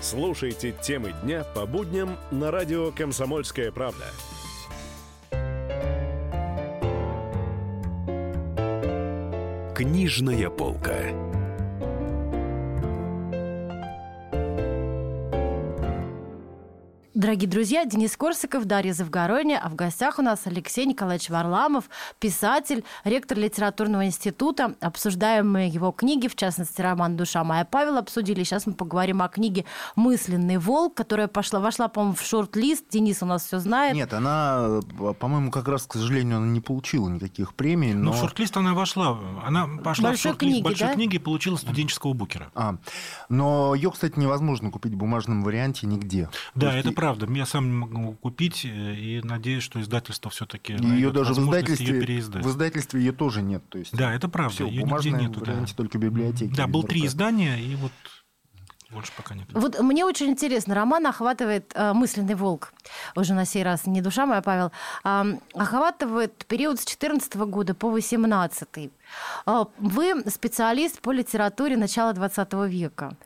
Слушайте 0.00 0.72
темы 0.72 1.12
дня 1.22 1.44
по 1.54 1.66
будням 1.66 2.18
на 2.30 2.50
радио 2.50 2.90
«Комсомольская 2.90 3.70
правда». 3.70 4.06
Книжная 9.74 10.48
полка. 10.48 11.39
Дорогие 17.20 17.50
друзья, 17.50 17.84
Денис 17.84 18.16
Корсаков, 18.16 18.64
Дарья 18.64 18.94
Завгородня, 18.94 19.60
а 19.62 19.68
в 19.68 19.74
гостях 19.74 20.18
у 20.18 20.22
нас 20.22 20.46
Алексей 20.46 20.86
Николаевич 20.86 21.28
Варламов, 21.28 21.84
писатель, 22.18 22.82
ректор 23.04 23.36
литературного 23.36 24.06
института. 24.06 24.74
Обсуждаем 24.80 25.52
мы 25.52 25.68
его 25.68 25.92
книги, 25.92 26.28
в 26.28 26.34
частности, 26.34 26.80
роман 26.80 27.18
«Душа 27.18 27.44
моя» 27.44 27.66
Павел 27.66 27.98
обсудили. 27.98 28.42
Сейчас 28.42 28.66
мы 28.66 28.72
поговорим 28.72 29.20
о 29.20 29.28
книге 29.28 29.66
«Мысленный 29.96 30.56
волк», 30.56 30.94
которая 30.94 31.28
пошла, 31.28 31.60
вошла, 31.60 31.88
по-моему, 31.88 32.16
в 32.16 32.22
шорт-лист. 32.22 32.86
Денис 32.88 33.22
у 33.22 33.26
нас 33.26 33.44
все 33.44 33.58
знает. 33.58 33.94
Нет, 33.94 34.14
она, 34.14 34.80
по-моему, 35.18 35.50
как 35.50 35.68
раз, 35.68 35.82
к 35.82 35.92
сожалению, 35.92 36.38
она 36.38 36.46
не 36.46 36.62
получила 36.62 37.06
никаких 37.10 37.52
премий. 37.52 37.92
Но... 37.92 38.04
Ну, 38.04 38.12
в 38.12 38.16
шорт-лист 38.16 38.56
она 38.56 38.72
вошла. 38.72 39.18
Она 39.44 39.68
пошла 39.84 40.08
большой 40.08 40.16
в 40.16 40.36
шорт-лист 40.36 40.54
книги, 40.54 40.64
большой 40.64 40.88
да? 40.88 40.94
книги 40.94 41.16
и 41.16 41.18
получила 41.18 41.56
студенческого 41.56 42.14
букера. 42.14 42.50
А, 42.54 42.76
но 43.28 43.74
ее, 43.74 43.90
кстати, 43.90 44.18
невозможно 44.18 44.70
купить 44.70 44.94
в 44.94 44.96
бумажном 44.96 45.42
варианте 45.42 45.86
нигде. 45.86 46.30
Да, 46.54 46.72
есть 46.72 46.86
это 46.86 46.94
правда. 46.94 47.09
Я 47.18 47.46
сам 47.46 47.66
не 47.66 47.76
могу 47.76 48.12
купить 48.14 48.64
э, 48.64 48.94
и 48.94 49.20
надеюсь, 49.22 49.62
что 49.62 49.80
издательство 49.80 50.30
все-таки 50.30 50.74
Ее 50.74 51.10
даже 51.10 51.34
в 51.34 51.38
издательстве, 51.40 51.86
ее 51.86 52.00
переиздать. 52.00 52.44
в 52.44 52.48
издательстве 52.48 53.00
ее 53.00 53.12
тоже 53.12 53.42
нет. 53.42 53.62
То 53.68 53.78
есть, 53.78 53.96
Да, 53.96 54.14
это 54.14 54.28
правда. 54.28 54.54
Все, 54.54 54.66
ее 54.66 54.82
нигде 54.82 55.10
нету. 55.10 55.40
Да, 55.40 55.64
только 55.76 55.98
библиотеки. 55.98 56.54
да 56.54 56.66
был 56.66 56.82
три 56.82 57.06
издания, 57.06 57.60
и 57.60 57.74
вот 57.76 57.92
больше 58.90 59.12
пока 59.16 59.34
нет. 59.34 59.46
Вот 59.52 59.80
мне 59.80 60.04
очень 60.04 60.26
интересно, 60.26 60.74
роман 60.74 61.06
охватывает 61.06 61.72
э, 61.74 61.92
мысленный 61.92 62.34
волк. 62.34 62.72
Уже 63.14 63.34
на 63.34 63.44
сей 63.44 63.62
раз 63.62 63.86
не 63.86 64.02
душа 64.02 64.26
моя, 64.26 64.42
Павел. 64.42 64.72
а, 65.04 65.26
охватывает 65.54 66.44
период 66.46 66.80
с 66.80 66.84
14 66.84 67.36
года 67.36 67.74
по 67.74 67.88
18. 67.88 68.90
А, 69.46 69.66
Вы 69.78 70.22
специалист 70.30 71.00
по 71.00 71.12
литературе 71.12 71.76
начала 71.76 72.12
20 72.12 72.52
века. 72.68 73.16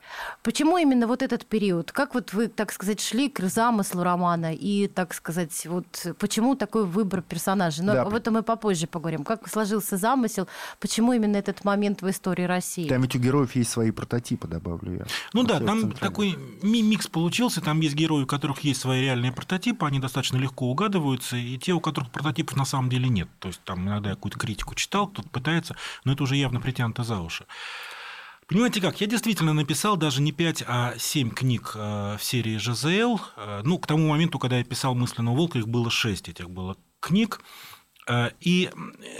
Почему 0.43 0.77
именно 0.77 1.07
вот 1.07 1.21
этот 1.21 1.45
период? 1.45 1.91
Как 1.91 2.13
вот 2.13 2.33
вы, 2.33 2.47
так 2.47 2.71
сказать, 2.71 3.01
шли 3.01 3.29
к 3.29 3.39
замыслу 3.41 4.03
романа 4.03 4.53
и, 4.53 4.87
так 4.87 5.13
сказать, 5.13 5.65
вот 5.67 6.07
почему 6.19 6.55
такой 6.55 6.85
выбор 6.85 7.21
персонажей? 7.21 7.83
Но 7.85 7.93
Да. 7.93 8.01
об 8.03 8.13
этом 8.13 8.35
мы 8.35 8.43
попозже 8.43 8.87
поговорим. 8.87 9.23
Как 9.23 9.47
сложился 9.49 9.97
замысел? 9.97 10.47
Почему 10.79 11.13
именно 11.13 11.37
этот 11.37 11.63
момент 11.65 12.01
в 12.01 12.09
истории 12.09 12.43
России? 12.43 12.87
Там 12.87 13.01
ведь 13.01 13.15
у 13.15 13.19
героев 13.19 13.55
есть 13.55 13.71
свои 13.71 13.91
прототипы, 13.91 14.47
добавлю 14.47 14.97
я. 14.99 15.05
Ну 15.33 15.43
да, 15.43 15.59
там 15.59 15.91
такой 15.91 16.37
ми- 16.61 16.81
микс 16.81 17.07
получился. 17.07 17.61
Там 17.61 17.79
есть 17.81 17.95
герои, 17.95 18.23
у 18.23 18.27
которых 18.27 18.59
есть 18.61 18.81
свои 18.81 19.01
реальные 19.01 19.31
прототипы, 19.31 19.85
они 19.85 19.99
достаточно 19.99 20.37
легко 20.37 20.69
угадываются, 20.69 21.35
и 21.37 21.57
те, 21.57 21.73
у 21.73 21.79
которых 21.79 22.11
прототипов 22.11 22.55
на 22.57 22.65
самом 22.65 22.89
деле 22.89 23.09
нет. 23.09 23.27
То 23.39 23.47
есть 23.49 23.61
там 23.63 23.87
иногда 23.87 24.09
я 24.09 24.15
какую-то 24.15 24.39
критику 24.39 24.75
читал, 24.75 25.07
кто-то 25.07 25.29
пытается, 25.29 25.74
но 26.03 26.13
это 26.13 26.23
уже 26.23 26.35
явно 26.35 26.61
притянуто 26.61 27.03
за 27.03 27.19
уши. 27.19 27.45
Понимаете 28.47 28.79
как, 28.79 29.01
я 29.01 29.07
действительно 29.07 29.53
написал 29.53 29.97
даже 29.97 30.21
не 30.21 30.31
5, 30.31 30.63
а 30.67 30.93
7 30.99 31.31
книг 31.31 31.71
э, 31.73 32.17
в 32.19 32.23
серии 32.23 32.57
ЖЗЛ. 32.57 33.19
Э, 33.37 33.61
Ну, 33.63 33.79
к 33.79 33.87
тому 33.87 34.07
моменту, 34.09 34.37
когда 34.37 34.57
я 34.59 34.63
писал 34.63 34.93
«Мысленного 34.93 35.35
волка», 35.35 35.57
их 35.57 35.67
было 35.67 35.89
6 35.89 36.29
этих 36.29 36.51
было 36.51 36.77
книг. 36.99 37.41
Э, 38.07 38.29
И 38.39 38.69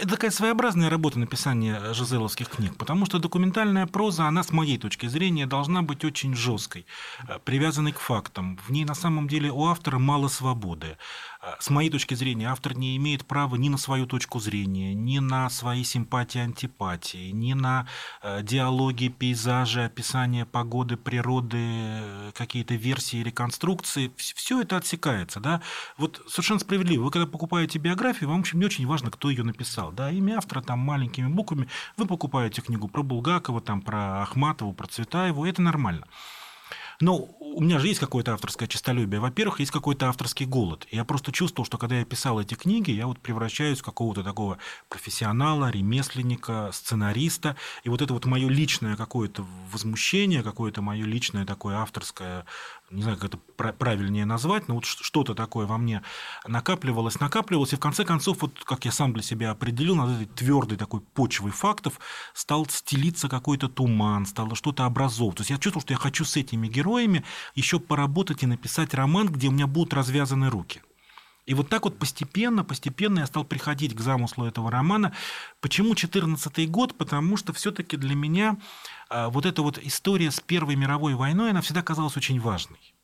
это 0.00 0.10
такая 0.10 0.30
своеобразная 0.30 0.90
работа 0.90 1.18
написания 1.18 1.92
жизеловских 1.92 2.48
книг, 2.48 2.76
потому 2.76 3.04
что 3.04 3.18
документальная 3.18 3.88
проза, 3.88 4.28
она, 4.28 4.44
с 4.44 4.52
моей 4.52 4.78
точки 4.78 5.06
зрения, 5.06 5.46
должна 5.46 5.82
быть 5.82 6.04
очень 6.04 6.36
жесткой, 6.36 6.86
привязанной 7.44 7.90
к 7.90 7.98
фактам. 7.98 8.58
В 8.58 8.70
ней 8.70 8.84
на 8.84 8.94
самом 8.94 9.26
деле 9.26 9.50
у 9.50 9.66
автора 9.66 9.98
мало 9.98 10.28
свободы. 10.28 10.98
С 11.58 11.70
моей 11.70 11.90
точки 11.90 12.14
зрения, 12.14 12.50
автор 12.50 12.76
не 12.76 12.96
имеет 12.96 13.24
права 13.24 13.56
ни 13.56 13.68
на 13.68 13.78
свою 13.78 14.06
точку 14.06 14.40
зрения, 14.40 14.94
ни 14.94 15.18
на 15.18 15.48
свои 15.50 15.84
симпатии, 15.84 16.40
антипатии, 16.40 17.30
ни 17.30 17.52
на 17.52 17.86
э, 18.22 18.42
диалоги, 18.42 19.08
пейзажи, 19.08 19.84
описание 19.84 20.44
погоды, 20.44 20.96
природы, 20.96 21.58
э, 21.60 22.32
какие-то 22.34 22.74
версии, 22.74 23.22
реконструкции. 23.22 24.12
Все 24.16 24.60
это 24.60 24.76
отсекается. 24.76 25.40
Да? 25.40 25.62
Вот 25.96 26.22
совершенно 26.28 26.60
справедливо. 26.60 27.04
Вы 27.04 27.10
когда 27.10 27.26
покупаете 27.26 27.78
биографию, 27.78 28.28
вам, 28.28 28.38
в 28.38 28.40
общем, 28.40 28.58
не 28.58 28.66
очень 28.66 28.86
важно, 28.86 29.10
кто 29.10 29.30
ее 29.30 29.44
написал. 29.44 29.92
Да? 29.92 30.10
Имя 30.10 30.38
автора 30.38 30.62
там 30.62 30.80
маленькими 30.80 31.28
буквами. 31.28 31.68
Вы 31.96 32.06
покупаете 32.06 32.62
книгу 32.62 32.88
про 32.88 33.02
Булгакова, 33.02 33.60
там, 33.60 33.82
про 33.82 34.22
Ахматову, 34.22 34.72
про 34.72 34.86
Цветаеву. 34.86 35.44
Это 35.44 35.62
нормально. 35.62 36.06
Но 37.00 37.28
у 37.40 37.62
меня 37.62 37.78
же 37.78 37.88
есть 37.88 38.00
какое-то 38.00 38.32
авторское 38.34 38.68
честолюбие. 38.68 39.20
Во-первых, 39.20 39.60
есть 39.60 39.72
какой-то 39.72 40.08
авторский 40.08 40.46
голод. 40.46 40.86
Я 40.90 41.04
просто 41.04 41.32
чувствовал, 41.32 41.66
что 41.66 41.78
когда 41.78 41.98
я 41.98 42.04
писал 42.04 42.40
эти 42.40 42.54
книги, 42.54 42.90
я 42.90 43.06
вот 43.06 43.18
превращаюсь 43.18 43.80
в 43.80 43.82
какого-то 43.82 44.22
такого 44.22 44.58
профессионала, 44.88 45.70
ремесленника, 45.70 46.70
сценариста. 46.72 47.56
И 47.84 47.88
вот 47.88 48.02
это 48.02 48.12
вот 48.14 48.26
мое 48.26 48.48
личное 48.48 48.96
какое-то 48.96 49.46
возмущение, 49.72 50.42
какое-то 50.42 50.82
мое 50.82 51.06
личное 51.06 51.44
такое 51.44 51.76
авторское, 51.76 52.44
не 52.90 53.02
знаю, 53.02 53.18
как 53.18 53.30
это 53.30 53.38
пра- 53.56 53.72
правильнее 53.72 54.24
назвать, 54.24 54.68
но 54.68 54.74
вот 54.76 54.84
что-то 54.84 55.34
такое 55.34 55.66
во 55.66 55.76
мне 55.76 56.02
накапливалось, 56.46 57.18
накапливалось. 57.18 57.72
И 57.72 57.76
в 57.76 57.80
конце 57.80 58.04
концов, 58.04 58.42
вот 58.42 58.62
как 58.64 58.84
я 58.84 58.92
сам 58.92 59.12
для 59.12 59.22
себя 59.22 59.50
определил, 59.50 59.96
над 59.96 60.10
этой 60.10 60.26
твердой 60.26 60.78
такой 60.78 61.00
почвой 61.00 61.50
фактов 61.50 61.98
стал 62.32 62.66
стелиться 62.66 63.28
какой-то 63.28 63.68
туман, 63.68 64.26
стало 64.26 64.54
что-то 64.54 64.84
образовывать. 64.84 65.38
То 65.38 65.40
есть 65.42 65.50
я 65.50 65.58
чувствовал, 65.58 65.82
что 65.82 65.94
я 65.94 65.98
хочу 65.98 66.24
с 66.24 66.36
этими 66.36 66.68
героями 66.68 67.24
еще 67.54 67.80
поработать 67.80 68.42
и 68.42 68.46
написать 68.46 68.94
роман, 68.94 69.28
где 69.28 69.48
у 69.48 69.52
меня 69.52 69.66
будут 69.66 69.92
развязаны 69.94 70.48
руки. 70.48 70.82
И 71.46 71.54
вот 71.54 71.68
так 71.68 71.84
вот 71.84 71.98
постепенно, 71.98 72.64
постепенно 72.64 73.20
я 73.20 73.26
стал 73.26 73.44
приходить 73.44 73.94
к 73.94 74.00
замыслу 74.00 74.46
этого 74.46 74.70
романа. 74.70 75.12
Почему 75.60 75.94
14 75.94 76.68
год? 76.70 76.96
Потому 76.96 77.36
что 77.36 77.52
все-таки 77.52 77.96
для 77.96 78.16
меня 78.16 78.56
а, 79.08 79.30
вот 79.30 79.46
эта 79.46 79.62
вот 79.62 79.78
история 79.78 80.30
с 80.32 80.40
Первой 80.40 80.74
мировой 80.74 81.14
войной, 81.14 81.50
она 81.50 81.60
всегда 81.60 81.82
казалась 81.82 82.16
очень 82.16 82.40
важной. 82.40 82.96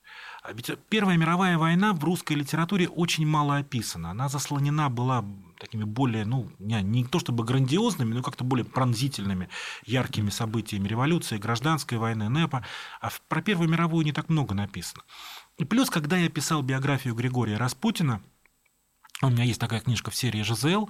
А 0.42 0.52
ведь 0.52 0.72
Первая 0.88 1.16
мировая 1.16 1.56
война 1.56 1.92
в 1.92 2.02
русской 2.02 2.32
литературе 2.32 2.88
очень 2.88 3.24
мало 3.24 3.58
описана. 3.58 4.10
Она 4.10 4.28
заслонена 4.28 4.90
была 4.90 5.24
такими 5.60 5.84
более, 5.84 6.24
ну, 6.24 6.50
не, 6.58 6.82
не 6.82 7.04
то 7.04 7.20
чтобы 7.20 7.44
грандиозными, 7.44 8.12
но 8.12 8.22
как-то 8.24 8.42
более 8.42 8.64
пронзительными, 8.64 9.48
яркими 9.86 10.30
событиями 10.30 10.88
революции, 10.88 11.38
гражданской 11.38 11.98
войны, 11.98 12.28
НЭПа. 12.28 12.66
А 13.00 13.10
про 13.28 13.40
Первую 13.40 13.68
мировую 13.68 14.04
не 14.04 14.10
так 14.10 14.28
много 14.28 14.52
написано. 14.52 15.04
И 15.58 15.64
плюс, 15.64 15.90
когда 15.90 16.16
я 16.16 16.28
писал 16.28 16.62
биографию 16.62 17.14
Григория 17.14 17.56
Распутина, 17.56 18.20
у 19.28 19.30
меня 19.30 19.44
есть 19.44 19.60
такая 19.60 19.80
книжка 19.80 20.10
в 20.10 20.16
серии 20.16 20.42
«ЖЗЛ», 20.42 20.88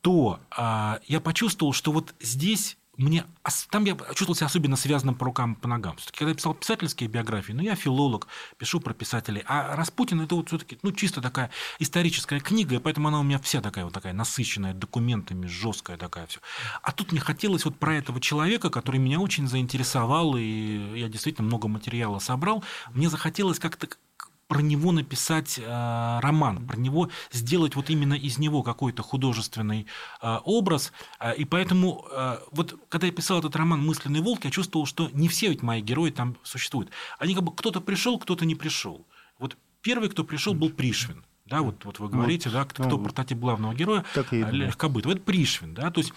то 0.00 0.40
а, 0.50 1.00
я 1.06 1.20
почувствовал, 1.20 1.72
что 1.72 1.90
вот 1.90 2.14
здесь 2.20 2.76
мне 2.96 3.24
там 3.70 3.84
я 3.84 3.96
чувствовал 3.96 4.34
себя 4.34 4.46
особенно 4.46 4.76
связанным 4.76 5.14
по 5.14 5.24
рукам 5.24 5.56
по 5.56 5.66
ногам. 5.68 5.96
Все-таки, 5.96 6.18
когда 6.18 6.30
я 6.30 6.36
писал 6.36 6.54
писательские 6.54 7.08
биографии, 7.08 7.52
ну, 7.52 7.62
я 7.62 7.74
филолог, 7.74 8.28
пишу 8.56 8.80
про 8.80 8.94
писателей, 8.94 9.42
а 9.46 9.74
Распутин 9.76 10.20
это 10.20 10.34
вот 10.34 10.48
все-таки, 10.48 10.78
ну, 10.82 10.92
чисто 10.92 11.20
такая 11.20 11.50
историческая 11.78 12.40
книга, 12.40 12.76
и 12.76 12.78
поэтому 12.78 13.08
она 13.08 13.20
у 13.20 13.22
меня 13.22 13.38
вся 13.38 13.60
такая 13.60 13.84
вот 13.84 13.94
такая 13.94 14.12
насыщенная 14.12 14.74
документами, 14.74 15.46
жесткая 15.46 15.96
такая 15.96 16.26
все. 16.26 16.40
А 16.82 16.92
тут 16.92 17.12
мне 17.12 17.20
хотелось 17.20 17.64
вот 17.64 17.78
про 17.78 17.96
этого 17.96 18.20
человека, 18.20 18.70
который 18.70 19.00
меня 19.00 19.18
очень 19.18 19.48
заинтересовал, 19.48 20.36
и 20.36 20.98
я 20.98 21.08
действительно 21.08 21.46
много 21.46 21.68
материала 21.68 22.18
собрал, 22.18 22.62
мне 22.92 23.08
захотелось 23.08 23.58
как-то 23.58 23.88
про 24.54 24.62
него 24.62 24.92
написать 24.92 25.58
э, 25.58 26.18
роман, 26.22 26.64
про 26.64 26.76
него 26.76 27.10
сделать 27.32 27.74
вот 27.74 27.90
именно 27.90 28.14
из 28.14 28.38
него 28.38 28.62
какой-то 28.62 29.02
художественный 29.02 29.86
э, 30.22 30.38
образ. 30.44 30.92
Э, 31.18 31.34
и 31.34 31.44
поэтому 31.44 32.06
э, 32.08 32.38
вот 32.52 32.78
когда 32.88 33.08
я 33.08 33.12
писал 33.12 33.40
этот 33.40 33.56
роман 33.56 33.84
«Мысленный 33.84 34.20
волк», 34.20 34.44
я 34.44 34.52
чувствовал, 34.52 34.86
что 34.86 35.10
не 35.12 35.26
все 35.26 35.48
ведь 35.48 35.62
мои 35.62 35.80
герои 35.80 36.10
там 36.10 36.36
существуют. 36.44 36.90
Они 37.18 37.34
как 37.34 37.42
бы 37.42 37.52
кто-то 37.52 37.80
пришел, 37.80 38.16
кто-то 38.16 38.46
не 38.46 38.54
пришел. 38.54 39.04
Вот 39.40 39.56
первый, 39.82 40.08
кто 40.08 40.22
пришел, 40.22 40.54
был 40.54 40.70
Пришвин. 40.70 41.24
Да, 41.46 41.62
вот, 41.62 41.84
вот 41.84 41.98
вы 41.98 42.08
говорите, 42.08 42.48
вот, 42.48 42.54
да, 42.54 42.64
кто, 42.64 42.84
ну, 42.84 43.02
прототип 43.02 43.38
главного 43.38 43.74
героя, 43.74 44.04
и 44.30 44.36
Легкобытов. 44.36 45.10
Это 45.10 45.20
Пришвин, 45.20 45.74
да, 45.74 45.90
то 45.90 45.98
есть 45.98 46.12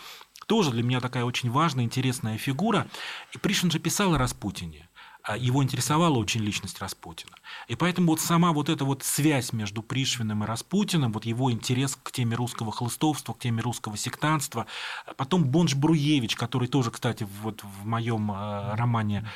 тоже 0.46 0.70
для 0.70 0.84
меня 0.84 1.00
такая 1.00 1.26
очень 1.26 1.50
важная, 1.50 1.86
интересная 1.86 2.38
фигура. 2.38 2.86
И 3.34 3.40
Пришвин 3.40 3.72
же 3.72 3.80
писал 3.80 4.14
о 4.14 4.20
Распутине. 4.20 4.88
А 5.28 5.36
его 5.36 5.62
интересовала 5.62 6.18
очень 6.18 6.42
личность 6.42 6.80
Распутина. 6.80 7.34
И 7.68 7.76
поэтому 7.76 8.08
вот 8.08 8.22
сама 8.22 8.54
вот 8.54 8.70
эта 8.70 8.86
вот 8.86 9.04
связь 9.04 9.52
между 9.52 9.82
Пришвиным 9.84 10.44
и 10.44 10.48
Распутиным, 10.48 11.12
вот 11.12 11.26
его 11.26 11.52
интерес 11.52 11.98
к 12.02 12.12
теме 12.12 12.36
русского 12.36 12.72
хлыстовства, 12.72 13.34
к 13.34 13.40
теме 13.40 13.62
русского 13.62 13.98
сектанства, 13.98 14.68
потом 15.18 15.44
Бонж 15.44 15.76
Бруевич, 15.76 16.36
который 16.38 16.70
тоже, 16.70 16.92
кстати, 16.92 17.28
вот 17.42 17.62
в 17.64 17.86
моем 17.86 18.32
э, 18.32 18.76
романе 18.76 19.28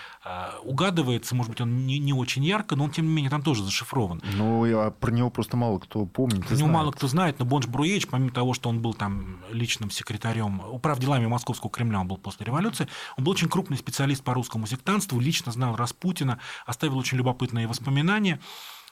угадывается, 0.64 1.36
может 1.36 1.50
быть, 1.50 1.62
он 1.62 1.86
не, 1.86 2.00
не 2.00 2.14
очень 2.14 2.44
ярко, 2.44 2.76
но 2.76 2.86
он, 2.86 2.92
тем 2.92 3.08
не 3.08 3.14
менее, 3.14 3.32
там 3.32 3.42
тоже 3.42 3.64
зашифрован. 3.64 4.22
Ну, 4.36 4.64
а 4.80 4.92
про 4.92 5.12
него 5.12 5.30
просто 5.30 5.58
мало 5.58 5.80
кто 5.80 6.06
помнит. 6.06 6.46
Про 6.46 6.56
него 6.56 6.68
мало 6.68 6.92
кто 6.92 7.08
знает, 7.08 7.40
но 7.40 7.46
Бонж 7.46 7.66
Бруевич, 7.66 8.08
помимо 8.08 8.32
того, 8.32 8.54
что 8.54 8.70
он 8.70 8.82
был 8.82 8.94
там 8.94 9.40
личным 9.52 9.90
секретарем, 9.90 10.62
управ 10.70 11.00
делами 11.00 11.26
Московского 11.26 11.72
Кремля, 11.72 12.00
он 12.00 12.08
был 12.08 12.18
после 12.18 12.46
революции, 12.46 12.88
он 13.18 13.24
был 13.24 13.32
очень 13.32 13.50
крупный 13.50 13.78
специалист 13.78 14.24
по 14.24 14.34
русскому 14.34 14.68
сектантству, 14.68 15.20
лично 15.20 15.52
знал 15.52 15.76
Распутина, 15.82 16.40
оставил 16.66 16.98
очень 16.98 17.18
любопытные 17.18 17.68
воспоминания. 17.68 18.40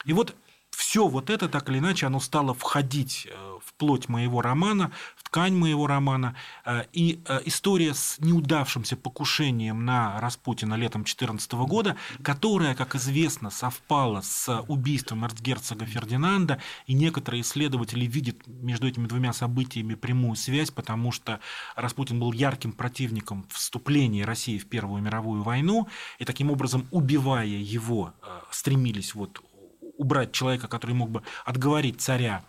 И 0.04 0.12
вот 0.12 0.34
все 0.90 1.06
вот 1.06 1.30
это, 1.30 1.48
так 1.48 1.68
или 1.68 1.78
иначе, 1.78 2.06
оно 2.06 2.18
стало 2.18 2.52
входить 2.52 3.28
э, 3.30 3.58
в 3.64 3.74
плоть 3.74 4.08
моего 4.08 4.42
романа, 4.42 4.90
в 5.16 5.22
ткань 5.22 5.54
моего 5.54 5.86
романа. 5.86 6.34
Э, 6.64 6.82
и 6.92 7.22
э, 7.28 7.42
история 7.44 7.94
с 7.94 8.16
неудавшимся 8.18 8.96
покушением 8.96 9.84
на 9.84 10.20
Распутина 10.20 10.74
летом 10.74 11.02
2014 11.02 11.52
года, 11.52 11.96
которая, 12.24 12.74
как 12.74 12.96
известно, 12.96 13.50
совпала 13.50 14.20
с 14.22 14.64
убийством 14.66 15.24
эрцгерцога 15.24 15.86
Фердинанда, 15.86 16.58
и 16.88 16.94
некоторые 16.94 17.42
исследователи 17.42 18.06
видят 18.06 18.44
между 18.48 18.88
этими 18.88 19.06
двумя 19.06 19.32
событиями 19.32 19.94
прямую 19.94 20.34
связь, 20.34 20.72
потому 20.72 21.12
что 21.12 21.38
Распутин 21.76 22.18
был 22.18 22.32
ярким 22.32 22.72
противником 22.72 23.46
вступления 23.50 24.24
России 24.24 24.58
в 24.58 24.66
Первую 24.66 25.00
мировую 25.02 25.44
войну, 25.44 25.86
и 26.18 26.24
таким 26.24 26.50
образом, 26.50 26.88
убивая 26.90 27.46
его, 27.46 28.12
стремились 28.50 29.14
вот 29.14 29.40
убрать 30.00 30.32
человека, 30.32 30.66
который 30.66 30.92
мог 30.92 31.10
бы 31.10 31.22
отговорить 31.44 32.00
царя 32.00 32.42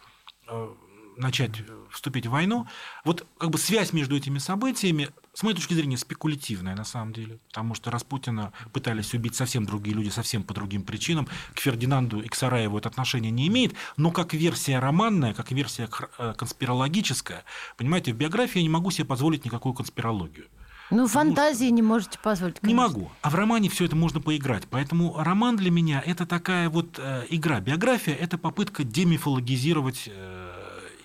э, 0.47 0.73
начать 1.17 1.51
вступить 1.91 2.25
в 2.25 2.31
войну. 2.31 2.65
Вот 3.03 3.27
как 3.37 3.49
бы 3.49 3.57
связь 3.57 3.91
между 3.91 4.15
этими 4.15 4.39
событиями, 4.39 5.09
с 5.33 5.43
моей 5.43 5.55
точки 5.55 5.73
зрения, 5.73 5.97
спекулятивная 5.97 6.75
на 6.75 6.85
самом 6.85 7.11
деле, 7.11 7.39
потому 7.49 7.75
что 7.75 7.91
Распутина 7.91 8.53
пытались 8.71 9.13
убить 9.13 9.35
совсем 9.35 9.65
другие 9.65 9.93
люди, 9.95 10.09
совсем 10.09 10.43
по 10.43 10.53
другим 10.53 10.83
причинам. 10.83 11.27
К 11.53 11.59
Фердинанду 11.59 12.21
и 12.21 12.29
к 12.29 12.35
Сараеву 12.35 12.77
это 12.77 12.87
отношение 12.87 13.31
не 13.31 13.47
имеет, 13.47 13.73
но 13.97 14.11
как 14.11 14.33
версия 14.33 14.79
романная, 14.79 15.33
как 15.33 15.51
версия 15.51 15.89
э, 16.17 16.33
конспирологическая, 16.37 17.43
понимаете, 17.75 18.13
в 18.13 18.15
биографии 18.15 18.59
я 18.59 18.63
не 18.63 18.69
могу 18.69 18.91
себе 18.91 19.05
позволить 19.05 19.43
никакую 19.43 19.73
конспирологию. 19.73 20.47
Ну, 20.91 21.07
фантазии 21.07 21.65
что... 21.65 21.73
не 21.73 21.81
можете 21.81 22.19
позволить. 22.19 22.59
Конечно. 22.59 22.67
Не 22.67 22.75
могу. 22.75 23.11
А 23.21 23.29
в 23.29 23.35
романе 23.35 23.69
все 23.69 23.85
это 23.85 23.95
можно 23.95 24.19
поиграть. 24.19 24.63
Поэтому 24.69 25.15
роман 25.17 25.55
для 25.55 25.71
меня 25.71 26.03
это 26.05 26.25
такая 26.25 26.69
вот 26.69 26.99
э, 26.99 27.25
игра. 27.29 27.59
Биография 27.61 28.13
это 28.13 28.37
попытка 28.37 28.83
демифологизировать 28.83 30.03
э, 30.07 30.41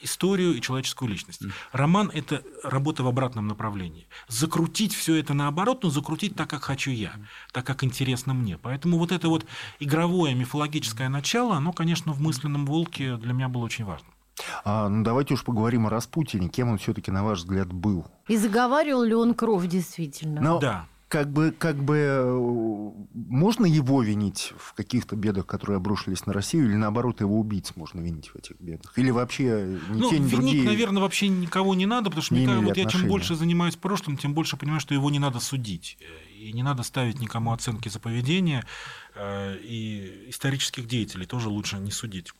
историю 0.02 0.54
и 0.54 0.60
человеческую 0.60 1.10
личность. 1.10 1.42
Mm. 1.42 1.52
Роман 1.72 2.10
это 2.12 2.42
работа 2.62 3.02
в 3.02 3.08
обратном 3.08 3.46
направлении. 3.46 4.08
Закрутить 4.28 4.94
все 4.94 5.16
это 5.16 5.34
наоборот, 5.34 5.82
но 5.82 5.90
закрутить 5.90 6.34
так, 6.34 6.50
как 6.50 6.62
хочу 6.62 6.90
я, 6.90 7.14
так, 7.52 7.66
как 7.66 7.84
интересно 7.84 8.34
мне. 8.34 8.58
Поэтому 8.58 8.98
вот 8.98 9.12
это 9.12 9.28
вот 9.28 9.46
игровое 9.78 10.34
мифологическое 10.34 11.08
начало, 11.08 11.56
оно, 11.56 11.72
конечно, 11.72 12.12
в 12.12 12.20
мысленном 12.20 12.66
волке 12.66 13.16
для 13.16 13.32
меня 13.32 13.48
было 13.48 13.64
очень 13.64 13.84
важно. 13.84 14.08
А, 14.64 14.88
ну, 14.88 15.02
давайте 15.02 15.34
уж 15.34 15.44
поговорим 15.44 15.86
о 15.86 15.90
Распутине. 15.90 16.48
Кем 16.48 16.70
он 16.70 16.78
все-таки, 16.78 17.10
на 17.10 17.24
ваш 17.24 17.38
взгляд, 17.38 17.72
был? 17.72 18.06
И 18.28 18.36
заговаривал 18.36 19.02
ли 19.02 19.14
он 19.14 19.34
кровь 19.34 19.66
действительно? 19.66 20.40
Ну, 20.40 20.58
да 20.58 20.86
как 21.08 21.32
бы, 21.32 21.54
как 21.56 21.76
бы 21.76 21.96
э, 21.96 22.92
можно 23.14 23.64
его 23.64 24.02
винить 24.02 24.52
в 24.58 24.74
каких-то 24.74 25.14
бедах, 25.14 25.46
которые 25.46 25.76
обрушились 25.76 26.26
на 26.26 26.32
Россию, 26.32 26.66
или 26.66 26.74
наоборот 26.74 27.20
его 27.20 27.38
убийц 27.38 27.72
можно 27.76 28.00
винить 28.00 28.28
в 28.28 28.36
этих 28.36 28.60
бедах? 28.60 28.92
Или 28.98 29.10
вообще 29.10 29.78
ни 29.88 30.00
ну, 30.00 30.10
те, 30.10 30.18
ни 30.18 30.24
винить, 30.24 30.30
другие... 30.32 30.64
наверное, 30.64 31.02
вообще 31.02 31.28
никого 31.28 31.74
не 31.74 31.86
надо, 31.86 32.10
потому 32.10 32.22
что, 32.22 32.34
мне 32.34 32.46
кажется, 32.46 32.66
вот 32.66 32.76
я 32.76 32.86
чем 32.86 33.06
больше 33.06 33.36
занимаюсь 33.36 33.76
прошлым, 33.76 34.16
тем 34.16 34.34
больше 34.34 34.56
понимаю, 34.56 34.80
что 34.80 34.94
его 34.94 35.08
не 35.10 35.20
надо 35.20 35.38
судить. 35.38 35.96
И 36.36 36.52
не 36.52 36.62
надо 36.62 36.82
ставить 36.82 37.20
никому 37.20 37.52
оценки 37.52 37.88
за 37.88 38.00
поведение, 38.00 38.64
э, 39.14 39.56
и 39.58 40.26
исторических 40.28 40.88
деятелей 40.88 41.26
тоже 41.26 41.48
лучше 41.48 41.78
не 41.78 41.92
судить. 41.92 42.32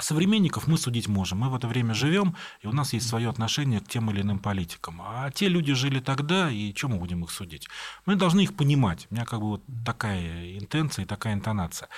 Современников 0.00 0.66
мы 0.66 0.78
судить 0.78 1.08
можем. 1.08 1.38
Мы 1.38 1.50
в 1.50 1.54
это 1.54 1.68
время 1.68 1.94
живем, 1.94 2.34
и 2.62 2.66
у 2.66 2.72
нас 2.72 2.92
есть 2.94 3.06
свое 3.06 3.28
отношение 3.28 3.80
к 3.80 3.88
тем 3.88 4.10
или 4.10 4.22
иным 4.22 4.38
политикам. 4.38 5.00
А 5.02 5.30
те 5.30 5.48
люди 5.48 5.72
жили 5.74 6.00
тогда, 6.00 6.50
и 6.50 6.72
чем 6.72 6.92
мы 6.92 6.96
будем 6.96 7.22
их 7.22 7.30
судить? 7.30 7.68
Мы 8.06 8.16
должны 8.16 8.40
их 8.40 8.54
понимать. 8.54 9.06
У 9.10 9.14
меня 9.14 9.24
как 9.24 9.40
бы 9.40 9.50
вот 9.50 9.62
такая 9.84 10.58
интенция 10.58 11.04
и 11.04 11.06
такая 11.06 11.34
интонация. 11.34 11.88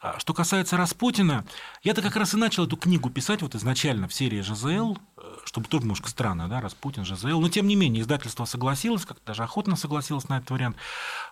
А 0.00 0.18
что 0.18 0.34
касается 0.34 0.76
Распутина, 0.76 1.44
я-то 1.82 2.02
как 2.02 2.16
раз 2.16 2.34
и 2.34 2.36
начал 2.38 2.64
эту 2.64 2.76
книгу 2.76 3.10
писать 3.10 3.42
вот 3.42 3.54
изначально 3.54 4.08
в 4.08 4.14
серии 4.14 4.40
ЖЗЛ, 4.40 4.96
э, 5.16 5.36
чтобы 5.44 5.68
тоже 5.68 5.84
немножко 5.84 6.08
странно, 6.08 6.48
да, 6.48 6.60
Распутин, 6.60 7.04
ЖЗЛ. 7.04 7.40
Но 7.40 7.48
тем 7.50 7.68
не 7.68 7.76
менее, 7.76 8.02
издательство 8.02 8.46
согласилось, 8.46 9.04
как 9.04 9.18
даже 9.24 9.42
охотно 9.42 9.76
согласилось 9.76 10.28
на 10.28 10.38
этот 10.38 10.50
вариант. 10.50 10.76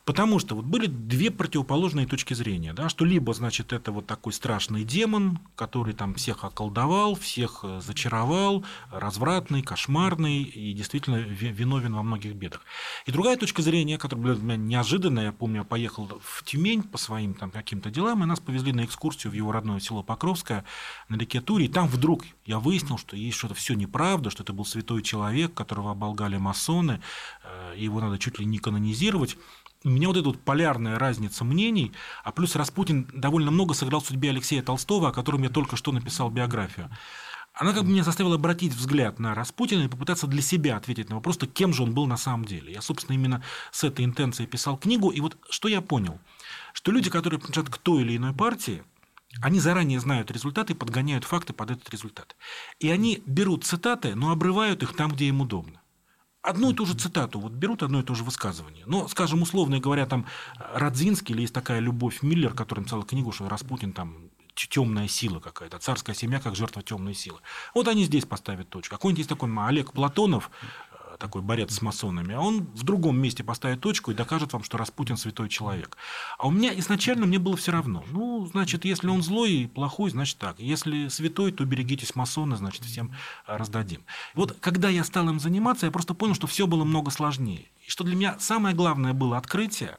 Потому 0.05 0.39
что 0.39 0.57
вот 0.57 0.67
были 0.67 0.87
две 0.87 1.31
противоположные 1.31 2.07
точки 2.07 2.35
зрения, 2.35 2.75
да, 2.75 2.89
что 2.89 3.05
либо, 3.05 3.33
значит, 3.33 3.73
это 3.73 3.93
вот 3.93 4.07
такой 4.07 4.33
страшный 4.33 4.85
демон, 4.85 5.39
который 5.57 5.95
там 6.03 6.15
всех 6.15 6.43
околдовал, 6.43 7.15
всех 7.15 7.61
э, 7.63 7.81
зачаровал, 7.81 8.65
развратный, 8.91 9.63
кошмарный 9.63 10.43
и 10.43 10.73
действительно 10.73 11.19
виновен 11.19 11.95
во 11.95 12.03
многих 12.03 12.35
бедах. 12.35 12.63
И 13.07 13.13
другая 13.13 13.37
точка 13.37 13.63
зрения, 13.63 13.99
которая 13.99 14.25
была 14.25 14.35
для 14.35 14.43
меня 14.43 14.57
неожиданная, 14.57 15.27
я 15.27 15.33
помню, 15.33 15.59
я 15.59 15.65
поехал 15.65 16.21
в 16.21 16.43
Тюмень 16.43 16.83
по 16.83 16.99
своим 16.99 17.35
там 17.35 17.53
каким-то 17.53 17.89
делам, 17.93 18.25
и 18.25 18.27
нас 18.27 18.41
повезли 18.41 18.73
на 18.73 18.85
экскурсию 18.85 19.31
в 19.31 19.37
его 19.37 19.53
родное 19.53 19.79
село 19.79 20.03
Покровское 20.03 20.65
на 21.09 21.15
реке 21.15 21.41
Туре, 21.41 21.67
и 21.67 21.69
там 21.69 21.87
вдруг 21.87 22.25
я 22.47 22.59
выяснил, 22.59 22.99
что 22.99 23.17
есть 23.17 23.39
что-то 23.39 23.55
все 23.55 23.75
неправда, 23.75 24.31
что 24.31 24.43
это 24.43 24.53
был 24.53 24.65
святой 24.65 25.03
человек, 25.03 25.55
которого 25.55 25.93
оболгали 25.93 26.37
масоны, 26.37 27.01
э, 27.45 27.75
его 27.77 28.01
надо 28.01 28.19
чуть 28.19 28.41
ли 28.41 28.45
не 28.45 28.59
канонизировать 28.59 29.37
у 29.85 29.89
меня 29.89 30.09
вот 30.09 30.17
эта 30.17 30.29
вот 30.29 30.41
полярная 30.41 30.99
разница 30.99 31.45
мнений, 31.45 31.93
а 32.25 32.33
плюс 32.33 32.57
Распутин 32.57 33.09
довольно 33.13 33.51
много 33.51 33.75
сыграл 33.75 34.01
в 34.01 34.07
судьбе 34.07 34.31
Алексея 34.31 34.63
Толстого, 34.63 35.09
о 35.09 35.13
котором 35.13 35.43
я 35.43 35.49
только 35.49 35.77
что 35.77 35.93
написал 35.93 36.31
биографию. 36.31 36.91
Она 37.55 37.75
как 37.75 37.85
бы 37.85 37.91
меня 37.91 38.03
заставила 38.03 38.37
обратить 38.37 38.73
взгляд 38.73 39.19
на 39.19 39.35
Распутина 39.35 39.83
и 39.83 39.89
попытаться 39.89 40.27
для 40.27 40.41
себя 40.41 40.77
ответить 40.77 41.11
на 41.11 41.17
вопрос, 41.17 41.39
кем 41.53 41.75
же 41.75 41.83
он 41.83 41.93
был 41.93 42.07
на 42.07 42.17
самом 42.17 42.47
деле. 42.47 42.73
Я, 42.73 42.81
собственно, 42.81 43.15
именно 43.15 43.43
с 43.71 43.85
этой 43.85 44.07
интенцией 44.07 44.49
писал 44.49 44.79
книгу. 44.79 45.11
И 45.11 45.21
вот 45.21 45.37
что 45.51 45.69
я 45.69 45.83
понял, 45.83 46.19
что 46.73 46.93
люди, 46.93 47.11
которые 47.11 47.39
принадлежат 47.39 47.69
к 47.69 47.77
той 47.77 48.03
или 48.03 48.17
иной 48.17 48.33
партии, 48.33 48.83
они 49.43 49.61
заранее 49.61 50.01
знают 50.01 50.31
результаты 50.31 50.73
и 50.73 50.77
подгоняют 50.77 51.25
факты 51.25 51.53
под 51.53 51.73
этот 51.73 51.91
результат. 51.91 52.37
И 52.81 52.89
они 52.91 53.23
берут 53.27 53.65
цитаты, 53.65 54.15
но 54.15 54.31
обрывают 54.31 54.83
их 54.83 54.97
там, 54.97 55.11
где 55.11 55.27
им 55.27 55.43
удобно. 55.43 55.82
Одну 56.43 56.71
и 56.71 56.75
ту 56.75 56.85
же 56.85 56.95
цитату, 56.95 57.41
вот 57.41 57.53
берут 57.53 57.83
одно 57.83 58.01
и 58.01 58.03
то 58.03 58.15
же 58.15 58.25
высказывание. 58.25 58.85
Но, 58.87 59.09
скажем, 59.09 59.43
условно 59.43 59.79
говоря, 59.79 60.07
там 60.07 60.27
Радзинский 60.75 61.35
или 61.35 61.43
есть 61.43 61.55
такая 61.55 61.79
Любовь 61.79 62.23
Миллер, 62.23 62.53
которая 62.53 62.83
написала 62.83 63.05
книгу, 63.05 63.33
что 63.33 63.49
Распутин 63.49 63.93
там 63.93 64.17
темная 64.55 65.09
сила 65.09 65.41
какая-то, 65.41 65.79
царская 65.79 66.15
семья 66.15 66.39
как 66.39 66.57
жертва 66.57 66.83
темной 66.83 67.15
силы. 67.15 67.39
Вот 67.75 67.89
они 67.89 68.05
здесь 68.05 68.27
поставят 68.27 68.69
точку. 68.69 68.97
Какой-нибудь 68.97 69.19
есть 69.19 69.29
такой 69.31 69.51
Олег 69.67 69.93
Платонов, 69.93 70.51
такой 71.23 71.41
борец 71.41 71.73
с 71.73 71.81
масонами, 71.81 72.35
а 72.35 72.41
он 72.41 72.67
в 72.75 72.83
другом 72.83 73.17
месте 73.19 73.45
поставит 73.45 73.81
точку 73.81 74.11
и 74.11 74.15
докажет 74.15 74.53
вам, 74.53 74.65
что 74.65 74.77
Распутин 74.77 75.17
святой 75.17 75.49
человек. 75.49 75.97
А 76.37 76.49
у 76.49 76.51
меня 76.51 76.77
изначально 76.81 77.27
мне 77.27 77.39
было 77.39 77.57
все 77.57 77.71
равно. 77.71 78.05
Ну, 78.11 78.45
значит, 78.47 78.85
если 78.85 79.07
он 79.07 79.23
злой 79.23 79.53
и 79.53 79.67
плохой, 79.67 80.11
значит 80.11 80.39
так. 80.39 80.59
Если 80.59 81.09
святой, 81.09 81.53
то 81.53 81.65
берегитесь 81.65 82.17
масона, 82.17 82.57
значит, 82.57 82.85
всем 82.85 83.15
а, 83.47 83.57
раздадим. 83.57 84.03
вот 84.35 84.57
когда 84.61 84.89
я 84.89 85.05
стал 85.05 85.29
им 85.29 85.39
заниматься, 85.39 85.87
я 85.87 85.93
просто 85.93 86.13
понял, 86.13 86.35
что 86.35 86.49
все 86.49 86.67
было 86.67 86.85
много 86.85 87.13
сложнее. 87.13 87.67
И 87.87 87.91
что 87.91 88.03
для 88.03 88.17
меня 88.17 88.37
самое 88.41 88.75
главное 88.75 89.13
было 89.13 89.39
открытие, 89.39 89.99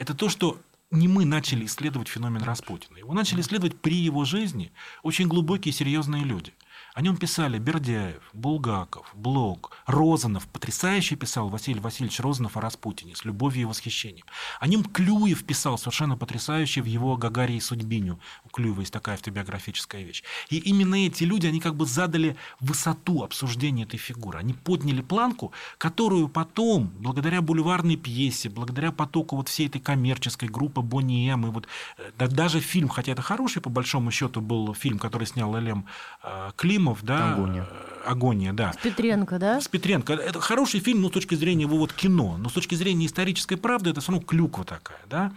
это 0.00 0.14
то, 0.14 0.28
что 0.28 0.60
не 0.90 1.06
мы 1.06 1.24
начали 1.24 1.64
исследовать 1.64 2.08
феномен 2.08 2.42
Распутина. 2.42 2.98
Его 2.98 3.14
начали 3.14 3.40
исследовать 3.40 3.80
при 3.80 3.96
его 3.96 4.24
жизни 4.24 4.72
очень 5.04 5.28
глубокие 5.28 5.72
и 5.72 5.76
серьезные 5.76 6.24
люди– 6.24 6.52
о 6.94 7.02
нем 7.02 7.16
писали 7.16 7.58
Бердяев, 7.58 8.22
Булгаков, 8.32 9.10
Блок, 9.14 9.72
Розанов. 9.86 10.46
Потрясающе 10.46 11.16
писал 11.16 11.48
Василий 11.48 11.80
Васильевич 11.80 12.20
Розанов 12.20 12.56
о 12.56 12.60
Распутине 12.60 13.16
с 13.16 13.24
любовью 13.24 13.62
и 13.62 13.64
восхищением. 13.64 14.24
О 14.60 14.68
нем 14.68 14.84
Клюев 14.84 15.44
писал 15.44 15.76
совершенно 15.76 16.16
потрясающе 16.16 16.82
в 16.82 16.84
его 16.84 17.16
«Гагарии 17.16 17.56
и 17.56 17.60
судьбиню». 17.60 18.20
У 18.44 18.48
Клюева 18.48 18.80
есть 18.80 18.92
такая 18.92 19.16
автобиографическая 19.16 20.04
вещь. 20.04 20.22
И 20.50 20.58
именно 20.58 20.94
эти 20.94 21.24
люди, 21.24 21.48
они 21.48 21.58
как 21.58 21.74
бы 21.74 21.84
задали 21.84 22.36
высоту 22.60 23.24
обсуждения 23.24 23.82
этой 23.82 23.96
фигуры. 23.98 24.38
Они 24.38 24.52
подняли 24.52 25.02
планку, 25.02 25.50
которую 25.78 26.28
потом, 26.28 26.92
благодаря 27.00 27.42
бульварной 27.42 27.96
пьесе, 27.96 28.50
благодаря 28.50 28.92
потоку 28.92 29.34
вот 29.34 29.48
всей 29.48 29.66
этой 29.66 29.80
коммерческой 29.80 30.48
группы 30.48 30.80
Бонни 30.80 31.28
М, 31.28 31.48
и 31.48 31.50
вот 31.50 31.66
э, 31.98 32.28
даже 32.28 32.60
фильм, 32.60 32.88
хотя 32.88 33.10
это 33.10 33.22
хороший, 33.22 33.60
по 33.60 33.68
большому 33.68 34.12
счету, 34.12 34.40
был 34.40 34.72
фильм, 34.74 35.00
который 35.00 35.26
снял 35.26 35.56
Элем 35.56 35.86
э, 36.22 36.52
Клим, 36.54 36.83
Ефимов, 36.84 37.02
да, 37.02 37.32
Агония. 37.34 37.66
Агония, 38.04 38.52
да. 38.52 38.72
С 38.72 38.76
Петренко, 38.76 39.38
да? 39.38 39.60
С 39.60 39.68
Петренко. 39.68 40.12
Это 40.12 40.38
хороший 40.38 40.80
фильм, 40.80 41.00
ну, 41.00 41.08
с 41.08 41.12
точки 41.12 41.34
зрения 41.34 41.62
его 41.62 41.78
вот 41.78 41.94
кино, 41.94 42.36
но 42.38 42.50
с 42.50 42.52
точки 42.52 42.74
зрения 42.74 43.06
исторической 43.06 43.56
правды 43.56 43.90
это 43.90 44.02
все 44.02 44.12
равно 44.12 44.26
клюква 44.26 44.64
такая, 44.64 45.00
да. 45.08 45.32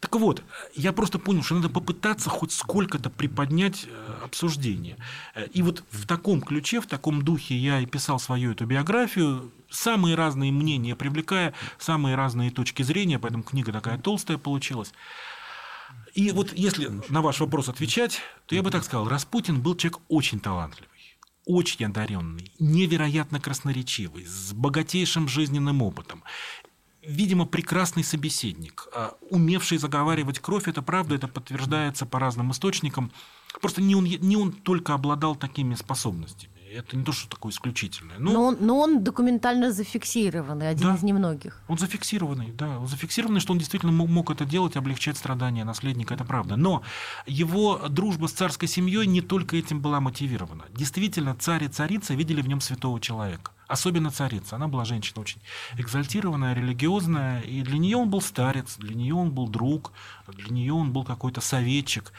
Так 0.00 0.16
вот, 0.16 0.42
я 0.74 0.92
просто 0.92 1.18
понял, 1.18 1.42
что 1.42 1.56
надо 1.56 1.68
попытаться 1.68 2.30
хоть 2.30 2.52
сколько-то 2.52 3.10
приподнять 3.10 3.86
э, 3.86 4.24
обсуждение. 4.24 4.96
И 5.52 5.62
вот 5.62 5.84
в 5.90 6.06
таком 6.06 6.40
ключе, 6.40 6.80
в 6.80 6.86
таком 6.86 7.22
духе 7.22 7.56
я 7.56 7.80
и 7.80 7.86
писал 7.86 8.18
свою 8.18 8.52
эту 8.52 8.64
биографию, 8.64 9.52
самые 9.70 10.16
разные 10.16 10.50
мнения 10.50 10.96
привлекая, 10.96 11.52
самые 11.78 12.16
разные 12.16 12.50
точки 12.50 12.82
зрения, 12.82 13.18
поэтому 13.18 13.42
книга 13.42 13.70
такая 13.70 13.98
толстая 13.98 14.38
получилась. 14.38 14.92
И 16.14 16.30
вот 16.30 16.52
если 16.52 16.90
на 17.08 17.22
ваш 17.22 17.40
вопрос 17.40 17.68
отвечать, 17.68 18.20
то 18.46 18.54
я 18.54 18.62
бы 18.62 18.70
так 18.70 18.84
сказал, 18.84 19.08
Распутин 19.08 19.60
был 19.60 19.76
человек 19.76 20.00
очень 20.08 20.40
талантливый 20.40 20.88
очень 21.44 21.86
одаренный, 21.86 22.52
невероятно 22.58 23.40
красноречивый, 23.40 24.26
с 24.26 24.52
богатейшим 24.52 25.28
жизненным 25.28 25.82
опытом. 25.82 26.22
Видимо, 27.02 27.46
прекрасный 27.46 28.04
собеседник, 28.04 28.86
а 28.94 29.16
умевший 29.30 29.78
заговаривать 29.78 30.38
кровь, 30.38 30.68
это 30.68 30.82
правда, 30.82 31.16
это 31.16 31.26
подтверждается 31.26 32.06
по 32.06 32.20
разным 32.20 32.52
источникам. 32.52 33.10
Просто 33.60 33.82
не 33.82 33.96
он, 33.96 34.04
не 34.04 34.36
он 34.36 34.52
только 34.52 34.94
обладал 34.94 35.34
такими 35.34 35.74
способностями. 35.74 36.51
Это 36.74 36.96
не 36.96 37.04
то, 37.04 37.12
что 37.12 37.28
такое 37.28 37.52
исключительное. 37.52 38.18
Но, 38.18 38.32
но, 38.32 38.44
он, 38.44 38.56
но 38.60 38.78
он 38.78 39.04
документально 39.04 39.72
зафиксированный, 39.72 40.68
один 40.70 40.88
да, 40.88 40.94
из 40.94 41.02
немногих. 41.02 41.60
Он 41.68 41.78
зафиксированный, 41.78 42.52
да. 42.52 42.78
Он 42.78 42.86
зафиксированный, 42.86 43.40
что 43.40 43.52
он 43.52 43.58
действительно 43.58 43.92
мог, 43.92 44.08
мог 44.08 44.30
это 44.30 44.44
делать, 44.44 44.76
облегчать 44.76 45.16
страдания 45.16 45.64
наследника, 45.64 46.14
это 46.14 46.24
правда. 46.24 46.56
Но 46.56 46.82
его 47.26 47.80
дружба 47.88 48.26
с 48.26 48.32
царской 48.32 48.68
семьей 48.68 49.06
не 49.06 49.20
только 49.20 49.56
этим 49.56 49.80
была 49.80 50.00
мотивирована. 50.00 50.64
Действительно, 50.70 51.34
царь 51.34 51.64
и 51.64 51.68
царица 51.68 52.14
видели 52.14 52.40
в 52.40 52.48
нем 52.48 52.60
святого 52.60 53.00
человека. 53.00 53.52
Особенно 53.72 54.10
царица. 54.10 54.56
Она 54.56 54.68
была 54.68 54.84
женщина 54.84 55.22
очень 55.22 55.40
экзальтированная, 55.78 56.52
религиозная, 56.52 57.40
и 57.40 57.62
для 57.62 57.78
нее 57.78 57.96
он 57.96 58.10
был 58.10 58.20
старец, 58.20 58.76
для 58.76 58.94
нее 58.94 59.14
он 59.14 59.30
был 59.30 59.48
друг, 59.48 59.92
для 60.28 60.50
нее 60.50 60.74
он 60.74 60.92
был 60.92 61.04
какой-то 61.04 61.40
советчик. 61.40 62.12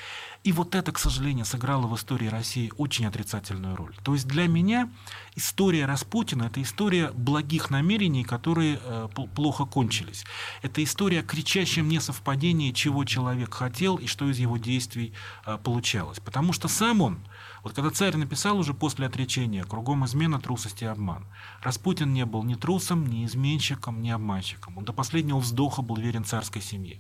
И 0.44 0.52
вот 0.52 0.74
это, 0.74 0.92
к 0.92 0.98
сожалению, 0.98 1.46
сыграло 1.46 1.86
в 1.86 1.96
истории 1.96 2.26
России 2.26 2.74
очень 2.78 3.06
отрицательную 3.06 3.76
роль. 3.76 3.96
То 4.04 4.13
есть 4.13 4.28
для 4.28 4.48
меня 4.48 4.89
история 5.36 5.86
Распутина– 5.86 6.44
это 6.46 6.60
история 6.60 7.12
благих 7.12 7.70
намерений, 7.70 8.24
которые 8.24 8.80
э, 8.84 9.08
плохо 9.36 9.66
кончились. 9.66 10.26
Это 10.63 10.84
история 10.84 11.20
о 11.20 11.24
кричащем 11.24 11.88
несовпадении, 11.88 12.72
чего 12.72 13.06
человек 13.06 13.54
хотел 13.54 13.98
и 13.98 14.08
что 14.08 14.28
из 14.28 14.39
его 14.39 14.58
действий 14.58 15.13
э, 15.46 15.60
получалось. 15.63 16.20
Потому 16.20 16.52
что 16.52 16.68
сам 16.68 17.02
он– 17.02 17.20
вот 17.63 17.73
когда 17.73 17.89
царь 17.91 18.17
написал 18.17 18.58
уже 18.60 18.73
после 18.73 19.08
отречения 19.08 19.63
«Кругом 19.63 20.06
измена, 20.06 20.39
трусость 20.39 20.82
и 20.82 20.86
обман», 20.86 21.26
Распутин 21.62 22.13
не 22.13 22.26
был 22.26 22.43
ни 22.43 22.56
трусом, 22.56 23.08
ни 23.08 23.26
изменщиком, 23.26 24.02
ни 24.02 24.10
обманщиком. 24.10 24.78
Он 24.78 24.84
до 24.84 24.91
последнего 24.91 25.39
вздоха 25.39 25.82
был 25.82 25.95
верен 25.95 26.26
царской 26.26 26.62
семье. 26.62 26.99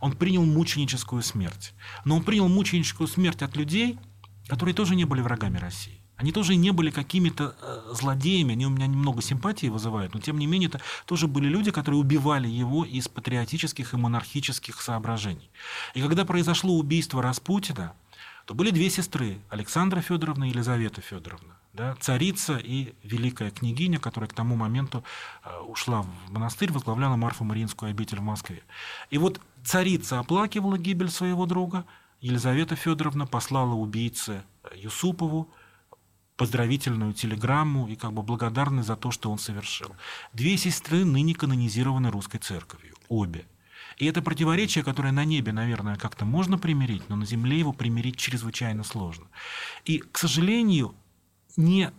Он 0.00 0.12
принял 0.12 0.44
мученическую 0.46 1.22
смерть. 1.22 1.74
Но 2.06 2.16
он 2.16 2.24
принял 2.24 2.48
мученическую 2.48 3.06
смерть 3.06 3.42
от 3.42 3.54
людей, 3.56 3.98
которые 4.48 4.74
тоже 4.74 4.96
не 4.96 5.04
были 5.04 5.20
врагами 5.20 5.58
России. 5.58 6.00
Они 6.16 6.32
тоже 6.32 6.56
не 6.56 6.72
были 6.72 6.90
какими-то 6.90 7.54
э, 7.60 7.94
злодеями, 7.94 8.52
они 8.52 8.66
у 8.66 8.70
меня 8.70 8.88
немного 8.88 9.22
симпатии 9.22 9.68
вызывают, 9.68 10.14
но 10.14 10.20
тем 10.20 10.36
не 10.36 10.48
менее 10.48 10.68
это 10.68 10.80
тоже 11.04 11.28
были 11.28 11.48
люди, 11.48 11.70
которые 11.70 12.00
убивали 12.00 12.48
его 12.48 12.84
из 12.84 13.06
патриотических 13.06 13.94
и 13.94 13.96
монархических 13.96 14.82
соображений. 14.82 15.48
И 15.94 16.00
когда 16.00 16.24
произошло 16.24 16.74
убийство 16.76 17.22
Распутина, 17.22 17.92
то 18.48 18.54
были 18.54 18.70
две 18.70 18.88
сестры, 18.88 19.40
Александра 19.50 20.00
Федоровна 20.00 20.44
и 20.44 20.48
Елизавета 20.48 21.02
Федоровна, 21.02 21.58
да, 21.74 21.94
царица 22.00 22.56
и 22.56 22.94
великая 23.02 23.50
княгиня, 23.50 23.98
которая 23.98 24.26
к 24.26 24.32
тому 24.32 24.56
моменту 24.56 25.04
э, 25.44 25.54
ушла 25.66 26.00
в 26.00 26.30
монастырь, 26.30 26.72
возглавляла 26.72 27.16
Марфу-Мариинскую 27.16 27.90
обитель 27.90 28.20
в 28.20 28.22
Москве. 28.22 28.62
И 29.10 29.18
вот 29.18 29.38
царица 29.64 30.18
оплакивала 30.18 30.78
гибель 30.78 31.10
своего 31.10 31.44
друга, 31.44 31.84
Елизавета 32.22 32.74
Федоровна 32.74 33.26
послала 33.26 33.74
убийце 33.74 34.42
э, 34.64 34.78
Юсупову 34.78 35.50
поздравительную 36.38 37.12
телеграмму 37.12 37.86
и 37.86 37.96
как 37.96 38.14
бы 38.14 38.22
благодарны 38.22 38.82
за 38.82 38.96
то, 38.96 39.10
что 39.10 39.30
он 39.30 39.38
совершил. 39.38 39.94
Две 40.32 40.56
сестры 40.56 41.04
ныне 41.04 41.34
канонизированы 41.34 42.10
русской 42.10 42.38
церковью, 42.38 42.96
обе– 43.10 43.44
и 43.98 44.06
это 44.06 44.22
противоречие, 44.22 44.84
которое 44.84 45.12
на 45.12 45.24
небе, 45.24 45.52
наверное, 45.52 45.96
как-то 45.96 46.24
можно 46.24 46.56
примирить, 46.56 47.08
но 47.08 47.16
на 47.16 47.26
земле 47.26 47.58
его 47.58 47.72
примирить 47.72 48.16
чрезвычайно 48.16 48.84
сложно. 48.84 49.26
И, 49.84 49.98
к 49.98 50.18
сожалению, 50.18 50.94
не 51.56 51.90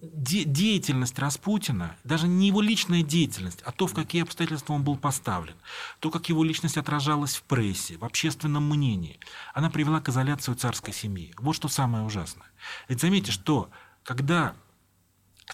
де- 0.00 0.44
деятельность 0.44 1.18
Распутина, 1.18 1.96
даже 2.02 2.28
не 2.28 2.48
его 2.48 2.62
личная 2.62 3.02
деятельность, 3.02 3.60
а 3.62 3.72
то, 3.72 3.86
в 3.86 3.92
какие 3.92 4.22
обстоятельства 4.22 4.72
он 4.72 4.84
был 4.84 4.96
поставлен, 4.96 5.54
то, 6.00 6.10
как 6.10 6.30
его 6.30 6.42
личность 6.44 6.78
отражалась 6.78 7.36
в 7.36 7.42
прессе, 7.42 7.98
в 7.98 8.04
общественном 8.04 8.66
мнении, 8.68 9.20
она 9.52 9.68
привела 9.68 10.00
к 10.00 10.08
изоляции 10.08 10.54
царской 10.54 10.94
семьи. 10.94 11.34
Вот 11.36 11.54
что 11.56 11.68
самое 11.68 12.04
ужасное. 12.04 12.46
Ведь 12.88 13.00
заметьте, 13.00 13.32
что 13.32 13.70
когда 14.02 14.54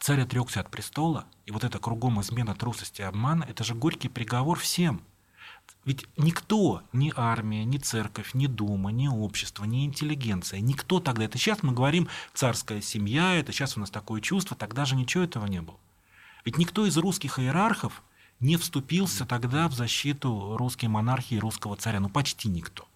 царь 0.00 0.20
отрекся 0.20 0.60
от 0.60 0.70
престола, 0.70 1.26
и 1.46 1.50
вот 1.50 1.64
это 1.64 1.80
кругом 1.80 2.20
измена 2.20 2.54
трусости 2.54 3.00
и 3.00 3.04
обмана, 3.04 3.42
это 3.42 3.64
же 3.64 3.74
горький 3.74 4.08
приговор 4.08 4.56
всем– 4.56 5.02
ведь 5.84 6.06
никто, 6.18 6.82
ни 6.92 7.12
армия, 7.16 7.64
ни 7.64 7.78
церковь, 7.78 8.34
ни 8.34 8.46
дума, 8.46 8.92
ни 8.92 9.08
общество, 9.08 9.64
ни 9.64 9.86
интеллигенция, 9.86 10.60
никто 10.60 11.00
тогда, 11.00 11.24
это 11.24 11.38
сейчас 11.38 11.62
мы 11.62 11.72
говорим 11.72 12.08
царская 12.34 12.82
семья, 12.82 13.34
это 13.36 13.52
сейчас 13.52 13.76
у 13.76 13.80
нас 13.80 13.90
такое 13.90 14.20
чувство, 14.20 14.56
тогда 14.56 14.84
же 14.84 14.94
ничего 14.94 15.24
этого 15.24 15.46
не 15.46 15.62
было. 15.62 15.78
Ведь 16.44 16.58
никто 16.58 16.84
из 16.84 16.96
русских 16.98 17.38
иерархов 17.38 18.02
не 18.40 18.56
вступился 18.56 19.24
тогда 19.24 19.68
в 19.68 19.74
защиту 19.74 20.56
русской 20.56 20.86
монархии, 20.86 21.36
русского 21.36 21.76
царя, 21.76 22.00
ну 22.00 22.08
почти 22.10 22.48
никто. 22.48 22.86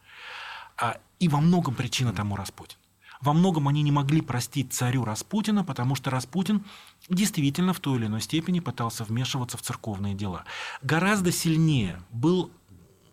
А, 0.77 0.99
и 1.19 1.29
во 1.29 1.41
многом 1.41 1.75
причина 1.75 2.13
тому 2.13 2.37
Распутин. 2.37 2.77
Во 3.21 3.33
многом 3.33 3.69
они 3.69 3.83
не 3.83 3.93
могли 3.93 4.21
простить 4.21 4.75
царю 4.75 5.05
Распутина, 5.05 5.65
потому 5.65 5.95
что 5.95 6.11
Распутин 6.11 6.65
действительно 7.09 7.73
в 7.73 7.81
той 7.81 7.99
или 7.99 8.07
иной 8.07 8.21
степени 8.21 8.61
пытался 8.61 9.05
вмешиваться 9.05 9.57
в 9.57 9.63
церковные 9.63 10.15
дела. 10.15 10.45
Гораздо 10.83 11.33
сильнее 11.33 12.03
был 12.11 12.51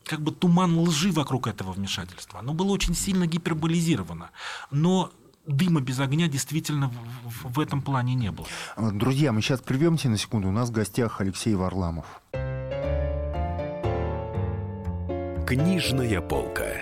как 0.05 0.21
бы 0.21 0.31
туман 0.31 0.77
лжи 0.77 1.11
вокруг 1.11 1.47
этого 1.47 1.71
вмешательства. 1.71 2.39
Оно 2.39 2.53
было 2.53 2.71
очень 2.71 2.95
сильно 2.95 3.27
гиперболизировано. 3.27 4.31
Но 4.71 5.11
дыма 5.45 5.81
без 5.81 5.99
огня 5.99 6.27
действительно 6.27 6.91
в, 7.23 7.53
в 7.53 7.59
этом 7.59 7.81
плане 7.81 8.13
не 8.15 8.31
было. 8.31 8.47
Друзья, 8.77 9.31
мы 9.31 9.41
сейчас 9.41 9.61
прервемся 9.61 10.09
на 10.09 10.17
секунду. 10.17 10.49
У 10.49 10.51
нас 10.51 10.69
в 10.69 10.71
гостях 10.71 11.21
Алексей 11.21 11.55
Варламов. 11.55 12.21
Книжная 15.47 16.21
полка. 16.21 16.81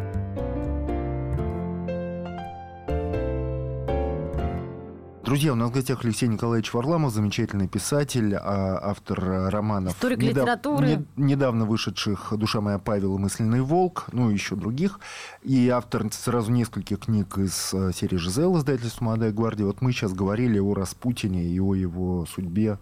Друзья, 5.31 5.53
у 5.53 5.55
нас 5.55 5.69
в 5.69 5.73
гостях 5.73 6.03
Алексей 6.03 6.27
Николаевич 6.27 6.73
Варламов, 6.73 7.13
замечательный 7.13 7.69
писатель, 7.69 8.35
а, 8.35 8.77
автор 8.83 9.49
романов... 9.49 9.93
Историк 9.93 10.21
литературы. 10.21 10.85
не- 10.85 11.05
недавно 11.15 11.63
вышедших 11.63 12.33
«Душа 12.35 12.59
моя 12.59 12.79
Павел» 12.79 13.15
и 13.15 13.17
«Мысленный 13.17 13.61
волк», 13.61 14.07
ну 14.11 14.29
и 14.29 14.33
еще 14.33 14.57
других. 14.57 14.99
И 15.41 15.69
автор 15.69 16.11
сразу 16.11 16.51
нескольких 16.51 16.99
книг 16.99 17.37
из 17.37 17.73
э, 17.73 17.93
серии 17.93 18.17
«Жизел» 18.17 18.57
издательства 18.57 19.05
«Молодая 19.05 19.31
гвардия». 19.31 19.65
Вот 19.65 19.79
мы 19.79 19.93
сейчас 19.93 20.11
говорили 20.11 20.59
о 20.59 20.73
Распутине 20.73 21.45
и 21.45 21.61
о 21.61 21.75
его 21.75 22.25
судьбе, 22.25 22.77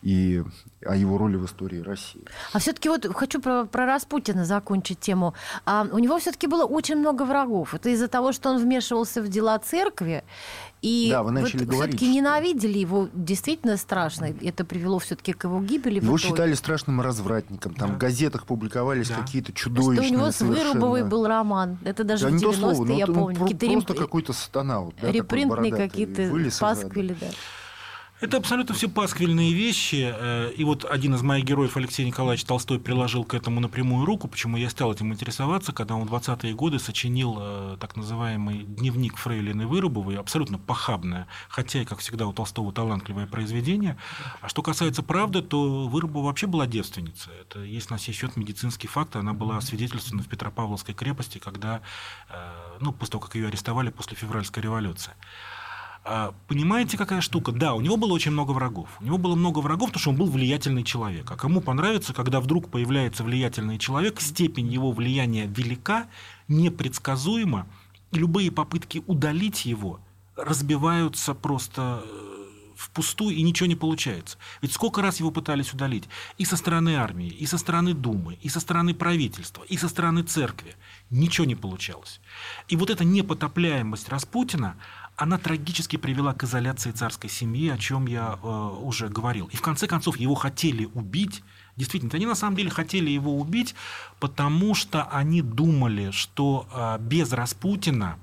и 0.00 0.42
о 0.86 0.96
его 0.96 1.18
роли 1.18 1.36
в 1.36 1.44
истории 1.44 1.80
России. 1.80 2.24
А 2.54 2.60
все-таки 2.60 2.88
вот 2.88 3.06
хочу 3.14 3.42
про, 3.42 3.66
про 3.66 3.84
Распутина 3.84 4.46
закончить 4.46 5.00
тему. 5.00 5.34
А, 5.66 5.86
у 5.92 5.98
него 5.98 6.18
все-таки 6.18 6.46
было 6.46 6.64
очень 6.64 6.96
много 6.96 7.24
врагов. 7.24 7.74
Это 7.74 7.90
из-за 7.90 8.08
того, 8.08 8.32
что 8.32 8.48
он 8.48 8.56
вмешивался 8.56 9.20
в 9.20 9.28
дела 9.28 9.58
церкви. 9.58 10.24
И 10.82 11.08
Да, 11.10 11.22
вы 11.22 11.30
начали 11.30 11.64
говорить, 11.64 11.96
все-таки 11.96 12.06
что- 12.06 12.14
ненавидели 12.14 12.78
его 12.78 13.08
действительно 13.12 13.76
страшно. 13.76 14.32
Это 14.42 14.64
привело 14.64 14.98
все-таки 14.98 15.34
к 15.34 15.44
его 15.44 15.60
гибели. 15.60 15.96
Его 16.00 16.16
считали 16.16 16.54
страшным 16.54 17.02
развратником. 17.02 17.74
Там 17.74 17.88
Да. 17.90 17.94
в 17.94 17.98
газетах 17.98 18.46
публиковались 18.46 19.08
Да. 19.08 19.16
какие-то 19.16 19.52
Что 19.52 19.64
чудовищные 19.68 20.08
у 20.08 20.12
него 20.12 20.30
с 20.30 20.36
совершенно- 20.36 20.70
Вырубовой 20.70 21.04
был 21.04 21.26
роман. 21.26 21.76
Это 21.84 22.02
даже 22.04 22.24
Да 22.24 22.30
в 22.30 22.32
не 22.34 22.40
то 22.40 22.52
слово, 22.54 22.72
90-е, 22.86 22.86
ну, 22.92 22.98
я 22.98 23.06
помню. 23.06 23.46
рем- 23.60 23.72
просто 23.82 23.94
какой-то 24.02 24.32
сатана. 24.32 24.80
Вот, 24.80 24.94
да, 25.02 25.12
репринтные 25.12 25.72
какие-то 25.72 26.30
пасквили, 26.58 27.14
да. 27.20 27.26
Это 28.20 28.36
абсолютно 28.36 28.74
все 28.74 28.90
пасквильные 28.90 29.54
вещи. 29.54 30.12
э, 30.14 30.52
И 30.54 30.62
вот 30.62 30.84
один 30.84 31.14
из 31.14 31.22
моих 31.22 31.46
героев, 31.46 31.78
Алексей 31.78 32.04
Николаевич 32.04 32.44
Толстой, 32.44 32.78
приложил 32.78 33.24
к 33.24 33.32
этому 33.32 33.60
напрямую 33.60 34.04
руку. 34.04 34.28
Почему 34.28 34.58
я 34.58 34.68
стал 34.68 34.92
этим 34.92 35.10
интересоваться, 35.10 35.72
когда 35.72 35.94
он 35.94 36.06
в 36.06 36.12
20-е 36.12 36.52
годы 36.52 36.78
сочинил 36.78 37.38
э, 37.40 37.76
так 37.80 37.96
называемый 37.96 38.64
дневник 38.64 39.16
Фрейлины 39.16 39.66
Вырубовой, 39.66 40.18
абсолютно 40.18 40.58
похабное, 40.58 41.28
хотя 41.48 41.80
и, 41.80 41.86
как 41.86 42.00
всегда, 42.00 42.26
у 42.26 42.34
Толстого 42.34 42.74
талантливое 42.74 43.26
произведение. 43.26 43.96
А 44.42 44.50
что 44.50 44.62
касается 44.62 45.02
правды, 45.02 45.40
то 45.40 45.88
Вырубова 45.88 46.26
вообще 46.26 46.46
была 46.46 46.66
девственницей. 46.66 47.32
Это 47.40 47.60
есть 47.60 47.88
на 47.88 47.98
сей 47.98 48.12
счет 48.12 48.36
медицинский 48.36 48.86
факт. 48.86 49.16
Она 49.16 49.32
была 49.32 49.58
свидетельствована 49.62 50.22
в 50.22 50.28
Петропавловской 50.28 50.94
крепости, 50.94 51.38
когда, 51.38 51.80
э, 52.28 52.76
ну, 52.80 52.92
после 52.92 53.12
того, 53.12 53.24
как 53.24 53.34
ее 53.34 53.48
арестовали 53.48 53.88
после 53.88 54.14
февральской 54.14 54.62
революции. 54.62 55.14
А, 56.12 56.34
Понимаете, 56.48 56.98
какая 56.98 57.20
штука? 57.20 57.52
Да, 57.52 57.72
у 57.74 57.80
него 57.80 57.96
было 57.96 58.12
очень 58.12 58.32
много 58.32 58.50
врагов. 58.50 58.88
У 59.00 59.04
него 59.04 59.16
было 59.16 59.36
много 59.36 59.60
врагов, 59.60 59.90
потому 59.90 60.00
что 60.00 60.10
он 60.10 60.16
был 60.16 60.26
влиятельный 60.26 60.82
человек. 60.82 61.30
А 61.30 61.36
кому 61.36 61.60
понравится, 61.60 62.12
когда 62.12 62.40
вдруг 62.40 62.68
появляется 62.68 63.22
влиятельный 63.22 63.78
человек, 63.78 64.20
степень 64.20 64.66
его 64.66 64.90
влияния 64.90 65.46
велика, 65.46 66.08
непредсказуема, 66.48 67.68
и 68.10 68.18
любые 68.18 68.50
попытки 68.50 69.04
удалить 69.06 69.64
его 69.64 70.00
разбиваются 70.34 71.32
просто 71.32 72.02
э, 72.04 72.30
впустую, 72.80 73.36
и 73.36 73.42
ничего 73.42 73.66
не 73.68 73.76
получается. 73.76 74.38
Ведь 74.62 74.72
сколько 74.72 75.02
раз 75.02 75.20
его 75.20 75.30
пытались 75.30 75.72
удалить 75.72 76.08
и 76.38 76.44
со 76.44 76.56
стороны 76.56 76.96
армии, 76.96 77.28
и 77.28 77.46
со 77.46 77.58
стороны 77.58 77.92
Думы, 77.94 78.38
и 78.40 78.48
со 78.48 78.58
стороны 78.58 78.94
правительства, 78.94 79.62
и 79.64 79.76
со 79.76 79.88
стороны 79.88 80.22
церкви. 80.22 80.74
Ничего 81.10 81.46
не 81.46 81.54
получалось. 81.54 82.20
И 82.68 82.76
вот 82.76 82.90
эта 82.90 83.04
непотопляемость 83.04 84.08
Распутина, 84.08 84.76
она 85.20 85.36
трагически 85.36 85.96
привела 85.96 86.32
к 86.32 86.44
изоляции 86.44 86.92
царской 86.92 87.28
семьи, 87.28 87.68
о 87.68 87.76
чем 87.76 88.06
я 88.06 88.38
э, 88.42 88.46
уже 88.80 89.10
говорил. 89.10 89.50
И 89.52 89.56
в 89.56 89.60
конце 89.60 89.86
концов 89.86 90.16
его 90.16 90.34
хотели 90.34 90.86
убить. 90.94 91.42
Действительно, 91.76 92.10
они 92.14 92.24
на 92.24 92.34
самом 92.34 92.56
деле 92.56 92.70
хотели 92.70 93.10
его 93.10 93.38
убить, 93.38 93.74
потому 94.18 94.74
что 94.74 95.04
они 95.04 95.42
думали, 95.42 96.10
что 96.10 96.66
э, 96.72 96.96
без 97.02 97.32
Распутина 97.32 98.18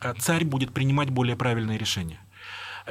э, 0.00 0.14
царь 0.18 0.46
будет 0.46 0.72
принимать 0.72 1.10
более 1.10 1.36
правильные 1.36 1.76
решения. 1.76 2.18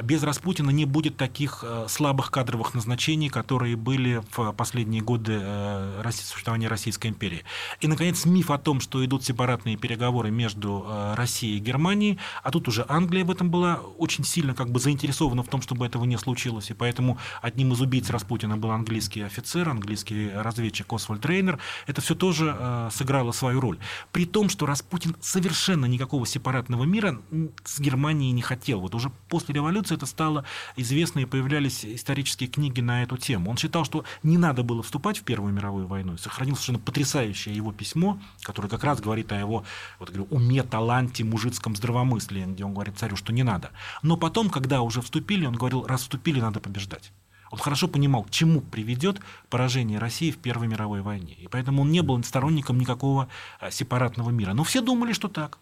Без 0.02 0.22
Распутина 0.22 0.70
не 0.70 0.84
будет 0.84 1.16
таких 1.16 1.64
э, 1.66 1.86
слабых 1.88 2.30
кадровых 2.30 2.72
назначений, 2.74 3.28
которые 3.28 3.74
были 3.74 4.22
в 4.30 4.52
последние 4.52 5.02
годы 5.02 5.38
э, 5.40 6.10
существования 6.12 6.68
Российской 6.68 7.08
империи. 7.08 7.42
И, 7.80 7.88
наконец, 7.88 8.24
миф 8.24 8.50
о 8.50 8.58
том, 8.58 8.80
что 8.80 9.04
идут 9.04 9.24
сепаратные 9.24 9.76
переговоры 9.76 10.30
между 10.30 10.86
э, 10.86 11.14
Россией 11.16 11.56
и 11.56 11.60
Германией, 11.60 12.18
а 12.44 12.50
тут 12.52 12.68
уже 12.68 12.84
Англия 12.88 13.24
в 13.24 13.30
этом 13.30 13.50
была 13.50 13.80
очень 13.98 14.22
сильно 14.22 14.54
как 14.54 14.70
бы 14.70 14.78
заинтересована 14.78 15.42
в 15.42 15.48
том, 15.48 15.62
чтобы 15.62 15.84
этого 15.84 16.04
не 16.04 16.16
случилось, 16.16 16.70
и 16.70 16.74
поэтому 16.74 17.18
одним 17.42 17.72
из 17.72 17.80
убийц 17.80 18.08
Распутина 18.10 18.56
был 18.56 18.70
английский 18.70 19.22
офицер, 19.22 19.68
английский 19.68 20.30
разведчик 20.32 20.92
Освальд 20.92 21.26
Рейнер. 21.26 21.58
Это 21.86 22.00
все 22.00 22.14
тоже 22.14 22.88
сыграло 22.92 23.32
свою 23.32 23.60
роль. 23.60 23.78
При 24.12 24.26
том, 24.26 24.48
что 24.48 24.66
Распутин 24.66 25.16
совершенно 25.20 25.86
никакого 25.86 26.26
сепаратного 26.26 26.84
мира 26.84 27.20
с 27.64 27.80
Германией 27.80 28.32
не 28.32 28.42
хотел. 28.42 28.80
Вот 28.80 28.94
уже 28.94 29.10
после 29.28 29.54
революции 29.54 29.87
это 29.94 30.06
стало 30.06 30.44
известно, 30.76 31.20
и 31.20 31.24
появлялись 31.24 31.84
исторические 31.84 32.48
книги 32.48 32.80
на 32.80 33.02
эту 33.02 33.16
тему. 33.16 33.50
Он 33.50 33.56
считал, 33.56 33.84
что 33.84 34.04
не 34.22 34.38
надо 34.38 34.62
было 34.62 34.82
вступать 34.82 35.18
в 35.18 35.22
Первую 35.22 35.52
мировую 35.52 35.86
войну. 35.86 36.14
И 36.14 36.18
сохранил 36.18 36.54
совершенно 36.54 36.78
потрясающее 36.78 37.54
его 37.54 37.72
письмо, 37.72 38.18
которое 38.42 38.68
как 38.68 38.84
раз 38.84 39.00
говорит 39.00 39.32
о 39.32 39.38
его 39.38 39.64
вот, 39.98 40.10
говорю, 40.10 40.26
уме, 40.30 40.62
таланте, 40.62 41.24
мужицком 41.24 41.76
здравомыслии, 41.76 42.44
где 42.44 42.64
он 42.64 42.74
говорит 42.74 42.98
царю, 42.98 43.16
что 43.16 43.32
не 43.32 43.42
надо. 43.42 43.70
Но 44.02 44.16
потом, 44.16 44.50
когда 44.50 44.82
уже 44.82 45.02
вступили, 45.02 45.46
он 45.46 45.54
говорил, 45.54 45.86
раз 45.86 46.02
вступили, 46.02 46.40
надо 46.40 46.60
побеждать. 46.60 47.12
Он 47.50 47.58
хорошо 47.58 47.88
понимал, 47.88 48.24
к 48.24 48.30
чему 48.30 48.60
приведет 48.60 49.20
поражение 49.48 49.98
России 49.98 50.30
в 50.30 50.38
Первой 50.38 50.68
мировой 50.68 51.00
войне. 51.00 51.34
И 51.34 51.48
поэтому 51.48 51.82
он 51.82 51.90
не 51.90 52.02
был 52.02 52.22
сторонником 52.22 52.78
никакого 52.78 53.28
а, 53.60 53.70
сепаратного 53.70 54.30
мира. 54.30 54.52
Но 54.52 54.64
все 54.64 54.80
думали, 54.80 55.12
что 55.12 55.28
так. 55.28 55.58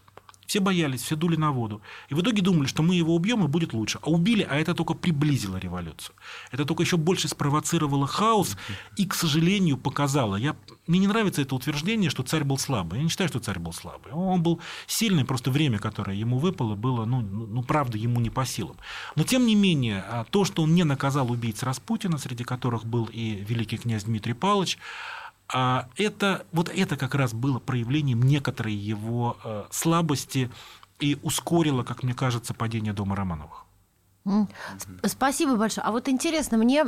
Все 0.47 0.61
боялись, 0.61 1.03
все 1.03 1.17
дули 1.17 1.37
на 1.37 1.51
воду. 1.51 1.83
И 2.09 2.15
в 2.15 2.21
итоге 2.21 2.43
думали, 2.43 2.67
что 2.67 2.83
мы 2.83 2.95
его 2.95 3.15
убьем 3.15 3.45
и 3.45 3.49
будет 3.49 3.73
лучше. 3.73 3.99
А 4.03 4.11
убили, 4.11 4.47
а 4.49 4.57
это 4.57 4.75
только 4.75 4.95
приблизило 4.95 5.57
революцию. 5.57 6.15
Это 6.53 6.65
только 6.65 6.83
еще 6.83 6.97
больше 6.97 7.29
спровоцировало 7.29 8.07
хаос 8.07 8.57
и, 8.97 9.07
к 9.07 9.15
сожалению, 9.15 9.77
показало. 9.77 10.37
Я, 10.37 10.57
мне 10.87 11.01
не 11.01 11.09
нравится 11.09 11.43
это 11.43 11.55
утверждение, 11.55 12.11
что 12.11 12.23
царь 12.23 12.45
был 12.45 12.59
слабый. 12.59 12.99
Я 12.99 13.05
не 13.05 13.11
считаю, 13.11 13.29
что 13.29 13.41
царь 13.41 13.59
был 13.59 13.73
слабый. 13.73 14.13
Он 14.13 14.43
был 14.43 14.61
сильный, 14.87 15.25
просто 15.25 15.51
время, 15.51 15.79
которое 15.79 16.17
ему 16.17 16.39
выпало, 16.39 16.77
было, 16.77 17.05
ну, 17.05 17.21
ну, 17.21 17.47
ну, 17.47 17.63
правда, 17.63 17.99
ему 17.99 18.21
не 18.21 18.31
по 18.31 18.47
силам. 18.47 18.77
Но, 19.17 19.25
тем 19.25 19.47
не 19.47 19.55
менее, 19.55 20.05
а, 20.09 20.25
то, 20.25 20.45
что 20.45 20.63
он 20.63 20.75
не 20.75 20.85
наказал 20.85 21.31
убийц 21.31 21.63
Распутина, 21.63 22.19
среди 22.19 22.45
которых 22.45 22.85
был 22.85 23.09
и 23.13 23.45
великий 23.49 23.79
князь 23.79 24.05
Дмитрий 24.05 24.35
Павлович, 24.35 24.79
а 25.49 25.89
это, 25.97 26.45
вот 26.53 26.69
это 26.69 26.97
как 26.97 27.15
раз 27.15 27.33
было 27.33 27.59
проявлением 27.59 28.23
некоторой 28.23 28.75
его 28.75 29.37
э, 29.45 29.65
слабости 29.71 30.51
и 30.99 31.19
ускорило, 31.23 31.83
как 31.85 32.03
мне 32.03 32.15
кажется, 32.15 32.55
падение 32.55 32.93
дома 32.93 33.17
Романовых. 33.17 33.65
Спасибо 35.05 35.57
большое. 35.57 35.87
А 35.87 35.93
вот 35.93 36.09
интересно, 36.09 36.59
мне 36.59 36.85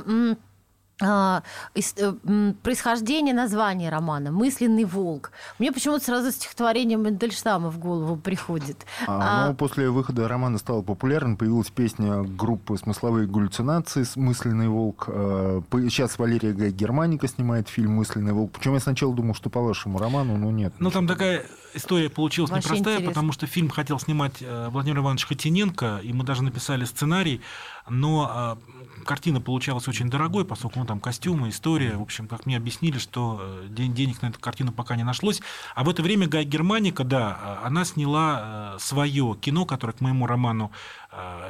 происхождение 2.63 3.35
названия 3.35 3.91
романа 3.91 4.31
«Мысленный 4.31 4.85
волк». 4.85 5.31
Мне 5.59 5.73
почему-то 5.73 6.05
сразу 6.05 6.31
стихотворение 6.33 6.99
Мендельштама 6.99 7.71
в 7.71 7.79
голову 7.79 8.17
приходит. 8.17 8.85
А, 9.07 9.45
А, 9.45 9.49
но 9.49 9.55
после 9.55 9.91
выхода 9.91 10.27
романа 10.29 10.59
стало 10.59 10.83
популярным, 10.83 11.37
появилась 11.37 11.71
песня 11.71 12.23
группы 12.23 12.77
«Смысловые 12.77 13.27
галлюцинации» 13.27 14.05
«Мысленный 14.17 14.69
волк». 14.69 15.05
Э, 15.09 15.61
по- 15.71 15.81
Сейчас 15.89 16.19
Валерия 16.19 16.53
Гай 16.53 16.71
Германика 16.71 17.29
снимает 17.29 17.69
фильм 17.69 17.93
«Мысленный 17.95 18.33
волк». 18.33 18.53
Причем 18.53 18.75
я 18.75 18.81
сначала 18.81 19.15
думал, 19.15 19.35
что 19.35 19.51
по 19.51 19.61
вашему 19.61 19.99
роману, 19.99 20.37
но 20.37 20.51
нет. 20.51 20.73
Ну, 20.79 20.91
там 20.91 21.07
такая 21.07 21.45
история 21.75 22.09
получилась 22.11 22.51
Вообще 22.51 22.69
непростая, 22.69 22.95
интересно. 22.97 23.15
потому 23.15 23.33
что 23.33 23.47
фильм 23.47 23.69
хотел 23.69 23.99
снимать 23.99 24.37
э, 24.41 24.69
Владимир 24.71 24.99
Иванович 24.99 25.27
Хотиненко, 25.27 26.01
и 26.03 26.13
мы 26.13 26.25
даже 26.25 26.43
написали 26.43 26.85
сценарий, 26.85 27.41
но 27.89 28.59
э, 28.61 29.05
картина 29.05 29.41
получалась 29.41 29.89
очень 29.89 30.11
дорогой, 30.11 30.45
поскольку 30.45 30.79
ну, 30.79 30.87
там 30.87 31.01
костюмы, 31.01 31.49
история. 31.49 31.97
В 31.97 32.03
общем, 32.03 32.29
как 32.29 32.47
мне 32.47 32.57
объяснили, 32.57 32.99
что 32.99 33.39
э, 33.41 33.67
ден- 33.69 33.95
денег 33.95 34.23
на 34.23 34.27
эту 34.27 34.39
картину 34.41 34.73
пока 34.73 34.97
не 34.97 35.05
нашлось. 35.05 35.41
А 35.75 35.85
в 35.85 35.89
это 35.89 36.03
время 36.03 36.27
Гай 36.27 36.45
Германика, 36.45 37.05
да, 37.05 37.61
она 37.65 37.85
сняла 37.85 38.77
свое 38.79 39.37
кино, 39.41 39.65
которое 39.65 39.93
к 39.93 40.01
моему 40.01 40.27
роману 40.27 40.71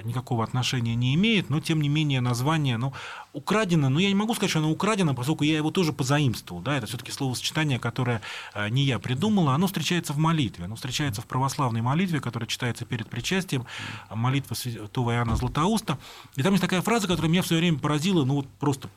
никакого 0.05 0.45
отношения 0.45 0.95
не 0.95 1.17
имеет, 1.17 1.51
но 1.51 1.61
тем 1.61 1.81
не 1.81 1.89
менее 1.89 2.21
название, 2.21 2.77
ну, 2.77 2.95
украдено, 3.39 3.89
но 3.89 4.01
я 4.01 4.09
не 4.09 4.15
могу 4.15 4.35
сказать, 4.35 4.51
что 4.51 4.59
оно 4.59 4.71
украдено, 4.71 5.15
поскольку 5.15 5.45
я 5.45 5.57
его 5.57 5.71
тоже 5.71 5.93
позаимствовал. 5.93 6.61
Да? 6.61 6.77
Это 6.77 6.87
все-таки 6.87 7.13
словосочетание, 7.13 7.79
которое 7.79 8.21
э, 8.55 8.69
не 8.69 8.83
я 8.83 8.99
придумала, 8.99 9.55
оно 9.55 9.67
встречается 9.67 10.13
в 10.13 10.19
молитве. 10.19 10.67
Оно 10.67 10.75
встречается 10.77 11.23
в 11.23 11.27
православной 11.27 11.81
молитве, 11.81 12.21
которая 12.21 12.47
читается 12.47 12.85
перед 12.85 13.09
причастием, 13.09 13.67
молитва 14.11 14.55
святого 14.55 15.13
Иоанна 15.13 15.37
Златоуста. 15.37 15.99
И 16.37 16.43
там 16.43 16.53
есть 16.53 16.63
такая 16.63 16.83
фраза, 16.83 17.07
которая 17.07 17.31
меня 17.31 17.43
в 17.43 17.47
свое 17.47 17.61
время 17.61 17.79
поразила, 17.79 18.25
ну 18.25 18.35
вот 18.35 18.49
просто 18.59 18.91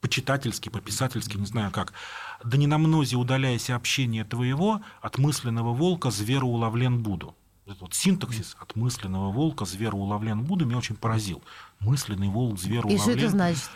почитательски, 0.00 0.68
пописательски, 0.68 1.36
не 1.36 1.46
знаю 1.46 1.70
как. 1.70 1.92
«Да 2.44 2.56
не 2.56 2.66
на 2.66 2.78
мнозе 2.78 3.16
удаляйся 3.16 3.76
общение 3.76 4.24
твоего, 4.24 4.82
от 5.00 5.18
мысленного 5.18 5.72
волка 5.72 6.10
зверу 6.10 6.48
уловлен 6.48 7.02
буду». 7.02 7.34
Этот 7.66 7.80
вот 7.80 7.94
синтаксис 7.94 8.56
от 8.60 8.76
мысленного 8.76 9.32
волка 9.32 9.64
зверу 9.64 9.98
уловлен 9.98 10.44
буду 10.44 10.64
меня 10.64 10.78
очень 10.78 10.94
поразил. 10.94 11.42
Мысленный 11.80 12.28
волк 12.28 12.58
зверу 12.58 12.88
уловлен. 12.88 12.96
И 12.96 13.00
что 13.00 13.10
это 13.12 13.28
значит? 13.30 13.70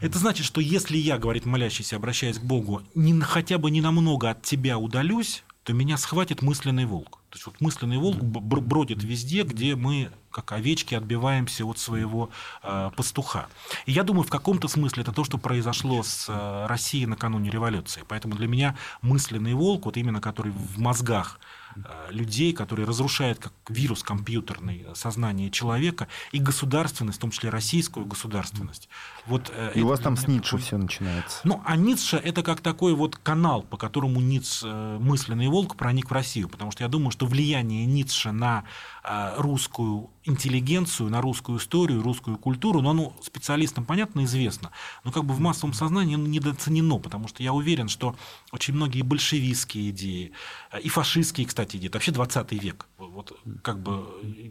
Это 0.00 0.18
значит, 0.18 0.44
что 0.44 0.60
если 0.60 0.96
я, 0.96 1.18
говорит 1.18 1.46
молящийся, 1.46 1.96
обращаясь 1.96 2.38
к 2.38 2.42
Богу, 2.42 2.82
не, 2.94 3.18
хотя 3.20 3.58
бы 3.58 3.70
ненамного 3.70 4.30
от 4.30 4.42
тебя 4.42 4.78
удалюсь, 4.78 5.44
то 5.64 5.72
меня 5.72 5.96
схватит 5.96 6.42
мысленный 6.42 6.84
волк. 6.84 7.20
То 7.30 7.36
есть 7.36 7.46
вот 7.46 7.60
мысленный 7.60 7.96
волк 7.96 8.22
бродит 8.22 9.02
везде, 9.02 9.42
где 9.42 9.74
мы, 9.74 10.10
как 10.30 10.52
овечки, 10.52 10.94
отбиваемся 10.94 11.64
от 11.64 11.78
своего 11.78 12.30
э, 12.62 12.90
пастуха. 12.96 13.48
И 13.86 13.92
я 13.92 14.04
думаю, 14.04 14.24
в 14.24 14.30
каком-то 14.30 14.68
смысле 14.68 15.02
это 15.02 15.12
то, 15.12 15.24
что 15.24 15.38
произошло 15.38 16.02
с 16.02 16.26
э, 16.28 16.66
Россией 16.68 17.06
накануне 17.06 17.50
революции. 17.50 18.04
Поэтому 18.06 18.36
для 18.36 18.46
меня 18.46 18.76
мысленный 19.00 19.54
волк, 19.54 19.86
вот 19.86 19.96
именно 19.96 20.20
который 20.20 20.52
в 20.52 20.78
мозгах 20.78 21.40
людей, 22.10 22.52
которые 22.52 22.86
разрушают 22.86 23.38
как 23.38 23.52
вирус 23.68 24.02
компьютерный 24.02 24.86
сознание 24.94 25.50
человека 25.50 26.08
и 26.32 26.38
государственность, 26.38 27.18
в 27.18 27.20
том 27.20 27.30
числе 27.30 27.50
российскую 27.50 28.06
государственность. 28.06 28.88
Вот, 29.26 29.52
э, 29.54 29.72
и 29.74 29.82
у 29.82 29.88
вас 29.88 30.00
там 30.00 30.16
с 30.16 30.28
Ницше 30.28 30.52
такой... 30.52 30.60
все 30.60 30.78
начинается. 30.78 31.40
Ну, 31.44 31.60
а 31.64 31.76
Ницше 31.76 32.16
это 32.16 32.42
как 32.42 32.60
такой 32.60 32.94
вот 32.94 33.16
канал, 33.16 33.62
по 33.62 33.76
которому 33.76 34.20
Ницше, 34.20 34.66
э, 34.66 34.98
мысленный 35.00 35.48
волк, 35.48 35.76
проник 35.76 36.10
в 36.10 36.12
Россию, 36.12 36.48
потому 36.48 36.70
что 36.70 36.84
я 36.84 36.88
думаю, 36.88 37.10
что 37.10 37.26
влияние 37.26 37.84
Ницше 37.86 38.32
на 38.32 38.64
русскую 39.36 40.08
интеллигенцию, 40.24 41.10
на 41.10 41.20
русскую 41.20 41.58
историю, 41.58 42.02
русскую 42.02 42.38
культуру, 42.38 42.80
но 42.80 42.90
оно 42.90 43.12
специалистам, 43.22 43.84
понятно, 43.84 44.24
известно, 44.24 44.70
но 45.04 45.12
как 45.12 45.26
бы 45.26 45.34
в 45.34 45.40
массовом 45.40 45.74
сознании 45.74 46.14
оно 46.14 46.26
недооценено, 46.26 46.98
потому 46.98 47.28
что 47.28 47.42
я 47.42 47.52
уверен, 47.52 47.88
что 47.88 48.16
очень 48.50 48.72
многие 48.72 49.02
большевистские 49.02 49.90
идеи 49.90 50.32
и 50.82 50.88
фашистские, 50.88 51.46
кстати, 51.46 51.64
кстати, 51.64 51.76
идет, 51.76 51.94
вообще 51.94 52.12
20 52.12 52.52
век. 52.52 52.86
Вот, 52.98 53.32
как 53.62 53.82
бы, 53.82 54.06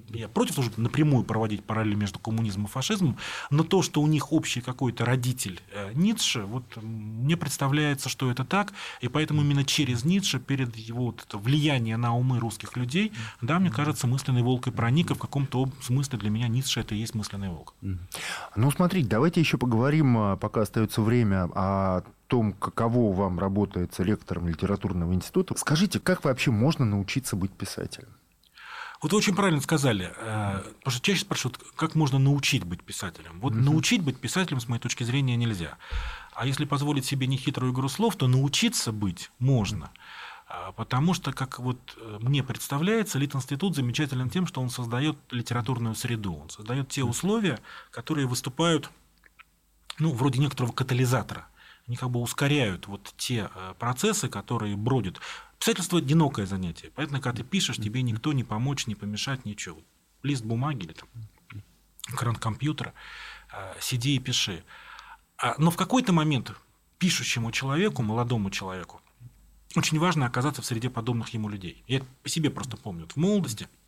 я 0.10 0.28
против 0.28 0.56
того, 0.56 0.68
чтобы 0.68 0.82
напрямую 0.82 1.24
проводить 1.24 1.64
параллели 1.64 1.96
между 1.96 2.20
коммунизмом 2.20 2.66
и 2.66 2.70
фашизмом, 2.70 3.18
но 3.50 3.64
то, 3.64 3.82
что 3.82 4.02
у 4.02 4.08
них 4.08 4.32
общий 4.34 4.62
какой-то 4.64 5.06
родитель 5.06 5.62
э, 5.72 5.92
Ницше, 5.94 6.44
вот 6.44 6.64
мне 6.82 7.38
представляется, 7.38 8.10
что 8.10 8.32
это 8.32 8.44
так, 8.44 8.74
и 9.02 9.08
поэтому 9.08 9.42
именно 9.42 9.64
через 9.64 10.06
Ницше, 10.06 10.40
перед 10.40 10.76
его 10.76 11.06
вот 11.06 11.24
это 11.28 11.38
влияние 11.38 11.98
на 11.98 12.16
умы 12.16 12.40
русских 12.40 12.76
людей, 12.76 13.12
да, 13.42 13.60
мне 13.60 13.70
кажется, 13.70 14.08
мысленный 14.08 14.42
волк 14.42 14.68
и 14.68 14.72
проник, 14.72 15.12
и 15.12 15.14
в 15.14 15.20
каком-то 15.20 15.70
смысле 15.82 16.20
для 16.20 16.30
меня 16.30 16.48
Ницше 16.48 16.80
это 16.80 16.96
и 16.96 16.98
есть 16.98 17.16
мысленный 17.16 17.50
волк. 17.50 17.74
Ну, 18.56 18.72
смотрите, 18.72 19.08
давайте 19.08 19.40
еще 19.40 19.58
поговорим, 19.58 20.18
а, 20.18 20.38
пока 20.38 20.62
остается 20.62 21.02
время, 21.02 21.50
о 21.54 22.04
том, 22.28 22.54
каково 22.54 23.14
вам 23.14 23.40
работается 23.40 24.04
лектором 24.04 24.48
литературного 24.48 25.14
института. 25.14 25.56
Скажите, 25.58 26.00
как 26.00 26.24
вообще 26.24 26.52
можно 26.52 26.86
научиться 26.86 27.36
быть 27.36 27.52
писателем? 27.52 28.10
Вот 29.04 29.12
вы 29.12 29.18
очень 29.18 29.36
правильно 29.36 29.60
сказали, 29.60 30.14
э, 30.16 30.62
потому 30.80 30.92
что 30.92 31.02
чаще 31.02 31.22
спрашивают, 31.22 31.60
как 31.76 31.94
можно 31.94 32.20
научить 32.20 32.64
быть 32.64 32.82
писателем. 32.82 33.38
Вот 33.42 33.52
угу. 33.52 33.62
научить 33.62 34.02
быть 34.02 34.18
писателем, 34.18 34.62
с 34.62 34.70
моей 34.70 34.82
точки 34.82 35.04
зрения, 35.04 35.36
нельзя. 35.36 35.78
А 36.34 36.48
если 36.48 36.64
позволить 36.64 37.06
себе 37.06 37.28
нехитрую 37.28 37.74
игру 37.74 37.90
слов, 37.90 38.16
то 38.16 38.28
научиться 38.28 38.94
быть 38.94 39.30
можно. 39.40 39.92
А, 40.48 40.72
потому 40.72 41.14
что, 41.14 41.34
как 41.34 41.60
вот 41.60 41.98
э, 41.98 42.18
мне 42.22 42.44
представляется, 42.44 43.20
Лит-институт 43.20 43.76
замечателен 43.76 44.30
тем, 44.30 44.48
что 44.48 44.62
он 44.62 44.70
создает 44.70 45.18
литературную 45.32 45.96
среду. 45.96 46.36
Он 46.36 46.50
создает 46.50 46.88
те 46.88 47.04
условия, 47.04 47.60
которые 47.92 48.26
выступают 48.26 48.90
ну, 50.00 50.14
вроде 50.14 50.40
некоторого 50.40 50.72
катализатора 50.72 51.48
они 51.88 51.98
как 51.98 52.10
бы 52.10 52.22
ускоряют 52.22 52.88
вот 52.88 53.14
те 53.18 53.50
э, 53.54 53.74
процессы, 53.78 54.30
которые 54.30 54.76
бродят. 54.76 55.20
Писательство– 55.64 55.98
одинокое 56.00 56.46
занятие. 56.46 56.92
Поэтому, 56.94 57.22
когда 57.22 57.38
ты 57.42 57.44
пишешь, 57.46 57.78
тебе 57.78 58.02
никто 58.02 58.34
не 58.34 58.44
помочь, 58.44 58.86
не 58.86 58.96
помешать, 58.96 59.46
ничего. 59.46 59.82
Лист 60.22 60.44
бумаги 60.44 60.84
или 60.84 60.92
там 60.92 61.08
экран 62.10 62.36
компьютера, 62.36 62.94
э, 63.50 63.74
сиди 63.80 64.18
и 64.18 64.20
пиши. 64.20 64.66
А, 65.38 65.56
но 65.60 65.72
в 65.72 65.78
какой-то 65.78 66.12
момент 66.12 66.52
пишущему 66.98 67.54
человеку, 67.54 68.04
молодому 68.04 68.50
человеку, 68.50 69.02
очень 69.74 70.00
важно 70.00 70.26
оказаться 70.26 70.62
в 70.62 70.66
среде 70.66 70.90
подобных 70.90 71.30
ему 71.30 71.48
людей. 71.48 71.82
Я 71.88 72.02
по 72.24 72.28
себе 72.28 72.50
просто 72.50 72.76
помню. 72.76 73.08
В 73.08 73.16
молодости– 73.16 73.70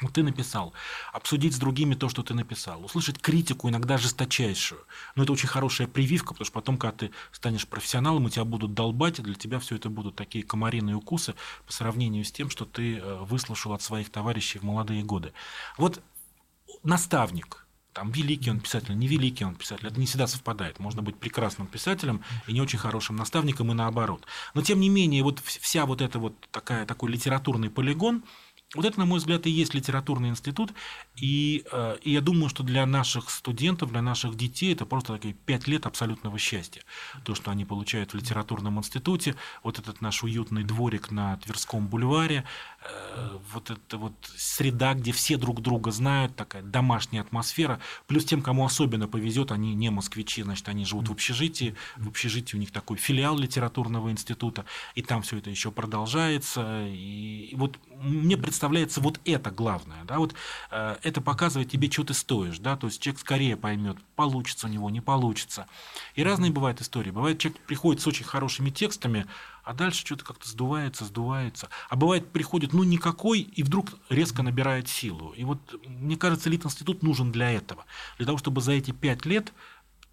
вот 0.00 0.12
ты 0.12 0.22
написал, 0.22 0.72
обсудить 1.12 1.54
с 1.54 1.58
другими 1.58 1.94
то, 1.94 2.08
что 2.08 2.22
ты 2.22 2.32
написал, 2.32 2.84
услышать 2.84 3.20
критику, 3.20 3.68
иногда 3.68 3.98
жесточайшую. 3.98 4.80
Но 5.16 5.24
это 5.24 5.32
очень 5.32 5.48
хорошая 5.48 5.88
прививка, 5.88 6.34
потому 6.34 6.44
что 6.44 6.54
потом, 6.54 6.78
когда 6.78 6.96
ты 6.96 7.10
станешь 7.32 7.66
профессионалом, 7.66 8.26
у 8.26 8.30
тебя 8.30 8.44
будут 8.44 8.74
долбать, 8.74 9.18
и 9.18 9.22
для 9.22 9.34
тебя 9.34 9.58
все 9.58 9.76
это 9.76 9.90
будут 9.90 10.14
такие 10.14 10.44
комариные 10.44 10.94
укусы 10.94 11.34
по 11.66 11.72
сравнению 11.72 12.24
с 12.24 12.30
тем, 12.30 12.48
что 12.48 12.64
ты 12.64 12.98
э, 12.98 13.16
выслушал 13.24 13.72
от 13.72 13.82
своих 13.82 14.10
товарищей 14.10 14.60
в 14.60 14.62
молодые 14.62 15.02
годы. 15.02 15.32
Вот 15.76 16.00
наставник, 16.84 17.66
там 17.92 18.12
великий 18.12 18.50
он 18.50 18.60
писатель, 18.60 18.96
не 18.96 19.08
великий 19.08 19.44
он 19.44 19.56
писатель, 19.56 19.88
это 19.88 19.98
не 19.98 20.06
всегда 20.06 20.28
совпадает. 20.28 20.78
Можно 20.78 21.02
быть 21.02 21.18
прекрасным 21.18 21.66
писателем 21.66 22.22
и 22.46 22.52
не 22.52 22.60
очень 22.60 22.78
хорошим 22.78 23.16
наставником, 23.16 23.72
и 23.72 23.74
наоборот. 23.74 24.24
Но 24.54 24.62
тем 24.62 24.78
не 24.78 24.88
менее, 24.88 25.24
вот 25.24 25.40
вся 25.40 25.86
вот 25.86 26.00
эта 26.00 26.20
вот 26.20 26.34
такая, 26.52 26.86
такой 26.86 27.10
литературный 27.10 27.68
полигон– 27.68 28.22
вот 28.74 28.84
это, 28.84 28.98
на 28.98 29.06
мой 29.06 29.18
взгляд, 29.18 29.46
и 29.46 29.50
есть 29.50 29.72
литературный 29.72 30.28
институт. 30.28 30.74
И, 31.16 31.64
э, 31.72 31.96
и 32.02 32.12
я 32.12 32.20
думаю, 32.20 32.50
что 32.50 32.62
для 32.62 32.84
наших 32.84 33.30
студентов, 33.30 33.90
для 33.90 34.02
наших 34.02 34.36
детей 34.36 34.74
это 34.74 34.84
просто 34.84 35.14
такие 35.14 35.32
пять 35.32 35.66
лет 35.66 35.86
абсолютного 35.86 36.38
счастья. 36.38 36.82
То, 37.24 37.34
что 37.34 37.50
они 37.50 37.64
получают 37.64 38.12
в 38.12 38.16
литературном 38.16 38.78
институте, 38.78 39.36
вот 39.62 39.78
этот 39.78 40.02
наш 40.02 40.22
уютный 40.22 40.64
дворик 40.64 41.10
на 41.10 41.38
Тверском 41.38 41.88
бульваре, 41.88 42.44
вот 43.52 43.70
эта 43.70 43.98
вот 43.98 44.12
среда, 44.36 44.94
где 44.94 45.12
все 45.12 45.36
друг 45.36 45.60
друга 45.60 45.90
знают, 45.90 46.36
такая 46.36 46.62
домашняя 46.62 47.22
атмосфера. 47.22 47.80
Плюс 48.06 48.24
тем, 48.24 48.42
кому 48.42 48.64
особенно 48.64 49.08
повезет, 49.08 49.52
они 49.52 49.74
не 49.74 49.90
москвичи, 49.90 50.42
значит, 50.42 50.68
они 50.68 50.84
живут 50.84 51.08
в 51.08 51.12
общежитии. 51.12 51.74
В 51.96 52.08
общежитии 52.08 52.56
у 52.56 52.60
них 52.60 52.70
такой 52.70 52.96
филиал 52.96 53.38
литературного 53.38 54.10
института, 54.10 54.64
и 54.94 55.02
там 55.02 55.22
все 55.22 55.38
это 55.38 55.50
еще 55.50 55.70
продолжается. 55.70 56.86
И, 56.86 57.48
и 57.52 57.56
вот 57.56 57.78
мне 58.00 58.36
представляется 58.36 59.00
вот 59.00 59.20
это 59.24 59.50
главное. 59.50 60.04
Да? 60.04 60.18
Вот, 60.18 60.34
э, 60.70 60.96
это 61.02 61.20
показывает 61.20 61.70
тебе, 61.70 61.90
что 61.90 62.04
ты 62.04 62.14
стоишь. 62.14 62.58
Да? 62.58 62.76
То 62.76 62.86
есть 62.86 63.00
человек 63.00 63.20
скорее 63.20 63.56
поймет, 63.56 63.96
получится 64.16 64.66
у 64.66 64.70
него, 64.70 64.90
не 64.90 65.00
получится. 65.00 65.66
И 66.14 66.22
разные 66.22 66.52
бывают 66.52 66.80
истории. 66.80 67.10
Бывает, 67.10 67.38
человек 67.38 67.60
приходит 67.62 68.02
с 68.02 68.06
очень 68.06 68.24
хорошими 68.24 68.70
текстами, 68.70 69.26
а 69.68 69.74
дальше 69.74 70.00
что-то 70.00 70.24
как-то 70.24 70.48
сдувается, 70.48 71.04
сдувается. 71.04 71.68
А 71.90 71.96
бывает, 71.96 72.32
приходит, 72.32 72.72
ну, 72.72 72.84
никакой, 72.84 73.40
и 73.40 73.62
вдруг 73.62 73.88
резко 74.08 74.42
набирает 74.42 74.88
силу. 74.88 75.34
И 75.36 75.44
вот, 75.44 75.58
мне 75.86 76.16
кажется, 76.16 76.48
Лит-институт 76.48 77.02
нужен 77.02 77.32
для 77.32 77.52
этого. 77.52 77.84
Для 78.16 78.24
того, 78.24 78.38
чтобы 78.38 78.62
за 78.62 78.72
эти 78.72 78.92
пять 78.92 79.26
лет 79.26 79.52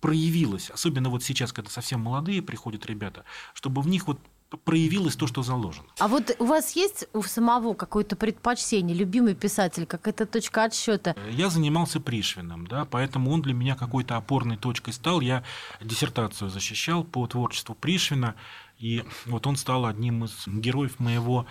проявилось, 0.02 0.70
особенно 0.72 1.10
вот 1.10 1.24
сейчас, 1.24 1.54
когда 1.54 1.72
совсем 1.72 2.02
молодые 2.02 2.42
приходят 2.42 2.86
ребята, 2.86 3.24
чтобы 3.54 3.82
в 3.82 3.88
них 3.88 4.08
вот 4.08 4.20
проявилось 4.64 5.16
то, 5.16 5.28
что 5.28 5.42
заложено. 5.42 5.88
А 6.00 6.08
вот 6.08 6.36
у 6.40 6.46
вас 6.46 6.76
есть 6.76 7.08
у 7.14 7.24
самого 7.24 7.74
какое-то 7.74 8.16
предпочтение, 8.16 8.96
любимый 8.96 9.36
писатель, 9.36 9.86
какая-то 9.86 10.26
точка 10.26 10.66
отсчета? 10.66 11.16
Я 11.32 11.50
занимался 11.50 12.00
Пришвином, 12.00 12.68
да, 12.68 12.86
поэтому 12.86 13.32
он 13.32 13.42
для 13.42 13.54
меня 13.54 13.76
какой-то 13.76 14.18
опорной 14.18 14.58
точкой 14.58 14.92
стал. 14.94 15.22
Я 15.22 15.44
диссертацию 15.82 16.50
защищал 16.50 17.04
по 17.04 17.26
творчеству 17.28 17.76
Пришвина, 17.76 18.36
и 18.78 19.04
вот 19.26 19.48
он 19.48 19.56
стал 19.56 19.86
одним 19.86 20.26
из 20.26 20.48
героев 20.48 21.00
моего, 21.00 21.46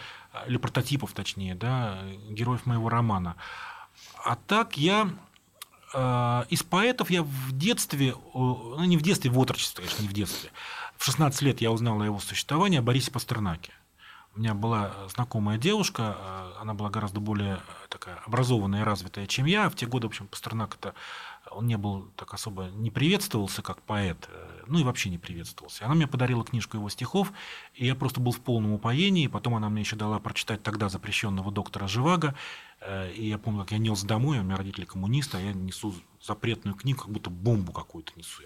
или 0.46 0.56
прототипов 0.56 1.12
точнее, 1.12 1.54
да, 1.54 2.02
героев 2.28 2.66
моего 2.66 2.88
романа. 2.88 3.36
А 4.24 4.36
так 4.36 4.76
я 4.76 5.08
э, 5.94 6.44
из 6.50 6.62
поэтов 6.62 7.10
я 7.10 7.22
в 7.22 7.52
детстве, 7.52 8.14
ну 8.34 8.84
не 8.84 8.96
в 8.96 9.02
детстве, 9.02 9.30
в 9.30 9.38
отрочестве, 9.38 9.84
конечно, 9.84 10.02
не 10.02 10.08
в 10.08 10.12
детстве, 10.12 10.50
в 10.96 11.04
16 11.04 11.42
лет 11.42 11.60
я 11.60 11.70
узнал 11.70 12.00
о 12.00 12.04
его 12.04 12.18
существовании, 12.18 12.78
о 12.78 12.82
Борисе 12.82 13.10
Пастернаке. 13.10 13.72
У 14.36 14.40
меня 14.40 14.54
была 14.54 14.92
знакомая 15.14 15.58
девушка, 15.58 16.16
э, 16.18 16.52
она 16.60 16.74
была 16.74 16.90
гораздо 16.90 17.20
более 17.20 17.54
э, 17.54 17.58
такая 17.88 18.16
образованная 18.26 18.80
и 18.80 18.84
развитая, 18.84 19.26
чем 19.26 19.46
я. 19.46 19.70
В 19.70 19.76
те 19.76 19.86
годы, 19.86 20.08
в 20.08 20.10
общем, 20.10 20.26
Пастернак– 20.26 20.74
это 20.80 20.94
он 21.54 21.66
не 21.66 21.76
был 21.76 22.08
так 22.16 22.34
особо, 22.34 22.64
не 22.64 22.90
приветствовался 22.90 23.62
как 23.62 23.80
поэт, 23.82 24.28
э, 24.30 24.64
ну 24.66 24.78
и 24.78 24.82
вообще 24.82 25.10
не 25.10 25.18
приветствовался. 25.18 25.84
Она 25.84 25.94
мне 25.94 26.06
подарила 26.06 26.44
книжку 26.44 26.76
его 26.76 26.88
стихов, 26.88 27.32
и 27.74 27.86
я 27.86 27.94
просто 27.94 28.20
был 28.20 28.32
в 28.32 28.40
полном 28.40 28.72
упоении. 28.72 29.26
Потом 29.26 29.54
она 29.54 29.68
мне 29.68 29.82
еще 29.82 29.96
дала 29.96 30.18
прочитать 30.18 30.62
тогда 30.62 30.88
запрещенного 30.88 31.52
доктора 31.52 31.86
Живаго. 31.86 32.34
Э, 32.80 33.12
и 33.12 33.28
я 33.28 33.38
помню, 33.38 33.62
как 33.62 33.72
я 33.72 33.78
нес 33.78 34.02
домой, 34.02 34.38
у 34.38 34.42
меня 34.42 34.56
родители 34.56 34.84
коммунисты, 34.84 35.36
а 35.36 35.40
я 35.40 35.52
несу 35.52 35.94
запретную 36.20 36.74
книгу, 36.74 37.02
как 37.02 37.10
будто 37.10 37.30
бомбу 37.30 37.72
какую-то 37.72 38.12
несу. 38.16 38.42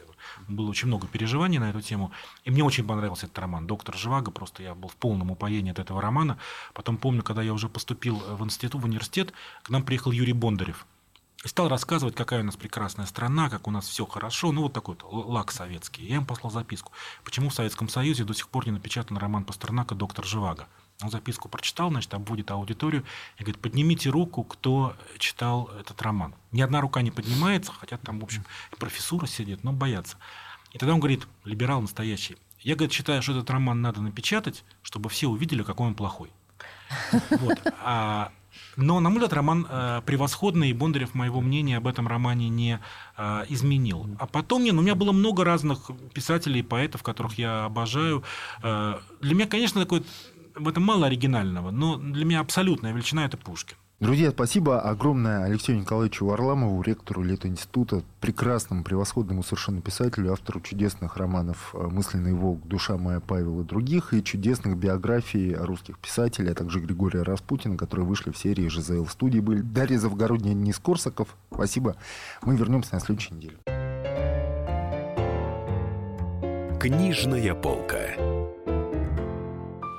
Было 0.49 0.71
очень 0.71 0.89
много 0.89 1.07
переживаний 1.07 1.59
на 1.59 1.71
эту 1.71 1.81
тему. 1.81 2.13
И 2.45 2.51
мне 2.51 2.65
очень 2.65 2.87
понравился 2.87 3.27
этот 3.27 3.39
роман. 3.39 3.67
«Доктор 3.67 3.97
Живаго», 3.97 4.31
просто 4.31 4.63
я 4.63 4.75
был 4.75 4.89
в 4.89 4.97
полном 4.97 5.31
упоении 5.31 5.71
от 5.71 5.79
этого 5.79 6.03
романа. 6.03 6.39
Потом 6.75 6.97
помню, 6.97 7.23
когда 7.23 7.43
я 7.43 7.53
уже 7.53 7.69
поступил 7.69 8.17
в 8.17 8.45
институт, 8.45 8.83
в 8.83 8.85
университет, 8.85 9.33
к 9.63 9.71
нам 9.71 9.85
приехал 9.85 10.11
Юрий 10.11 10.33
Бондарев– 10.33 10.87
и 11.45 11.49
стал 11.49 11.69
рассказывать, 11.69 12.17
какая 12.17 12.41
у 12.41 12.45
нас 12.45 12.57
прекрасная 12.57 13.07
страна, 13.07 13.49
как 13.49 13.69
у 13.69 13.71
нас 13.71 13.87
все 13.87 14.05
хорошо. 14.07 14.51
Ну, 14.51 14.63
вот 14.63 14.73
такой 14.73 14.97
лак 15.03 15.53
советский. 15.53 16.05
Я 16.05 16.17
им 16.17 16.27
послал 16.27 16.51
записку. 16.51 16.93
Почему 17.25 17.51
в 17.51 17.55
Советском 17.55 17.89
Союзе 17.89 18.25
до 18.25 18.35
сих 18.35 18.49
пор 18.49 18.67
не 18.67 18.73
напечатан 18.73 19.17
роман 19.19 19.45
Пастернака 19.45 19.95
«Доктор 19.95 20.25
Живаго»? 20.25 20.67
Он 21.01 21.11
записку 21.11 21.49
прочитал, 21.49 21.91
значит, 21.91 22.13
обводит 22.13 22.51
аудиторию 22.51 23.05
и 23.37 23.45
говорит, 23.45 23.61
поднимите 23.61 24.11
руку, 24.11 24.43
кто 24.43 24.97
читал 25.19 25.71
этот 25.79 26.03
роман. 26.03 26.35
Ни 26.51 26.61
одна 26.61 26.81
рука 26.81 27.03
не 27.03 27.13
поднимается, 27.13 27.73
хотя 27.73 27.99
там, 27.99 28.19
в 28.19 28.25
общем, 28.25 28.45
профессура 28.81 29.27
сидит, 29.27 29.63
но 29.63 29.73
боятся. 29.73 30.17
И 30.73 30.79
тогда 30.79 30.95
он 30.95 31.01
говорит, 31.01 31.29
либерал 31.45 31.81
настоящий, 31.81 32.37
я, 32.61 32.75
говорит, 32.75 32.93
считаю, 32.93 33.23
что 33.23 33.33
этот 33.33 33.49
роман 33.51 33.81
надо 33.81 34.01
напечатать, 34.01 34.65
чтобы 34.83 35.09
все 35.09 35.29
увидели, 35.29 35.63
какой 35.63 35.87
он 35.87 35.95
плохой. 35.95 36.33
Вот. 37.31 37.59
А 37.81 38.33
но, 38.79 39.01
на 39.01 39.11
мой 39.11 39.19
взгляд, 39.19 39.33
роман 39.33 39.67
э, 39.69 40.03
превосходный, 40.07 40.71
и 40.71 40.73
Бондарев 40.73 41.13
моего 41.13 41.41
мнения 41.41 41.77
об 41.77 41.89
этом 41.89 42.07
романе 42.07 42.49
не 42.49 42.79
э, 43.17 43.45
изменил. 43.49 44.07
А 44.21 44.27
потом, 44.27 44.63
не, 44.63 44.71
ну, 44.71 44.81
у 44.81 44.83
меня 44.85 44.95
было 44.95 45.11
много 45.11 45.45
разных 45.45 45.91
писателей 46.15 46.61
и 46.61 46.63
поэтов, 46.63 47.03
которых 47.03 47.39
я 47.39 47.65
обожаю. 47.65 48.23
Э, 48.63 48.99
для 49.21 49.35
меня, 49.35 49.47
конечно, 49.49 49.81
такой, 49.81 50.05
в 50.55 50.69
этом 50.69 50.85
мало 50.85 51.07
оригинального, 51.07 51.73
но 51.73 51.97
для 51.97 52.25
меня 52.25 52.39
абсолютная 52.39 52.93
величина– 52.93 53.25
это 53.27 53.37
Пушкин. 53.37 53.77
Друзья, 54.01 54.31
спасибо 54.31 54.81
огромное 54.81 55.43
Алексею 55.43 55.81
Николаевичу 55.81 56.25
Варламову, 56.25 56.81
ректору 56.83 57.25
Лето-института, 57.25 58.03
прекрасному, 58.21 58.85
превосходному 58.85 59.43
совершенно 59.43 59.81
писателю, 59.81 60.33
автору 60.33 60.61
чудесных 60.61 61.17
романов 61.17 61.75
э, 61.75 61.85
«Мысленный 61.89 62.33
волк», 62.33 62.65
«Душа 62.65 62.97
моя», 62.97 63.19
«Павел» 63.19 63.61
и 63.61 63.65
других, 63.65 64.15
и 64.15 64.23
чудесных 64.23 64.77
биографий 64.77 65.53
русских 65.53 65.99
писателей, 65.99 66.53
а 66.53 66.55
также 66.55 66.79
Григория 66.79 67.23
Распутина, 67.23 67.77
которые 67.77 68.07
вышли 68.07 68.31
в 68.31 68.39
серии 68.39 68.69
«ЖЗЛ». 68.69 69.05
В 69.05 69.11
студии 69.11 69.41
были 69.41 69.63
Дарья 69.63 69.99
Завгородняя, 69.99 70.55
Денис 70.55 70.79
Корсаков. 70.79 71.37
Спасибо. 71.53 71.97
Мы 72.43 72.57
вернемся 72.57 72.95
на 72.95 73.01
следующей 73.01 73.35
неделе. 73.35 73.57
Книжная 76.79 77.53
полка. 77.57 78.38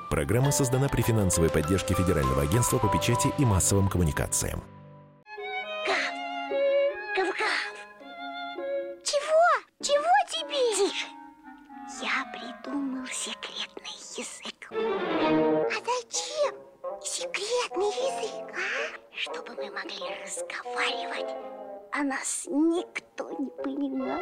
Программа 0.09 0.51
создана 0.51 0.89
при 0.89 1.03
финансовой 1.03 1.51
поддержке 1.51 1.93
Федерального 1.93 2.41
агентства 2.41 2.79
по 2.79 2.87
печати 2.87 3.31
и 3.37 3.45
массовым 3.45 3.89
коммуникациям. 3.89 4.63
Гав! 5.85 6.13
Гав-гав! 7.15 7.73
Чего? 9.03 9.43
Чего 9.83 10.11
тебе? 10.31 10.89
Тише! 10.89 11.05
Я 12.01 12.25
придумал 12.33 13.05
секретный 13.05 13.97
язык. 14.17 14.71
А 14.71 15.73
зачем 15.73 16.55
секретный 17.03 17.87
язык, 17.87 18.55
а? 18.55 19.15
Чтобы 19.15 19.53
мы 19.57 19.69
могли 19.71 20.07
разговаривать, 20.23 21.35
а 21.91 22.03
нас 22.03 22.47
никто 22.49 23.29
не 23.37 23.49
понимал. 23.63 24.21